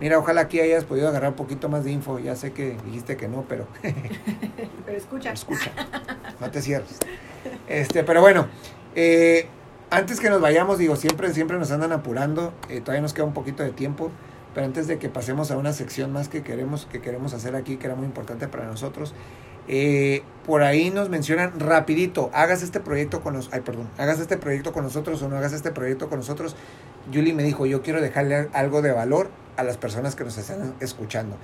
Mira, 0.00 0.18
ojalá 0.18 0.42
aquí 0.42 0.60
hayas 0.60 0.84
podido 0.84 1.08
agarrar 1.08 1.30
un 1.30 1.36
poquito 1.36 1.68
más 1.68 1.84
de 1.84 1.92
info. 1.92 2.18
Ya 2.18 2.34
sé 2.34 2.52
que 2.52 2.76
dijiste 2.86 3.16
que 3.16 3.28
no, 3.28 3.44
pero 3.48 3.68
Pero 4.86 4.98
escucha. 4.98 5.32
escucha. 5.32 5.70
No 6.40 6.50
te 6.50 6.60
cierres. 6.60 6.98
Este, 7.68 8.04
pero 8.04 8.20
bueno, 8.20 8.48
eh, 8.94 9.46
antes 9.90 10.20
que 10.20 10.30
nos 10.30 10.40
vayamos, 10.40 10.78
digo, 10.78 10.96
siempre, 10.96 11.32
siempre 11.32 11.58
nos 11.58 11.70
andan 11.70 11.92
apurando. 11.92 12.52
eh, 12.68 12.80
todavía 12.80 13.02
nos 13.02 13.14
queda 13.14 13.24
un 13.24 13.34
poquito 13.34 13.62
de 13.62 13.70
tiempo. 13.70 14.10
Pero 14.54 14.66
antes 14.66 14.86
de 14.86 14.98
que 14.98 15.08
pasemos 15.08 15.50
a 15.50 15.56
una 15.56 15.72
sección 15.72 16.12
más 16.12 16.28
que 16.28 16.42
queremos, 16.42 16.86
que 16.90 17.00
queremos 17.00 17.34
hacer 17.34 17.54
aquí, 17.54 17.76
que 17.76 17.86
era 17.86 17.94
muy 17.94 18.06
importante 18.06 18.48
para 18.48 18.66
nosotros, 18.66 19.14
eh, 19.68 20.22
por 20.46 20.62
ahí 20.62 20.90
nos 20.90 21.10
mencionan 21.10 21.60
rapidito, 21.60 22.30
hagas 22.32 22.62
este 22.62 22.80
proyecto 22.80 23.20
con 23.20 23.34
nosotros, 23.34 23.54
ay 23.54 23.60
perdón, 23.64 23.88
hagas 23.98 24.18
este 24.18 24.38
proyecto 24.38 24.72
con 24.72 24.84
nosotros 24.84 25.22
o 25.22 25.28
no 25.28 25.36
hagas 25.36 25.52
este 25.52 25.70
proyecto 25.70 26.08
con 26.08 26.18
nosotros. 26.18 26.56
Julie 27.12 27.34
me 27.34 27.42
dijo, 27.42 27.66
yo 27.66 27.82
quiero 27.82 28.00
dejarle 28.00 28.48
algo 28.54 28.80
de 28.80 28.92
valor 28.92 29.30
a 29.58 29.64
las 29.64 29.76
personas 29.76 30.16
que 30.16 30.24
nos 30.24 30.38
están 30.38 30.74
escuchando. 30.80 31.36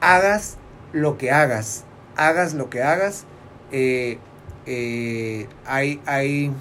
Hagas 0.00 0.56
lo 0.92 1.18
que 1.18 1.30
hagas, 1.30 1.84
hagas 2.16 2.54
lo 2.54 2.70
que 2.70 2.82
hagas, 2.82 3.26
eh, 3.72 4.18
eh, 4.66 5.48
hay, 5.64 6.00
hay, 6.06 6.52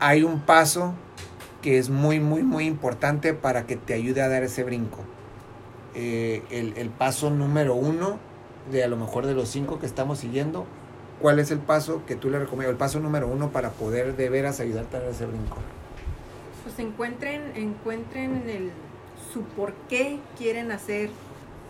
hay 0.00 0.22
un 0.22 0.40
paso 0.40 0.94
que 1.62 1.78
es 1.78 1.90
muy, 1.90 2.20
muy, 2.20 2.42
muy 2.42 2.66
importante 2.66 3.32
para 3.34 3.66
que 3.66 3.76
te 3.76 3.94
ayude 3.94 4.22
a 4.22 4.28
dar 4.28 4.42
ese 4.42 4.64
brinco. 4.64 4.98
Eh, 5.94 6.42
el, 6.50 6.76
el 6.76 6.90
paso 6.90 7.30
número 7.30 7.74
uno 7.74 8.18
de 8.70 8.82
a 8.82 8.88
lo 8.88 8.96
mejor 8.96 9.26
de 9.26 9.34
los 9.34 9.48
cinco 9.48 9.78
que 9.78 9.86
estamos 9.86 10.18
siguiendo, 10.18 10.66
¿cuál 11.20 11.38
es 11.38 11.50
el 11.50 11.58
paso 11.58 12.02
que 12.06 12.16
tú 12.16 12.30
le 12.30 12.38
recomiendas? 12.38 12.72
El 12.72 12.78
paso 12.78 13.00
número 13.00 13.28
uno 13.28 13.50
para 13.50 13.70
poder 13.70 14.16
de 14.16 14.28
veras 14.28 14.60
ayudarte 14.60 14.96
a 14.96 15.00
dar 15.00 15.10
ese 15.10 15.26
brinco. 15.26 15.56
Pues 16.64 16.78
encuentren, 16.78 17.52
encuentren 17.54 18.48
el, 18.48 18.70
su 19.32 19.42
por 19.42 19.72
qué 19.88 20.18
quieren 20.36 20.72
hacer 20.72 21.10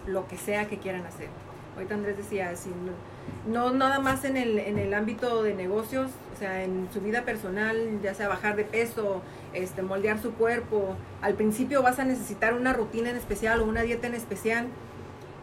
lo 0.06 0.28
que 0.28 0.36
sea 0.36 0.68
que 0.68 0.78
quieran 0.78 1.04
hacer. 1.06 1.28
Ahorita 1.76 1.94
Andrés 1.94 2.16
decía, 2.16 2.54
si 2.56 2.68
no, 2.68 2.92
no 3.46 3.72
nada 3.72 3.98
más 3.98 4.24
en 4.24 4.36
el, 4.36 4.58
en 4.58 4.78
el 4.78 4.94
ámbito 4.94 5.42
de 5.42 5.54
negocios, 5.54 6.10
o 6.34 6.38
sea, 6.38 6.64
en 6.64 6.88
su 6.92 7.00
vida 7.00 7.22
personal, 7.22 8.00
ya 8.02 8.14
sea 8.14 8.28
bajar 8.28 8.56
de 8.56 8.64
peso, 8.64 9.22
este, 9.52 9.82
moldear 9.82 10.20
su 10.20 10.32
cuerpo. 10.34 10.96
Al 11.20 11.34
principio 11.34 11.82
vas 11.82 11.98
a 11.98 12.04
necesitar 12.04 12.54
una 12.54 12.72
rutina 12.72 13.10
en 13.10 13.16
especial 13.16 13.60
o 13.60 13.64
una 13.64 13.82
dieta 13.82 14.06
en 14.06 14.14
especial 14.14 14.66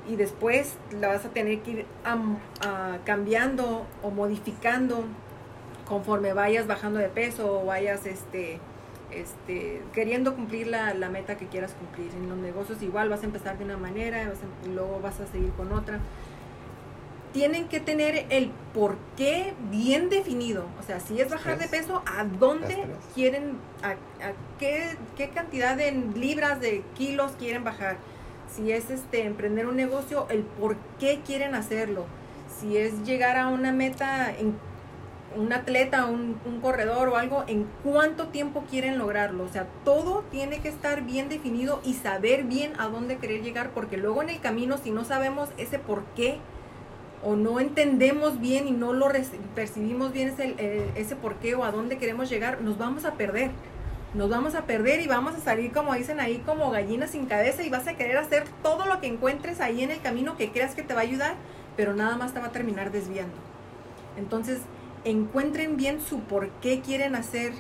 y 0.10 0.16
después 0.16 0.76
la 1.00 1.08
vas 1.10 1.26
a 1.26 1.30
tener 1.30 1.60
que 1.60 1.72
ir 1.72 1.86
cambiando 3.06 3.86
o 4.02 4.10
modificando 4.10 5.06
conforme 5.88 6.34
vayas 6.34 6.68
bajando 6.68 7.00
de 7.00 7.10
peso 7.10 7.62
o 7.62 7.66
vayas 7.66 8.06
este, 8.06 8.60
este, 9.12 9.82
queriendo 9.94 10.36
cumplir 10.36 10.68
la, 10.68 10.94
la 10.94 11.10
meta 11.10 11.38
que 11.38 11.48
quieras 11.48 11.74
cumplir. 11.74 12.12
En 12.16 12.30
los 12.30 12.38
negocios 12.38 12.82
igual 12.82 13.10
vas 13.10 13.22
a 13.22 13.26
empezar 13.26 13.58
de 13.58 13.66
una 13.66 13.78
manera 13.78 14.34
y 14.66 14.70
luego 14.70 15.00
vas 15.02 15.20
a 15.20 15.28
seguir 15.28 15.52
con 15.52 15.72
otra. 15.72 16.00
Tienen 17.34 17.68
que 17.68 17.80
tener 17.80 18.26
el 18.30 18.52
por 18.74 18.98
qué 19.16 19.54
bien 19.70 20.10
definido. 20.10 20.66
O 20.80 20.84
sea, 20.84 21.00
si 21.00 21.20
es 21.22 21.30
bajar 21.30 21.58
de 21.58 21.68
peso, 21.68 22.04
¿a 22.06 22.26
dónde 22.26 22.88
quieren, 23.16 23.58
a, 23.84 23.92
a 23.92 24.34
qué, 24.60 24.98
qué 25.16 25.30
cantidad 25.30 25.78
de 25.78 25.92
libras, 25.92 26.60
de 26.60 26.84
kilos 26.98 27.32
quieren 27.40 27.64
bajar? 27.64 27.98
Si 28.54 28.72
es 28.72 28.90
este 28.90 29.26
emprender 29.26 29.66
un 29.68 29.78
negocio, 29.78 30.28
el 30.30 30.42
por 30.44 30.76
qué 31.00 31.22
quieren 31.26 31.56
hacerlo. 31.56 32.06
Si 32.60 32.76
es 32.76 33.04
llegar 33.06 33.38
a 33.38 33.48
una 33.48 33.72
meta 33.72 34.30
en 34.38 34.56
un 35.36 35.54
atleta, 35.54 36.06
un, 36.08 36.38
un 36.46 36.60
corredor 36.60 37.08
o 37.10 37.16
algo, 37.16 37.46
en 37.48 37.66
cuánto 37.84 38.28
tiempo 38.28 38.66
quieren 38.70 38.98
lograrlo. 38.98 39.46
O 39.46 39.48
sea, 39.48 39.68
todo 39.86 40.24
tiene 40.32 40.60
que 40.60 40.68
estar 40.68 41.04
bien 41.04 41.30
definido 41.30 41.80
y 41.86 41.94
saber 41.94 42.44
bien 42.44 42.74
a 42.78 42.88
dónde 42.88 43.18
querer 43.18 43.42
llegar, 43.42 43.70
porque 43.70 43.96
luego 43.96 44.22
en 44.22 44.30
el 44.30 44.42
camino, 44.42 44.78
si 44.78 44.92
no 44.92 45.06
sabemos 45.06 45.50
ese 45.58 45.80
por 45.80 46.04
qué 46.16 46.40
o 47.24 47.36
no 47.36 47.60
entendemos 47.60 48.40
bien 48.40 48.68
y 48.68 48.72
no 48.72 48.94
lo 48.94 49.10
percibimos 49.56 50.12
bien 50.12 50.30
ese, 50.30 50.56
el- 50.58 50.90
ese 50.96 51.16
por 51.16 51.36
qué 51.36 51.56
o 51.56 51.64
a 51.64 51.72
dónde 51.72 51.98
queremos 51.98 52.30
llegar, 52.30 52.62
nos 52.62 52.78
vamos 52.78 53.06
a 53.06 53.14
perder. 53.14 53.52
Nos 54.14 54.30
vamos 54.30 54.56
a 54.56 54.66
perder 54.66 55.00
y 55.00 55.08
vamos 55.08 55.36
a 55.36 55.40
salir, 55.40 55.72
como 55.72 55.94
dicen 55.94 56.20
ahí, 56.20 56.44
como 56.46 56.70
gallinas 56.70 57.12
sin 57.12 57.28
cabeza 57.28 57.64
y 57.64 57.70
vas 57.70 57.88
a 57.88 57.94
querer 57.94 58.18
hacer 58.18 58.44
todo 58.62 58.86
lo 58.86 59.00
que 59.00 59.08
encuentres 59.08 59.62
ahí 59.62 59.84
en 59.84 59.92
el 59.92 60.02
camino 60.02 60.36
que 60.36 60.52
creas 60.52 60.76
que 60.76 60.84
te 60.84 60.94
va 60.94 61.00
a 61.00 61.04
ayudar, 61.04 61.36
pero 61.78 61.94
nada 61.94 62.18
más 62.18 62.34
te 62.34 62.42
va 62.42 62.48
a 62.48 62.52
terminar 62.52 62.92
desviando. 62.92 63.36
Entonces, 64.18 64.60
encuentren 65.06 65.78
bien 65.78 66.02
su 66.02 66.20
por 66.20 66.50
qué 66.62 66.82
quieren 66.82 67.16
hacer 67.16 67.54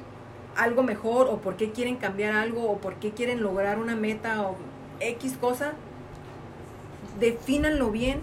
algo 0.58 0.84
mejor 0.84 1.28
o 1.28 1.38
por 1.38 1.56
qué 1.56 1.72
quieren 1.72 1.96
cambiar 1.96 2.34
algo 2.34 2.70
o 2.70 2.80
por 2.80 2.96
qué 2.96 3.12
quieren 3.12 3.42
lograr 3.42 3.80
una 3.80 3.96
meta 3.96 4.42
o 4.42 4.58
X 5.00 5.38
cosa. 5.40 5.72
Defínanlo 7.20 7.92
bien, 7.92 8.20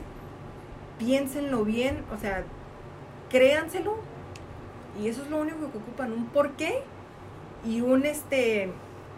piénsenlo 0.99 1.65
bien, 1.65 2.05
o 2.15 2.19
sea, 2.19 2.45
créanselo 3.31 3.97
y 5.01 5.09
eso 5.09 5.23
es 5.23 5.31
lo 5.31 5.39
único 5.41 5.71
que 5.71 5.79
ocupan, 5.79 6.13
un 6.13 6.27
por 6.27 6.53
qué 6.53 6.83
y 7.65 7.81
un 7.81 8.05
este 8.05 8.71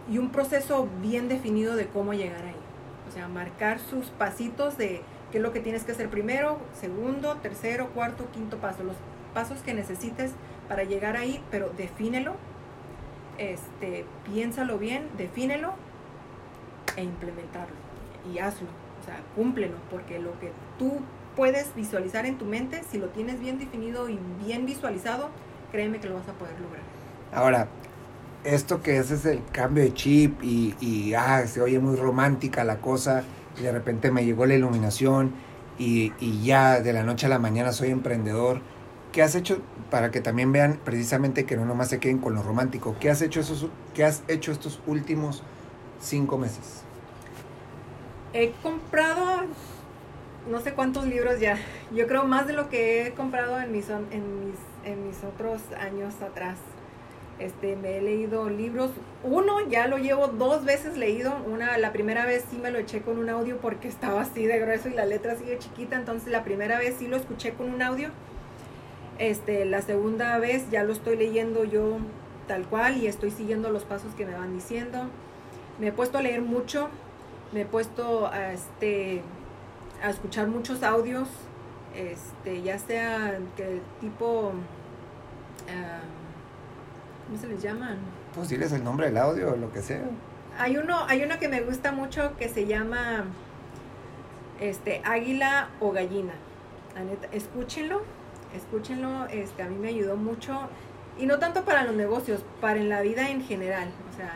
y 0.09 0.17
un 0.17 0.29
proceso 0.29 0.87
bien 1.01 1.27
definido 1.27 1.75
de 1.75 1.87
cómo 1.87 2.13
llegar 2.13 2.43
ahí. 2.43 2.55
O 3.07 3.11
sea, 3.11 3.27
marcar 3.27 3.79
sus 3.79 4.07
pasitos 4.07 4.77
de 4.77 5.01
qué 5.31 5.37
es 5.37 5.43
lo 5.43 5.53
que 5.53 5.59
tienes 5.59 5.83
que 5.83 5.91
hacer 5.91 6.09
primero, 6.09 6.59
segundo, 6.73 7.35
tercero, 7.37 7.89
cuarto, 7.89 8.25
quinto 8.31 8.57
paso, 8.57 8.83
los 8.83 8.95
pasos 9.33 9.59
que 9.59 9.73
necesites 9.73 10.31
para 10.67 10.83
llegar 10.83 11.17
ahí, 11.17 11.43
pero 11.51 11.69
defínelo, 11.77 12.35
este, 13.37 14.05
piénsalo 14.25 14.77
bien, 14.77 15.07
defínelo 15.17 15.73
e 16.95 17.03
implementarlo 17.03 17.75
y 18.31 18.39
hazlo, 18.39 18.67
o 19.01 19.05
sea, 19.05 19.19
cúmplelo, 19.35 19.75
porque 19.89 20.19
lo 20.19 20.37
que 20.39 20.51
tú 20.77 20.99
puedes 21.35 21.73
visualizar 21.75 22.25
en 22.25 22.37
tu 22.37 22.45
mente, 22.45 22.81
si 22.89 22.97
lo 22.97 23.07
tienes 23.07 23.39
bien 23.39 23.59
definido 23.59 24.09
y 24.09 24.19
bien 24.43 24.65
visualizado, 24.65 25.29
créeme 25.71 25.99
que 25.99 26.07
lo 26.07 26.15
vas 26.15 26.27
a 26.27 26.33
poder 26.33 26.59
lograr. 26.59 26.83
Ahora, 27.33 27.67
esto 28.43 28.81
que 28.81 28.97
es, 28.97 29.11
es 29.11 29.25
el 29.25 29.41
cambio 29.51 29.83
de 29.83 29.93
chip 29.93 30.43
y, 30.43 30.75
y, 30.79 31.13
ah, 31.13 31.45
se 31.47 31.61
oye 31.61 31.79
muy 31.79 31.95
romántica 31.95 32.63
la 32.63 32.77
cosa 32.77 33.23
y 33.59 33.63
de 33.63 33.71
repente 33.71 34.11
me 34.11 34.25
llegó 34.25 34.45
la 34.45 34.55
iluminación 34.55 35.33
y, 35.77 36.13
y 36.19 36.43
ya 36.43 36.81
de 36.81 36.93
la 36.93 37.03
noche 37.03 37.27
a 37.27 37.29
la 37.29 37.39
mañana 37.39 37.71
soy 37.71 37.89
emprendedor. 37.89 38.61
¿Qué 39.11 39.21
has 39.21 39.35
hecho 39.35 39.61
para 39.89 40.09
que 40.09 40.21
también 40.21 40.51
vean 40.51 40.79
precisamente 40.83 41.45
que 41.45 41.57
no 41.57 41.65
nomás 41.65 41.89
se 41.89 41.99
queden 41.99 42.19
con 42.19 42.33
lo 42.33 42.43
romántico? 42.43 42.95
¿Qué 42.99 43.09
has 43.09 43.21
hecho, 43.21 43.41
esos, 43.41 43.67
qué 43.93 44.05
has 44.05 44.23
hecho 44.29 44.51
estos 44.51 44.79
últimos 44.87 45.43
cinco 45.99 46.37
meses? 46.37 46.83
He 48.33 48.51
comprado 48.63 49.41
no 50.49 50.59
sé 50.59 50.73
cuántos 50.73 51.05
libros 51.05 51.39
ya. 51.39 51.57
Yo 51.91 52.07
creo 52.07 52.25
más 52.25 52.47
de 52.47 52.53
lo 52.53 52.69
que 52.69 53.05
he 53.05 53.11
comprado 53.11 53.59
en 53.59 53.71
mis, 53.71 53.89
en 53.89 54.45
mis, 54.45 54.55
en 54.85 55.05
mis 55.07 55.23
otros 55.23 55.61
años 55.79 56.21
atrás. 56.21 56.57
Este, 57.39 57.75
me 57.75 57.97
he 57.97 58.01
leído 58.01 58.49
libros. 58.49 58.91
Uno 59.23 59.67
ya 59.67 59.87
lo 59.87 59.97
llevo 59.97 60.27
dos 60.27 60.63
veces 60.63 60.97
leído. 60.97 61.33
Una, 61.47 61.77
la 61.77 61.91
primera 61.91 62.25
vez 62.25 62.45
sí 62.49 62.57
me 62.57 62.71
lo 62.71 62.79
eché 62.79 63.01
con 63.01 63.17
un 63.17 63.29
audio 63.29 63.57
porque 63.57 63.87
estaba 63.87 64.21
así 64.21 64.45
de 64.45 64.59
grueso 64.59 64.89
y 64.89 64.93
la 64.93 65.05
letra 65.05 65.35
de 65.35 65.57
chiquita. 65.57 65.95
Entonces 65.95 66.31
la 66.31 66.43
primera 66.43 66.77
vez 66.77 66.95
sí 66.99 67.07
lo 67.07 67.17
escuché 67.17 67.53
con 67.53 67.71
un 67.71 67.81
audio. 67.81 68.09
Este, 69.17 69.65
la 69.65 69.81
segunda 69.81 70.37
vez 70.39 70.69
ya 70.71 70.83
lo 70.83 70.93
estoy 70.93 71.15
leyendo 71.15 71.63
yo 71.63 71.97
tal 72.47 72.65
cual 72.67 72.97
y 72.97 73.07
estoy 73.07 73.31
siguiendo 73.31 73.69
los 73.69 73.85
pasos 73.85 74.13
que 74.15 74.25
me 74.25 74.33
van 74.33 74.53
diciendo. 74.53 75.07
Me 75.79 75.87
he 75.87 75.91
puesto 75.91 76.17
a 76.17 76.21
leer 76.21 76.41
mucho. 76.41 76.89
Me 77.53 77.61
he 77.61 77.65
puesto 77.65 78.27
a 78.27 78.53
este 78.53 79.23
a 80.01 80.09
escuchar 80.09 80.47
muchos 80.47 80.83
audios, 80.83 81.27
este, 81.95 82.61
ya 82.61 82.79
sea 82.79 83.37
que 83.55 83.81
tipo, 83.99 84.51
ah, 85.69 86.01
¿cómo 87.27 87.39
se 87.39 87.47
les 87.47 87.61
llaman? 87.61 87.97
Pues 88.33 88.49
diles 88.49 88.71
el 88.71 88.83
nombre 88.83 89.07
del 89.07 89.17
audio 89.17 89.53
o 89.53 89.55
lo 89.55 89.71
que 89.71 89.81
sea. 89.81 90.03
Hay 90.57 90.77
uno, 90.77 91.05
hay 91.07 91.23
uno 91.23 91.39
que 91.39 91.47
me 91.47 91.61
gusta 91.61 91.91
mucho 91.91 92.35
que 92.37 92.49
se 92.49 92.65
llama 92.65 93.25
este, 94.59 95.01
Águila 95.03 95.69
o 95.79 95.91
Gallina. 95.91 96.33
Escúchenlo, 97.31 98.01
escúchenlo, 98.55 99.25
este, 99.27 99.63
a 99.63 99.67
mí 99.67 99.75
me 99.77 99.89
ayudó 99.89 100.17
mucho. 100.17 100.69
Y 101.17 101.25
no 101.25 101.39
tanto 101.39 101.63
para 101.65 101.83
los 101.83 101.95
negocios, 101.95 102.43
para 102.59 102.79
en 102.79 102.89
la 102.89 103.01
vida 103.01 103.29
en 103.29 103.43
general. 103.43 103.89
O 104.11 104.15
sea, 104.15 104.33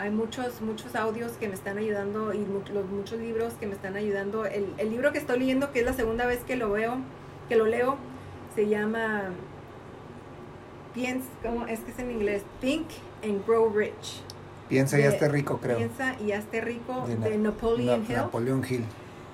hay 0.00 0.10
muchos, 0.10 0.60
muchos 0.62 0.94
audios 0.96 1.32
que 1.32 1.46
me 1.48 1.54
están 1.54 1.76
ayudando 1.78 2.32
y 2.32 2.38
mu- 2.38 2.62
los 2.72 2.86
muchos 2.86 3.18
libros 3.18 3.52
que 3.54 3.66
me 3.66 3.74
están 3.74 3.96
ayudando. 3.96 4.46
El, 4.46 4.66
el 4.78 4.90
libro 4.90 5.12
que 5.12 5.18
estoy 5.18 5.38
leyendo, 5.38 5.72
que 5.72 5.80
es 5.80 5.84
la 5.86 5.92
segunda 5.92 6.24
vez 6.26 6.40
que 6.46 6.56
lo 6.56 6.70
veo, 6.70 6.96
que 7.48 7.56
lo 7.56 7.66
leo, 7.66 7.96
se 8.54 8.66
llama 8.68 9.24
piensa, 10.94 11.28
¿cómo 11.42 11.66
es 11.66 11.80
que 11.80 11.90
es 11.92 11.98
en 11.98 12.10
inglés? 12.10 12.42
Think 12.60 12.86
and 13.22 13.44
Grow 13.46 13.70
Rich. 13.72 14.22
Piensa 14.68 14.98
y 14.98 15.02
de- 15.02 15.08
hazte 15.08 15.28
rico, 15.28 15.58
creo. 15.58 15.76
Piensa 15.76 16.16
y 16.20 16.32
hazte 16.32 16.60
rico 16.60 17.04
De 17.06 17.16
de, 17.16 17.36
Na- 17.36 17.50
Napoleon 17.50 18.00
Na- 18.02 18.06
Hill. 18.08 18.16
Napoleon 18.16 18.64
Hill. 18.68 18.84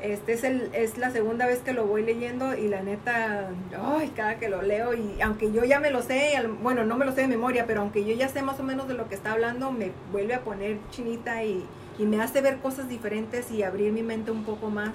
Este 0.02 0.34
es 0.34 0.44
el 0.44 0.68
es 0.74 0.98
la 0.98 1.10
segunda 1.10 1.46
vez 1.46 1.60
que 1.60 1.72
lo 1.72 1.86
voy 1.86 2.02
leyendo 2.02 2.54
y 2.56 2.68
la 2.68 2.82
neta, 2.82 3.48
ay, 3.82 4.12
cada 4.14 4.36
que 4.38 4.48
lo 4.50 4.60
leo 4.60 4.92
y 4.94 5.20
aunque 5.22 5.50
yo 5.52 5.64
ya 5.64 5.80
me 5.80 5.90
lo 5.90 6.02
sé, 6.02 6.32
bueno, 6.62 6.84
no 6.84 6.96
me 6.98 7.06
lo 7.06 7.12
sé 7.12 7.22
de 7.22 7.28
memoria, 7.28 7.64
pero 7.66 7.80
aunque 7.80 8.04
yo 8.04 8.14
ya 8.14 8.28
sé 8.28 8.42
más 8.42 8.60
o 8.60 8.62
menos 8.62 8.88
de 8.88 8.94
lo 8.94 9.08
que 9.08 9.14
está 9.14 9.32
hablando, 9.32 9.72
me 9.72 9.92
vuelve 10.12 10.34
a 10.34 10.40
poner 10.42 10.76
chinita 10.90 11.42
y, 11.44 11.64
y 11.98 12.04
me 12.04 12.20
hace 12.20 12.42
ver 12.42 12.58
cosas 12.58 12.88
diferentes 12.90 13.50
y 13.50 13.62
abrir 13.62 13.90
mi 13.92 14.02
mente 14.02 14.30
un 14.30 14.44
poco 14.44 14.68
más. 14.68 14.92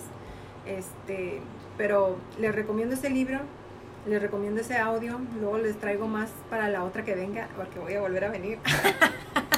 Este, 0.67 1.39
pero 1.77 2.17
les 2.39 2.53
recomiendo 2.53 2.93
ese 2.93 3.09
libro, 3.09 3.39
les 4.07 4.21
recomiendo 4.21 4.61
ese 4.61 4.77
audio, 4.77 5.19
luego 5.39 5.57
les 5.57 5.77
traigo 5.77 6.07
más 6.07 6.29
para 6.51 6.69
la 6.69 6.83
otra 6.83 7.03
que 7.03 7.15
venga, 7.15 7.47
porque 7.57 7.79
voy 7.79 7.95
a 7.95 8.01
volver 8.01 8.25
a 8.25 8.29
venir. 8.29 8.59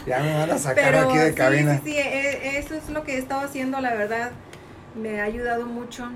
Ya 0.06 0.20
me 0.20 0.34
van 0.34 0.52
a 0.52 0.58
sacar 0.58 0.86
Pero 0.86 1.00
aquí 1.10 1.18
de 1.18 1.30
sí, 1.30 1.36
cabina. 1.36 1.76
sí, 1.84 1.91
sí, 1.91 1.98
e- 1.98 2.58
eso 2.58 2.76
es 2.76 2.89
lo 2.89 3.04
que 3.04 3.16
he 3.16 3.18
estado 3.18 3.41
haciendo, 3.41 3.80
la 3.82 3.94
verdad. 3.94 4.32
Me 4.96 5.22
ha 5.22 5.24
ayudado 5.24 5.66
mucho, 5.66 6.08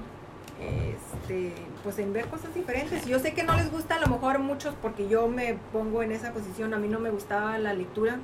este, 0.60 1.54
pues 1.84 2.00
en 2.00 2.14
ver 2.14 2.28
cosas 2.28 2.54
diferentes. 2.54 3.06
Yo 3.06 3.20
sé 3.20 3.34
que 3.34 3.44
no 3.44 3.56
les 3.56 3.72
gusta 3.72 3.96
a 3.96 4.00
lo 4.00 4.08
mejor 4.08 4.40
muchos 4.40 4.76
porque 4.82 5.08
yo 5.08 5.28
me 5.28 5.58
pongo 5.72 6.04
en 6.04 6.12
esa 6.12 6.32
posición, 6.32 6.74
a 6.74 6.78
mí 6.78 6.88
no 6.88 7.00
me 7.00 7.10
gustaba 7.10 7.58
la 7.58 7.74
lectura, 7.74 8.20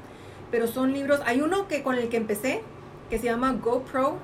pero 0.52 0.68
son 0.68 0.94
libros, 0.94 1.22
hay 1.26 1.42
uno 1.42 1.68
que 1.68 1.82
con 1.82 1.96
el 1.96 2.10
que 2.10 2.18
empecé, 2.18 2.62
que 3.10 3.18
se 3.18 3.26
llama 3.26 3.54
GoPro, 3.54 4.18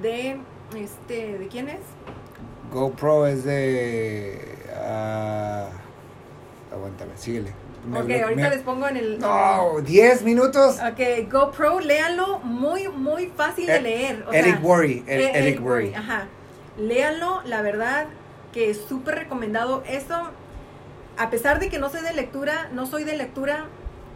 de, 0.00 0.38
este, 0.76 1.38
¿de 1.38 1.48
quién 1.48 1.68
es? 1.68 1.80
GoPro 2.72 3.26
es 3.26 3.44
de. 3.44 4.38
ah, 4.76 5.68
aguántame, 6.72 7.12
síguele. 7.16 7.52
Me 7.86 8.00
ok, 8.00 8.22
ahorita 8.22 8.42
me- 8.42 8.50
les 8.50 8.60
pongo 8.62 8.86
en 8.88 8.96
el... 8.96 9.18
No, 9.18 9.80
10 9.80 10.22
minutos. 10.22 10.76
Ok, 10.78 11.30
GoPro, 11.30 11.80
léanlo, 11.80 12.38
muy, 12.40 12.88
muy 12.88 13.26
fácil 13.36 13.66
de 13.66 13.76
Eh, 13.76 13.80
leer. 13.82 14.24
o 14.28 14.32
Eric 14.32 14.56
sea, 14.58 14.60
Worry. 14.66 15.04
Eh, 15.06 15.14
Eric, 15.14 15.30
Eric 15.34 15.64
Worry. 15.64 15.94
Ajá. 15.94 16.26
Léanlo, 16.78 17.42
la 17.44 17.60
verdad 17.62 18.06
que 18.52 18.70
es 18.70 18.80
súper 18.88 19.16
recomendado. 19.16 19.82
Eso, 19.88 20.14
a 21.18 21.30
pesar 21.30 21.58
de 21.58 21.68
que 21.68 21.78
no 21.78 21.90
soy 21.90 22.02
de 22.02 22.12
lectura, 22.12 22.68
no 22.72 22.86
soy 22.86 23.04
de 23.04 23.16
lectura 23.16 23.66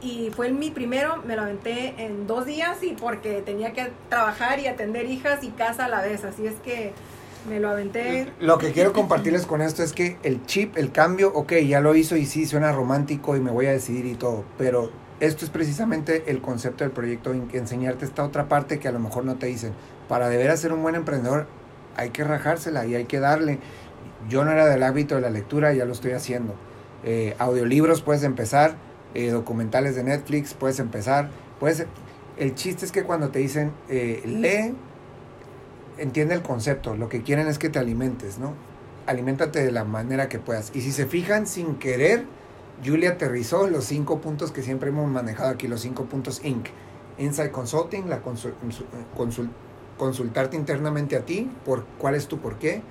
y 0.00 0.30
fue 0.36 0.50
mi 0.52 0.70
primero, 0.70 1.22
me 1.26 1.36
lo 1.36 1.42
aventé 1.42 1.94
en 1.98 2.26
dos 2.26 2.46
días 2.46 2.82
y 2.82 2.92
porque 2.92 3.42
tenía 3.42 3.72
que 3.72 3.90
trabajar 4.08 4.60
y 4.60 4.66
atender 4.68 5.06
hijas 5.06 5.42
y 5.42 5.48
casa 5.48 5.86
a 5.86 5.88
la 5.88 6.02
vez. 6.02 6.24
Así 6.24 6.46
es 6.46 6.54
que 6.64 6.92
me 7.48 7.60
lo 7.60 7.70
aventé. 7.70 8.32
Lo 8.40 8.58
que 8.58 8.72
quiero 8.72 8.92
compartirles 8.92 9.46
con 9.46 9.62
esto 9.62 9.82
es 9.82 9.92
que 9.92 10.18
el 10.22 10.44
chip, 10.46 10.76
el 10.76 10.92
cambio, 10.92 11.32
ok, 11.34 11.54
ya 11.66 11.80
lo 11.80 11.94
hizo 11.94 12.16
y 12.16 12.26
sí, 12.26 12.46
suena 12.46 12.72
romántico 12.72 13.36
y 13.36 13.40
me 13.40 13.50
voy 13.50 13.66
a 13.66 13.72
decidir 13.72 14.06
y 14.06 14.14
todo, 14.14 14.44
pero 14.58 14.90
esto 15.20 15.44
es 15.44 15.50
precisamente 15.50 16.24
el 16.26 16.42
concepto 16.42 16.84
del 16.84 16.92
proyecto, 16.92 17.32
enseñarte 17.32 18.04
esta 18.04 18.24
otra 18.24 18.48
parte 18.48 18.78
que 18.78 18.88
a 18.88 18.92
lo 18.92 18.98
mejor 18.98 19.24
no 19.24 19.36
te 19.36 19.46
dicen. 19.46 19.72
Para 20.08 20.28
de 20.28 20.36
veras 20.36 20.60
ser 20.60 20.72
un 20.72 20.82
buen 20.82 20.94
emprendedor 20.94 21.46
hay 21.96 22.10
que 22.10 22.22
rajársela 22.24 22.86
y 22.86 22.94
hay 22.94 23.06
que 23.06 23.18
darle. 23.18 23.58
Yo 24.28 24.44
no 24.44 24.52
era 24.52 24.66
del 24.66 24.82
hábito 24.82 25.14
de 25.14 25.22
la 25.22 25.30
lectura, 25.30 25.72
ya 25.72 25.84
lo 25.84 25.92
estoy 25.92 26.12
haciendo. 26.12 26.54
Eh, 27.04 27.34
audiolibros 27.38 28.02
puedes 28.02 28.22
empezar, 28.22 28.76
eh, 29.14 29.30
documentales 29.30 29.96
de 29.96 30.04
Netflix 30.04 30.52
puedes 30.52 30.78
empezar. 30.78 31.30
Puedes, 31.58 31.86
el 32.36 32.54
chiste 32.54 32.84
es 32.84 32.92
que 32.92 33.04
cuando 33.04 33.30
te 33.30 33.38
dicen 33.38 33.72
eh, 33.88 34.22
lee, 34.26 34.74
entiende 35.98 36.34
el 36.34 36.42
concepto. 36.42 36.96
Lo 36.96 37.08
que 37.08 37.22
quieren 37.22 37.46
es 37.48 37.58
que 37.58 37.68
te 37.68 37.78
alimentes, 37.78 38.38
¿no? 38.38 38.54
Aliméntate 39.06 39.64
de 39.64 39.72
la 39.72 39.84
manera 39.84 40.28
que 40.28 40.38
puedas. 40.38 40.72
Y 40.74 40.80
si 40.80 40.92
se 40.92 41.06
fijan 41.06 41.46
sin 41.46 41.76
querer, 41.76 42.24
Julia 42.84 43.10
aterrizó 43.10 43.68
los 43.68 43.84
cinco 43.84 44.20
puntos 44.20 44.52
que 44.52 44.62
siempre 44.62 44.90
hemos 44.90 45.10
manejado 45.10 45.50
aquí, 45.50 45.68
los 45.68 45.80
cinco 45.80 46.04
puntos 46.04 46.44
Inc. 46.44 46.66
Inside 47.18 47.50
Consulting, 47.50 48.08
la 48.10 48.22
consul- 48.22 48.54
consul- 49.16 49.48
consultarte 49.96 50.56
internamente 50.56 51.16
a 51.16 51.24
ti, 51.24 51.50
por 51.64 51.84
cuál 51.98 52.14
es 52.14 52.26
tu 52.28 52.38
por 52.38 52.58
qué. 52.58 52.82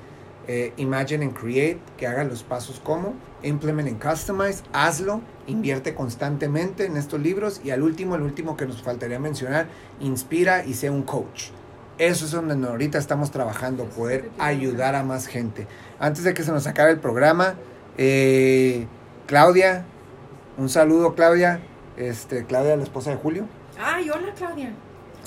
Eh, 0.47 0.73
imagine 0.77 1.25
and 1.25 1.33
create, 1.33 1.79
que 1.97 2.07
haga 2.07 2.23
los 2.23 2.43
pasos 2.43 2.79
como. 2.79 3.13
Implement 3.43 3.89
and 3.89 4.01
customize, 4.01 4.63
hazlo. 4.73 5.21
Invierte 5.47 5.93
constantemente 5.93 6.85
en 6.85 6.97
estos 6.97 7.19
libros. 7.19 7.61
Y 7.63 7.71
al 7.71 7.83
último, 7.83 8.15
el 8.15 8.21
último 8.21 8.55
que 8.55 8.65
nos 8.65 8.81
faltaría 8.81 9.19
mencionar, 9.19 9.67
inspira 9.99 10.65
y 10.65 10.73
sea 10.73 10.91
un 10.91 11.03
coach. 11.03 11.49
Eso 11.97 12.25
es 12.25 12.31
donde 12.31 12.67
ahorita 12.67 12.97
estamos 12.97 13.31
trabajando, 13.31 13.85
poder 13.85 14.29
ayudar 14.37 14.95
a 14.95 15.03
más 15.03 15.27
gente. 15.27 15.65
Antes 15.99 16.23
de 16.23 16.33
que 16.33 16.43
se 16.43 16.51
nos 16.51 16.67
acabe 16.67 16.91
el 16.91 16.99
programa, 16.99 17.55
eh, 17.97 18.85
Claudia, 19.27 19.85
un 20.57 20.67
saludo 20.69 21.15
Claudia, 21.15 21.61
este, 21.95 22.45
Claudia, 22.45 22.75
la 22.75 22.83
esposa 22.83 23.11
de 23.11 23.15
Julio. 23.17 23.45
Ay, 23.79 24.09
hola 24.09 24.33
Claudia. 24.35 24.73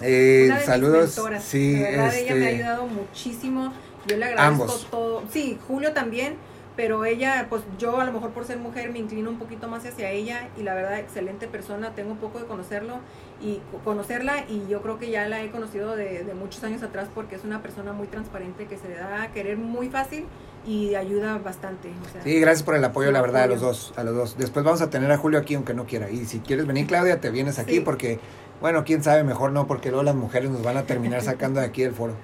Eh, 0.02 0.44
Una 0.46 0.54
de 0.54 0.60
mis 0.60 0.64
saludos, 0.66 1.16
mentoras. 1.16 1.42
sí, 1.44 1.72
de 1.72 1.90
verdad 1.90 2.14
ella 2.14 2.34
me 2.34 2.40
ha 2.46 2.50
este, 2.50 2.54
ayudado 2.62 2.86
muchísimo. 2.86 3.72
Yo 4.06 4.16
le 4.16 4.24
agradezco 4.26 4.62
Ambos. 4.62 4.86
todo. 4.90 5.22
Sí, 5.32 5.58
Julio 5.66 5.92
también, 5.92 6.36
pero 6.78 7.04
ella, 7.04 7.48
pues 7.50 7.62
yo 7.76 8.00
a 8.00 8.04
lo 8.04 8.12
mejor 8.12 8.30
por 8.30 8.44
ser 8.44 8.58
mujer 8.58 8.92
me 8.92 9.00
inclino 9.00 9.28
un 9.30 9.38
poquito 9.40 9.66
más 9.66 9.84
hacia 9.84 10.12
ella 10.12 10.48
y 10.56 10.62
la 10.62 10.74
verdad 10.74 11.00
excelente 11.00 11.48
persona. 11.48 11.92
Tengo 11.96 12.12
un 12.12 12.18
poco 12.18 12.38
de 12.38 12.44
conocerlo 12.44 13.00
y 13.42 13.60
conocerla 13.82 14.44
y 14.48 14.64
yo 14.68 14.80
creo 14.80 14.96
que 14.96 15.10
ya 15.10 15.26
la 15.26 15.42
he 15.42 15.50
conocido 15.50 15.96
de, 15.96 16.22
de 16.22 16.34
muchos 16.34 16.62
años 16.62 16.84
atrás 16.84 17.08
porque 17.12 17.34
es 17.34 17.42
una 17.42 17.62
persona 17.62 17.92
muy 17.92 18.06
transparente 18.06 18.66
que 18.66 18.76
se 18.76 18.88
le 18.88 18.94
da 18.94 19.24
a 19.24 19.32
querer 19.32 19.56
muy 19.56 19.88
fácil 19.90 20.26
y 20.64 20.94
ayuda 20.94 21.38
bastante. 21.38 21.88
o 21.88 22.12
sea, 22.12 22.22
Sí, 22.22 22.38
gracias 22.38 22.62
por 22.62 22.76
el 22.76 22.84
apoyo, 22.84 23.10
la 23.10 23.22
verdad, 23.22 23.42
a 23.42 23.46
los 23.48 23.60
dos, 23.60 23.92
a 23.96 24.04
los 24.04 24.14
dos. 24.14 24.38
Después 24.38 24.64
vamos 24.64 24.80
a 24.80 24.88
tener 24.88 25.10
a 25.10 25.18
Julio 25.18 25.40
aquí, 25.40 25.56
aunque 25.56 25.74
no 25.74 25.84
quiera. 25.84 26.08
Y 26.10 26.26
si 26.26 26.38
quieres 26.38 26.64
venir, 26.64 26.86
Claudia, 26.86 27.20
te 27.20 27.30
vienes 27.30 27.58
aquí 27.58 27.78
Sí. 27.78 27.80
porque, 27.80 28.20
bueno, 28.60 28.84
quién 28.84 29.02
sabe, 29.02 29.24
mejor 29.24 29.50
no, 29.50 29.66
porque 29.66 29.88
luego 29.88 30.04
las 30.04 30.14
mujeres 30.14 30.48
nos 30.48 30.62
van 30.62 30.76
a 30.76 30.84
terminar 30.84 31.22
sacando 31.22 31.58
de 31.58 31.66
aquí 31.66 31.82
del 31.82 31.92
foro. 31.92 32.14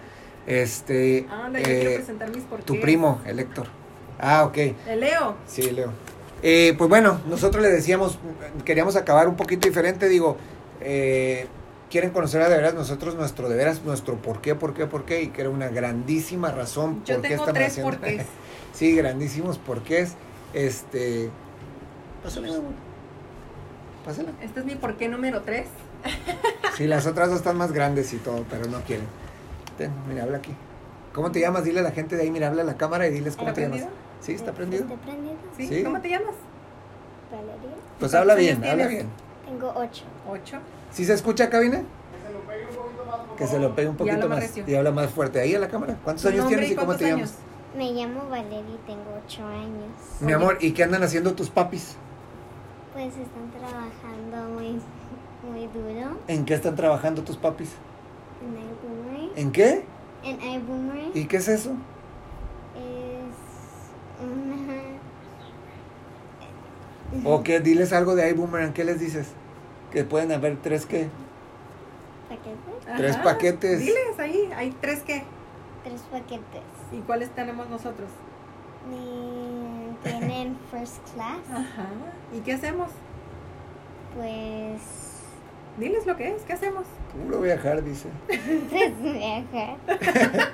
Este, 0.46 1.26
Anda, 1.28 1.58
yo 1.58 1.64
quiero 1.64 1.90
eh, 1.90 1.94
presentar 1.96 2.30
mis 2.32 2.44
tu 2.64 2.80
primo, 2.80 3.20
el 3.26 3.40
Héctor. 3.40 3.66
Ah, 4.18 4.44
ok. 4.44 4.56
El 4.88 5.00
Leo. 5.00 5.34
Sí, 5.46 5.70
Leo. 5.70 5.90
Eh, 6.42 6.74
pues 6.76 6.90
bueno, 6.90 7.20
nosotros 7.28 7.62
le 7.62 7.70
decíamos, 7.70 8.18
queríamos 8.64 8.96
acabar 8.96 9.28
un 9.28 9.36
poquito 9.36 9.66
diferente, 9.66 10.08
digo, 10.08 10.36
eh, 10.80 11.46
quieren 11.90 12.10
conocer 12.10 12.42
a 12.42 12.48
de 12.48 12.56
veras 12.56 12.74
nosotros 12.74 13.14
nuestro 13.14 13.48
de 13.48 13.56
veras, 13.56 13.82
nuestro 13.82 14.16
por 14.16 14.40
qué, 14.42 14.54
por 14.54 14.74
qué, 14.74 14.86
por 14.86 15.04
qué, 15.04 15.22
y 15.22 15.28
que 15.28 15.40
era 15.40 15.50
una 15.50 15.68
grandísima 15.68 16.50
razón 16.50 17.02
Yo 17.06 17.14
por 17.14 17.22
qué 17.22 17.28
tengo 17.28 17.42
estamos 17.44 17.54
tres 17.54 17.72
haciendo. 17.72 17.90
porqués. 17.92 18.26
sí, 18.74 18.94
grandísimos 18.94 19.58
porqués. 19.58 20.12
Este. 20.52 21.30
Pásale. 22.22 22.50
Pásala. 24.04 24.30
Este 24.42 24.60
es 24.60 24.66
mi 24.66 24.74
porqué 24.74 25.08
número 25.08 25.42
tres. 25.42 25.66
Sí, 26.76 26.88
las 26.88 27.06
otras 27.06 27.28
dos 27.28 27.38
están 27.38 27.56
más 27.56 27.70
grandes 27.70 28.12
y 28.12 28.16
todo, 28.16 28.44
pero 28.50 28.66
no 28.66 28.80
quieren. 28.80 29.06
Ten, 29.78 29.92
mira, 30.08 30.24
habla 30.24 30.38
aquí. 30.38 30.50
¿Cómo 31.12 31.30
te 31.30 31.38
llamas? 31.38 31.62
Dile 31.62 31.78
a 31.78 31.82
la 31.84 31.92
gente 31.92 32.16
de 32.16 32.22
ahí, 32.22 32.32
mira, 32.32 32.48
habla 32.48 32.62
a 32.62 32.64
la 32.64 32.76
cámara 32.76 33.06
y 33.06 33.12
diles 33.12 33.36
cómo 33.36 33.50
¿Está 33.50 33.60
te 33.60 33.68
llamas. 33.68 33.86
Sí, 34.24 34.32
está 34.32 34.52
prendido. 34.52 34.84
¿Está 34.84 34.96
prendido? 34.96 35.34
¿Sí? 35.56 35.66
Sí. 35.68 35.84
¿Cómo 35.84 36.00
te 36.00 36.08
llamas? 36.08 36.34
Valeria. 37.30 37.54
Pues 37.98 38.12
¿Cuántos 38.12 38.14
habla 38.14 38.34
bien, 38.34 38.56
habla 38.56 38.74
tienes? 38.74 38.88
bien. 38.88 39.06
Tengo 39.46 39.72
ocho. 39.76 40.04
Ocho. 40.28 40.58
¿Sí 40.90 41.04
se 41.04 41.12
escucha, 41.14 41.50
cabina? 41.50 41.82
Que 43.36 43.46
se 43.46 43.58
lo 43.58 43.74
pegue 43.74 43.88
un 43.88 43.94
habla 44.00 44.12
poquito 44.14 44.28
más 44.28 44.38
recio. 44.40 44.64
Y 44.66 44.74
habla 44.74 44.92
más 44.92 45.10
fuerte. 45.10 45.40
Ahí 45.40 45.54
a 45.54 45.58
la 45.58 45.68
cámara. 45.68 45.96
¿Cuántos 46.04 46.22
¿Tu 46.22 46.28
años 46.28 46.46
tienes 46.46 46.70
y 46.70 46.74
cómo 46.76 46.94
te 46.96 47.06
años? 47.06 47.30
llamas? 47.30 47.34
Me 47.76 47.92
llamo 47.92 48.28
Valeria 48.30 48.60
y 48.60 48.78
tengo 48.86 49.20
ocho 49.26 49.44
años. 49.46 49.90
Mi 50.20 50.26
Oye. 50.26 50.34
amor, 50.34 50.58
¿y 50.60 50.72
qué 50.72 50.84
andan 50.84 51.02
haciendo 51.02 51.34
tus 51.34 51.50
papis? 51.50 51.96
Pues 52.92 53.08
están 53.08 53.50
trabajando 53.50 54.54
muy, 54.54 54.80
muy 55.50 55.66
duro 55.66 56.16
¿En 56.28 56.44
qué 56.44 56.54
están 56.54 56.76
trabajando 56.76 57.22
tus 57.22 57.36
papis? 57.36 57.70
en 58.40 58.52
iBoomerang. 58.54 59.30
¿En 59.36 59.50
qué? 59.52 59.84
En 60.22 60.40
iBoomerang 60.40 61.10
¿Y 61.14 61.24
qué 61.26 61.38
es 61.38 61.48
eso? 61.48 61.70
es 62.76 64.22
una... 64.22 64.64
¿O 67.24 67.42
qué? 67.42 67.60
Diles 67.60 67.92
algo 67.92 68.14
de 68.14 68.28
iBoomerang. 68.30 68.72
¿Qué 68.72 68.84
les 68.84 68.98
dices? 69.00 69.28
Que 69.92 70.04
pueden 70.04 70.32
haber 70.32 70.56
tres 70.62 70.86
qué. 70.86 71.08
paquete, 72.28 72.96
Tres 72.96 73.16
paquetes. 73.18 73.78
Diles 73.80 74.18
ahí, 74.18 74.50
hay 74.56 74.70
tres 74.80 75.00
qué. 75.06 75.22
tres 75.84 76.00
paquetes. 76.10 76.62
¿Y 76.92 76.98
cuáles 77.00 77.30
tenemos 77.30 77.68
nosotros? 77.68 78.08
Y 78.90 79.96
tienen 80.08 80.56
first 80.70 80.96
class, 81.14 81.38
Ajá. 81.50 81.86
¿Y 82.34 82.40
qué 82.40 82.54
hacemos? 82.54 82.88
pues... 84.16 84.80
Diles 85.78 86.06
lo 86.06 86.16
que 86.16 86.28
es, 86.36 86.42
¿qué 86.42 86.52
hacemos? 86.52 86.84
Puro 87.24 87.40
viajar, 87.40 87.82
dice. 87.82 88.08
Pues 88.28 89.02
viajar. 89.02 89.76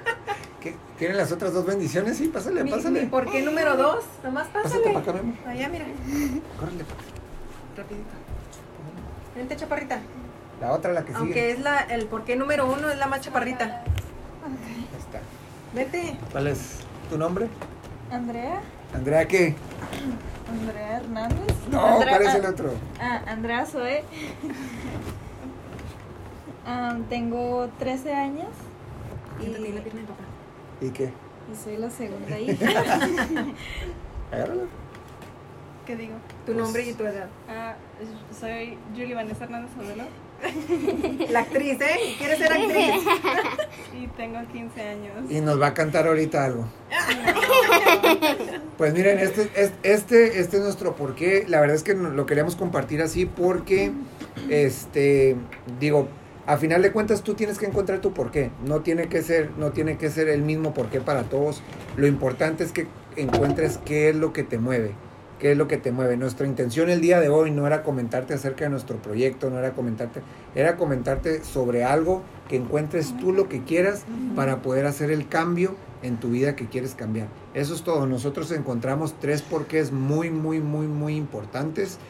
¿Qué? 0.61 0.75
¿Quieren 0.99 1.17
las 1.17 1.33
otras 1.33 1.53
dos 1.55 1.65
bendiciones? 1.65 2.19
Sí, 2.19 2.29
pásale, 2.29 2.63
Mi, 2.65 2.71
pásale. 2.71 3.03
mi 3.03 3.07
¿Por 3.07 3.31
qué 3.31 3.43
número 3.43 3.77
dos? 3.77 4.05
Nomás 4.23 4.47
Pásate 4.49 4.79
pásale. 4.79 4.85
para 4.93 4.99
acá, 5.01 5.13
mi 5.15 5.19
amor. 5.21 5.35
Allá, 5.49 5.69
mira. 5.69 5.85
Córrele 6.59 6.85
para 6.85 7.01
acá. 7.01 7.05
Rapidito. 7.77 8.11
Vente, 9.37 9.57
chaparrita. 9.57 10.01
La 10.61 10.73
otra, 10.73 10.93
la 10.93 11.01
que 11.03 11.09
sigue. 11.09 11.19
Aunque 11.19 11.51
es 11.53 11.61
la, 11.61 11.79
el 11.79 12.07
por 12.07 12.25
qué 12.25 12.37
número 12.37 12.71
uno 12.71 12.91
es 12.91 12.99
la 12.99 13.07
más 13.07 13.23
chaparrita. 13.23 13.65
Ahí 14.45 14.89
está. 14.99 15.21
Vete. 15.75 16.19
¿Cuál 16.33 16.49
es 16.49 16.81
tu 17.09 17.17
nombre? 17.17 17.49
Andrea, 18.11 18.61
Andrea, 18.93 19.27
¿qué? 19.27 19.55
Andrea 20.51 20.97
Hernández. 20.99 21.55
No, 21.71 21.87
Andrea- 21.87 22.19
¿cuál 22.19 22.29
es 22.29 22.35
el 22.35 22.45
otro? 22.47 22.73
Ah, 23.01 23.23
Andrea 23.27 23.65
Zoe. 23.67 24.05
Ah, 26.67 26.97
tengo 27.09 27.69
13 27.79 28.15
años 28.15 28.49
y, 29.41 29.47
la 29.47 29.81
pierna 29.83 30.03
de 30.03 30.07
papá. 30.07 30.23
¿Y 30.81 30.91
qué? 30.91 31.12
y 31.53 31.57
soy 31.64 31.76
la 31.78 31.91
segunda 31.91 32.39
hija. 32.41 32.66
¿Qué 35.87 35.97
digo? 35.97 36.14
Tu 36.47 36.55
nombre 36.55 36.89
y 36.89 36.93
tu 36.93 37.05
edad. 37.05 37.28
Ah, 37.49 37.74
soy 38.39 38.78
Julie 38.95 39.14
Vanessa 39.14 39.45
Hernández 39.45 39.70
Abuelo 39.76 40.05
La 41.31 41.41
actriz, 41.41 41.81
¿eh? 41.81 42.14
¿Quieres 42.18 42.39
ser 42.39 42.53
actriz? 42.53 43.03
y 44.01 44.07
tengo 44.16 44.39
15 44.53 44.81
años. 44.81 45.31
Y 45.31 45.41
nos 45.41 45.61
va 45.61 45.68
a 45.68 45.74
cantar 45.74 46.07
ahorita 46.07 46.45
algo. 46.45 46.66
Pues 48.78 48.95
miren, 48.95 49.18
este, 49.18 49.51
es- 49.57 49.72
este, 49.83 50.41
este 50.41 50.57
es 50.57 50.62
nuestro 50.62 50.97
porqué. 50.97 51.45
La 51.47 51.61
verdad 51.61 51.76
es 51.76 51.83
que 51.83 51.93
lo 51.93 52.24
queríamos 52.24 52.57
compartir 52.57 53.03
así 53.03 53.26
porque, 53.26 53.93
este, 54.49 55.37
digo, 55.78 56.09
a 56.51 56.57
final 56.57 56.82
de 56.82 56.90
cuentas 56.90 57.22
tú 57.22 57.34
tienes 57.34 57.59
que 57.59 57.66
encontrar 57.66 58.01
tu 58.01 58.12
porqué. 58.12 58.51
No 58.66 58.80
tiene 58.80 59.07
que 59.07 59.22
ser, 59.22 59.53
no 59.57 59.70
tiene 59.70 59.98
que 59.98 60.11
ser 60.11 60.28
el 60.28 60.42
mismo 60.42 60.74
porqué 60.74 61.01
para 61.01 61.22
todos. 61.22 61.62
Lo 61.96 62.09
importante 62.09 62.64
es 62.64 62.72
que 62.72 62.88
encuentres 63.14 63.78
qué 63.84 64.09
es 64.09 64.16
lo 64.16 64.32
que 64.32 64.42
te 64.42 64.59
mueve. 64.59 64.90
¿Qué 65.38 65.53
es 65.53 65.57
lo 65.57 65.68
que 65.68 65.76
te 65.76 65.92
mueve? 65.92 66.16
Nuestra 66.16 66.48
intención 66.48 66.90
el 66.90 67.01
día 67.01 67.20
de 67.20 67.28
hoy 67.28 67.53
no 67.53 67.68
era 67.68 67.84
comentarte 67.84 68.34
acerca 68.34 68.64
de 68.64 68.70
nuestro 68.70 68.96
proyecto, 68.96 69.48
no 69.48 69.61
era 69.61 69.74
comentarte, 69.74 70.22
era 70.57 70.76
comentarte 70.76 71.44
sobre 71.44 71.84
algo 71.84 72.24
que 72.48 72.57
encuentres 72.57 73.16
tú 73.18 73.32
lo 73.32 73.48
que 73.48 73.62
quieras 73.62 74.03
para 74.34 74.61
poder 74.61 74.86
hacer 74.86 75.12
el 75.12 75.28
cambio 75.28 75.76
en 76.03 76.18
tu 76.18 76.30
vida 76.30 76.57
que 76.57 76.66
quieres 76.66 76.96
cambiar. 76.96 77.28
Eso 77.55 77.74
es 77.74 77.84
todo. 77.84 78.07
Nosotros 78.07 78.51
encontramos 78.51 79.14
tres 79.20 79.40
porqués 79.42 79.92
muy, 79.92 80.30
muy, 80.30 80.59
muy, 80.59 80.88
muy 80.88 81.14
importantes 81.14 82.01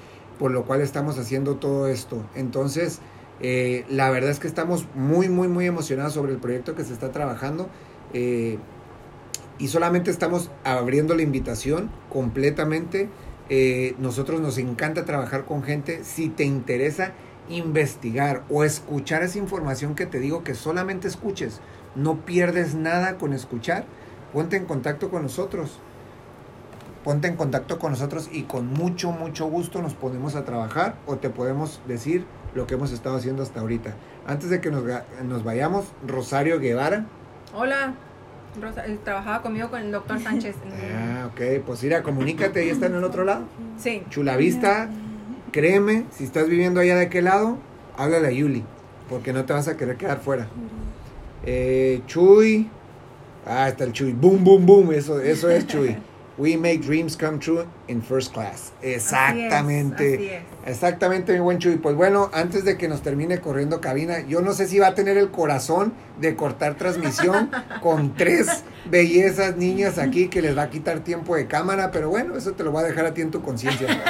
por 0.41 0.53
lo 0.53 0.65
cual 0.65 0.81
estamos 0.81 1.19
haciendo 1.19 1.57
todo 1.57 1.87
esto. 1.87 2.25
Entonces, 2.35 3.01
eh, 3.41 3.85
la 3.89 4.11
verdad 4.11 4.31
es 4.31 4.39
que 4.39 4.49
estamos 4.49 4.87
muy, 4.95 5.29
muy, 5.29 5.49
muy 5.49 5.67
emocionados 5.67 6.13
sobre 6.13 6.33
el 6.33 6.39
proyecto 6.39 6.75
que 6.75 6.85
se 6.85 6.93
está 6.93 7.13
trabajando. 7.13 7.69
eh, 8.13 8.59
y 9.61 9.69
solamente 9.69 10.11
estamos 10.11 10.51
abriendo 10.65 11.15
la 11.15 11.21
invitación 11.21 11.91
completamente. 12.09 13.11
Eh, 13.51 13.95
nosotros 13.99 14.41
nos 14.41 14.57
encanta 14.57 15.05
trabajar 15.05 15.45
con 15.45 15.63
gente. 15.63 16.03
Si 16.03 16.31
te 16.31 16.45
interesa 16.45 17.13
investigar 17.51 18.43
o 18.49 18.65
escuchar 18.65 19.23
esa 19.23 19.37
información 19.37 19.95
que 19.95 20.07
te 20.07 20.19
digo 20.19 20.45
que 20.45 20.55
solamente 20.55 21.09
escuches, 21.09 21.61
no 21.95 22.25
pierdes 22.25 22.75
nada 22.75 23.19
con 23.19 23.35
escuchar, 23.35 23.85
ponte 24.33 24.57
en 24.57 24.65
contacto 24.65 25.11
con 25.11 25.23
nosotros. 25.25 25.79
Ponte 27.05 27.29
en 27.29 27.37
contacto 27.37 27.79
con 27.79 27.93
nosotros 27.93 28.31
y 28.33 28.43
con 28.45 28.67
mucho, 28.67 29.11
mucho 29.11 29.47
gusto 29.47 29.83
nos 29.83 29.95
ponemos 29.95 30.37
a 30.37 30.45
trabajar 30.45 30.97
o 31.07 31.17
te 31.17 31.29
podemos 31.31 31.81
decir 31.87 32.25
lo 32.55 32.67
que 32.67 32.75
hemos 32.75 32.93
estado 32.93 33.17
haciendo 33.17 33.43
hasta 33.43 33.61
ahorita. 33.61 33.95
Antes 34.27 34.51
de 34.51 34.61
que 34.61 34.71
nos, 34.71 34.85
nos 35.25 35.45
vayamos, 35.45 35.87
Rosario 36.07 36.59
Guevara. 36.59 37.07
Hola. 37.55 37.95
Rosa, 38.61 38.85
eh, 38.87 38.99
trabajaba 39.05 39.43
conmigo 39.43 39.71
con 39.71 39.81
el 39.81 39.93
doctor 39.93 40.21
Sánchez. 40.21 40.57
Ah, 40.93 41.29
ok, 41.33 41.65
pues 41.65 41.83
mira, 41.83 42.03
comunícate, 42.03 42.61
ahí 42.61 42.71
está 42.71 42.87
en 42.87 42.95
el 42.95 43.05
otro 43.05 43.25
lado. 43.25 43.45
Sí. 43.79 44.03
Chulavista, 44.11 44.89
créeme, 45.53 46.07
si 46.11 46.25
estás 46.25 46.49
viviendo 46.49 46.81
allá 46.81 46.97
de 46.97 47.07
aquel 47.07 47.25
lado, 47.25 47.59
háblale 47.97 48.29
a 48.29 48.31
Yuli, 48.31 48.65
porque 49.09 49.33
no 49.33 49.45
te 49.45 49.53
vas 49.53 49.69
a 49.69 49.77
querer 49.77 49.97
quedar 49.97 50.21
fuera. 50.21 50.49
Eh, 51.45 52.03
Chuy, 52.07 52.69
ah, 53.47 53.69
está 53.69 53.85
el 53.85 53.93
Chuy, 53.93 54.13
boom, 54.13 54.43
boom, 54.43 54.67
boom, 54.67 54.93
eso, 54.93 55.21
eso 55.21 55.49
es 55.51 55.67
Chuy. 55.67 55.97
We 56.41 56.57
make 56.57 56.81
dreams 56.81 57.17
come 57.17 57.39
true 57.39 57.67
in 57.87 58.01
first 58.01 58.33
class. 58.33 58.73
Exactamente. 58.81 60.15
Así 60.15 60.27
es, 60.27 60.43
así 60.63 60.71
Exactamente, 60.71 61.35
mi 61.35 61.41
buen 61.41 61.59
Chuy. 61.59 61.77
Pues 61.77 61.95
bueno, 61.95 62.31
antes 62.33 62.65
de 62.65 62.79
que 62.79 62.89
nos 62.89 63.03
termine 63.03 63.41
corriendo 63.41 63.83
cabina, 63.83 64.21
yo 64.27 64.41
no 64.41 64.55
sé 64.55 64.67
si 64.67 64.79
va 64.79 64.87
a 64.87 64.95
tener 64.95 65.19
el 65.19 65.31
corazón 65.31 65.93
de 66.19 66.37
cortar 66.37 66.77
transmisión 66.77 67.51
con 67.83 68.15
tres 68.15 68.65
bellezas 68.91 69.59
niñas 69.59 69.99
aquí 69.99 70.29
que 70.29 70.41
les 70.41 70.57
va 70.57 70.63
a 70.63 70.71
quitar 70.71 71.01
tiempo 71.01 71.37
de 71.37 71.47
cámara, 71.47 71.91
pero 71.91 72.09
bueno, 72.09 72.35
eso 72.39 72.53
te 72.53 72.65
lo 72.65 72.73
voy 72.73 72.85
a 72.85 72.87
dejar 72.87 73.05
a 73.05 73.13
ti 73.13 73.21
en 73.21 73.31
tu 73.31 73.43
conciencia. 73.43 74.03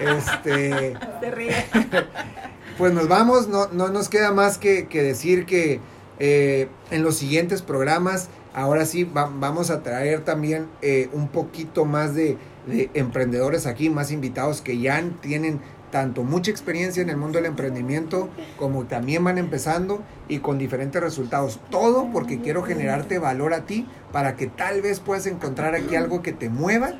Este, 0.00 0.98
ríe. 1.32 1.64
pues 2.76 2.92
nos 2.92 3.08
vamos, 3.08 3.48
no, 3.48 3.68
no 3.68 3.88
nos 3.88 4.10
queda 4.10 4.32
más 4.32 4.58
que, 4.58 4.86
que 4.86 5.02
decir 5.02 5.46
que 5.46 5.80
eh, 6.18 6.68
en 6.90 7.02
los 7.02 7.16
siguientes 7.16 7.62
programas, 7.62 8.28
ahora 8.54 8.84
sí 8.86 9.04
va- 9.04 9.30
vamos 9.32 9.70
a 9.70 9.82
traer 9.82 10.20
también 10.24 10.66
eh, 10.82 11.08
un 11.12 11.28
poquito 11.28 11.84
más 11.84 12.14
de, 12.14 12.36
de 12.66 12.90
emprendedores 12.94 13.66
aquí, 13.66 13.90
más 13.90 14.10
invitados 14.10 14.60
que 14.60 14.78
ya 14.78 15.02
tienen 15.20 15.60
tanto 15.90 16.22
mucha 16.22 16.52
experiencia 16.52 17.02
en 17.02 17.10
el 17.10 17.16
mundo 17.16 17.38
del 17.38 17.46
emprendimiento 17.46 18.28
como 18.56 18.84
también 18.84 19.24
van 19.24 19.38
empezando 19.38 20.02
y 20.28 20.38
con 20.38 20.56
diferentes 20.56 21.02
resultados. 21.02 21.58
Todo 21.68 22.08
porque 22.12 22.40
quiero 22.40 22.62
generarte 22.62 23.18
valor 23.18 23.54
a 23.54 23.66
ti 23.66 23.88
para 24.12 24.36
que 24.36 24.46
tal 24.46 24.82
vez 24.82 25.00
puedas 25.00 25.26
encontrar 25.26 25.74
aquí 25.74 25.96
algo 25.96 26.22
que 26.22 26.32
te 26.32 26.48
mueva, 26.48 26.92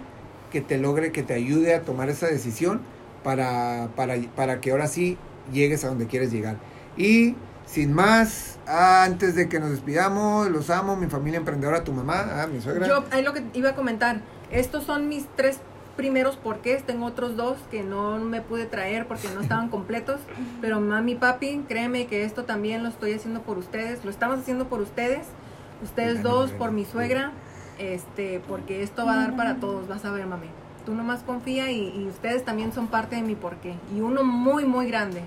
que 0.50 0.60
te 0.60 0.76
logre, 0.78 1.12
que 1.12 1.22
te 1.22 1.34
ayude 1.34 1.74
a 1.74 1.82
tomar 1.82 2.08
esa 2.10 2.26
decisión 2.26 2.80
para, 3.22 3.90
para, 3.94 4.16
para 4.34 4.60
que 4.60 4.72
ahora 4.72 4.88
sí 4.88 5.16
llegues 5.52 5.84
a 5.84 5.88
donde 5.88 6.06
quieres 6.06 6.32
llegar. 6.32 6.56
Y 6.96 7.36
sin 7.70 7.92
más, 7.92 8.58
antes 8.66 9.36
de 9.36 9.48
que 9.48 9.60
nos 9.60 9.70
despidamos, 9.70 10.50
los 10.50 10.70
amo, 10.70 10.96
mi 10.96 11.06
familia 11.06 11.38
emprendedora, 11.38 11.84
tu 11.84 11.92
mamá, 11.92 12.42
ah, 12.42 12.46
mi 12.52 12.60
suegra. 12.60 12.86
Yo, 12.86 13.04
ahí 13.12 13.22
lo 13.22 13.32
que 13.32 13.44
iba 13.54 13.70
a 13.70 13.74
comentar. 13.74 14.20
Estos 14.50 14.84
son 14.84 15.08
mis 15.08 15.26
tres 15.36 15.60
primeros 15.96 16.36
porqués. 16.36 16.82
Tengo 16.82 17.06
otros 17.06 17.36
dos 17.36 17.58
que 17.70 17.84
no 17.84 18.18
me 18.18 18.40
pude 18.40 18.66
traer 18.66 19.06
porque 19.06 19.28
no 19.32 19.40
estaban 19.40 19.68
completos. 19.70 20.20
Pero 20.60 20.80
mami, 20.80 21.14
papi, 21.14 21.64
créeme 21.68 22.06
que 22.06 22.24
esto 22.24 22.44
también 22.44 22.82
lo 22.82 22.88
estoy 22.88 23.12
haciendo 23.12 23.42
por 23.42 23.56
ustedes. 23.56 24.04
Lo 24.04 24.10
estamos 24.10 24.40
haciendo 24.40 24.68
por 24.68 24.80
ustedes. 24.80 25.26
Ustedes 25.82 26.22
dos, 26.22 26.50
por 26.50 26.72
mi 26.72 26.84
suegra. 26.84 27.32
Este, 27.78 28.42
porque 28.48 28.82
esto 28.82 29.06
va 29.06 29.14
a 29.14 29.16
dar 29.16 29.36
para 29.36 29.56
todos. 29.56 29.86
Vas 29.86 30.04
a 30.04 30.10
ver, 30.10 30.26
mami. 30.26 30.48
Tú 30.84 30.94
nomás 30.94 31.22
confía 31.22 31.70
y, 31.70 31.88
y 31.96 32.08
ustedes 32.08 32.44
también 32.44 32.72
son 32.72 32.88
parte 32.88 33.14
de 33.14 33.22
mi 33.22 33.36
porqué. 33.36 33.76
Y 33.94 34.00
uno 34.00 34.24
muy, 34.24 34.64
muy 34.64 34.88
grande. 34.88 35.22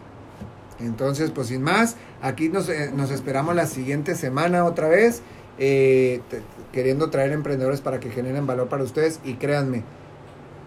Entonces, 0.80 1.32
pues 1.32 1.48
sin 1.48 1.62
más, 1.62 1.96
aquí 2.22 2.50
nos, 2.50 2.68
eh, 2.70 2.92
nos 2.96 3.12
esperamos 3.12 3.56
la 3.56 3.68
siguiente 3.68 4.16
semana 4.16 4.66
otra 4.66 4.88
vez, 4.88 5.22
eh, 5.60 6.22
te- 6.30 6.42
queriendo 6.72 7.10
traer 7.10 7.32
emprendedores 7.32 7.82
para 7.82 8.00
que 8.00 8.10
generen 8.10 8.48
valor 8.48 8.70
para 8.70 8.84
ustedes. 8.84 9.20
Y 9.24 9.36
créanme, 9.36 9.84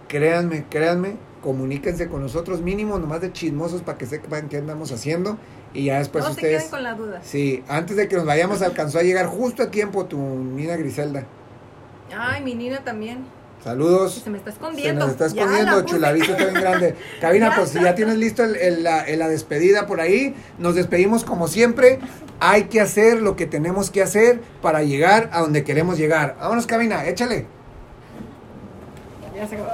créanme, 0.09 0.65
créanme, 0.71 1.17
comuníquense 1.43 2.09
con 2.09 2.23
nosotros 2.23 2.61
mínimo, 2.63 2.99
nomás 2.99 3.21
de 3.21 3.33
chismosos 3.33 3.83
para 3.83 3.99
que 3.99 4.07
sepan 4.07 4.49
qué 4.49 4.59
andamos 4.59 4.93
haciendo. 4.93 5.39
Y 5.75 5.87
ya 5.87 5.99
después 5.99 6.25
no 6.25 6.29
se 6.31 6.37
ustedes... 6.37 6.59
queden 6.59 6.71
con 6.71 6.83
la 6.83 6.95
duda. 6.95 7.21
Sí, 7.23 7.63
antes 7.69 7.97
de 7.97 8.09
que 8.09 8.17
nos 8.17 8.25
vayamos 8.25 8.63
alcanzó 8.63 8.99
a 8.99 9.03
llegar 9.03 9.27
justo 9.27 9.65
a 9.65 9.71
tiempo 9.71 10.07
tu 10.07 10.19
niña 10.19 10.77
Griselda. 10.77 11.27
Ay, 12.17 12.43
mi 12.43 12.55
niña 12.55 12.83
también. 12.85 13.25
Saludos. 13.67 14.21
Se 14.23 14.31
me 14.31 14.39
está 14.39 14.53
Se 14.53 14.57
escondiendo. 14.59 15.01
nos 15.01 15.11
está 15.11 15.27
escondiendo, 15.27 15.83
chulavista 15.83 16.33
está 16.35 16.45
bien 16.45 16.61
grande. 16.61 16.95
Cabina, 17.21 17.49
Ya. 17.51 17.57
pues 17.57 17.71
si 17.71 17.83
ya 17.83 17.97
tienes 17.97 18.17
listo 18.17 18.45
el- 18.45 18.55
el- 18.55 18.85
la, 18.85 19.01
el- 19.01 19.19
la 19.19 19.29
despedida 19.29 19.89
por 19.89 20.01
ahí, 20.01 20.37
nos 20.59 20.77
despedimos 20.77 21.25
como 21.25 21.49
siempre. 21.49 21.99
Hay 22.39 22.65
que 22.65 22.81
hacer 22.81 23.21
lo 23.23 23.35
que 23.35 23.47
tenemos 23.47 23.91
que 23.91 24.03
hacer 24.05 24.41
para 24.63 24.85
llegar 24.85 25.31
a 25.33 25.41
donde 25.41 25.65
queremos 25.65 25.99
llegar. 25.99 26.37
Vámonos, 26.39 26.65
cabina, 26.69 27.07
échale. 27.07 27.47
Ya 29.35 29.49
se 29.49 29.57
acabó. 29.57 29.71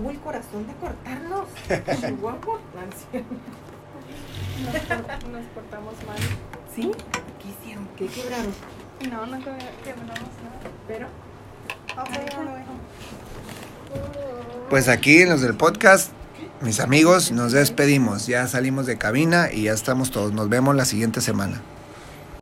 Tuvo 0.00 0.10
el 0.10 0.18
corazón 0.20 0.66
de 0.66 0.72
cortarnos. 0.74 1.46
Guapo. 2.20 2.58
Nos, 4.64 4.74
nos 5.30 5.44
portamos 5.54 5.94
mal. 6.06 6.18
¿Sí? 6.74 6.90
¿Qué 7.40 7.48
hicieron? 7.48 7.88
¿Qué 7.96 8.06
quebraron? 8.06 8.52
No, 9.10 9.26
no 9.26 9.38
que- 9.38 9.84
quebramos 9.84 10.18
nada. 10.18 10.70
Pero. 10.88 11.06
Pues 14.70 14.88
aquí 14.88 15.22
en 15.22 15.28
los 15.30 15.40
del 15.42 15.54
podcast, 15.54 16.12
mis 16.60 16.80
amigos, 16.80 17.32
nos 17.32 17.52
despedimos. 17.52 18.26
Ya 18.26 18.46
salimos 18.46 18.86
de 18.86 18.96
cabina 18.96 19.52
y 19.52 19.64
ya 19.64 19.72
estamos 19.72 20.10
todos. 20.10 20.32
Nos 20.32 20.48
vemos 20.48 20.74
la 20.76 20.84
siguiente 20.84 21.20
semana. 21.20 21.60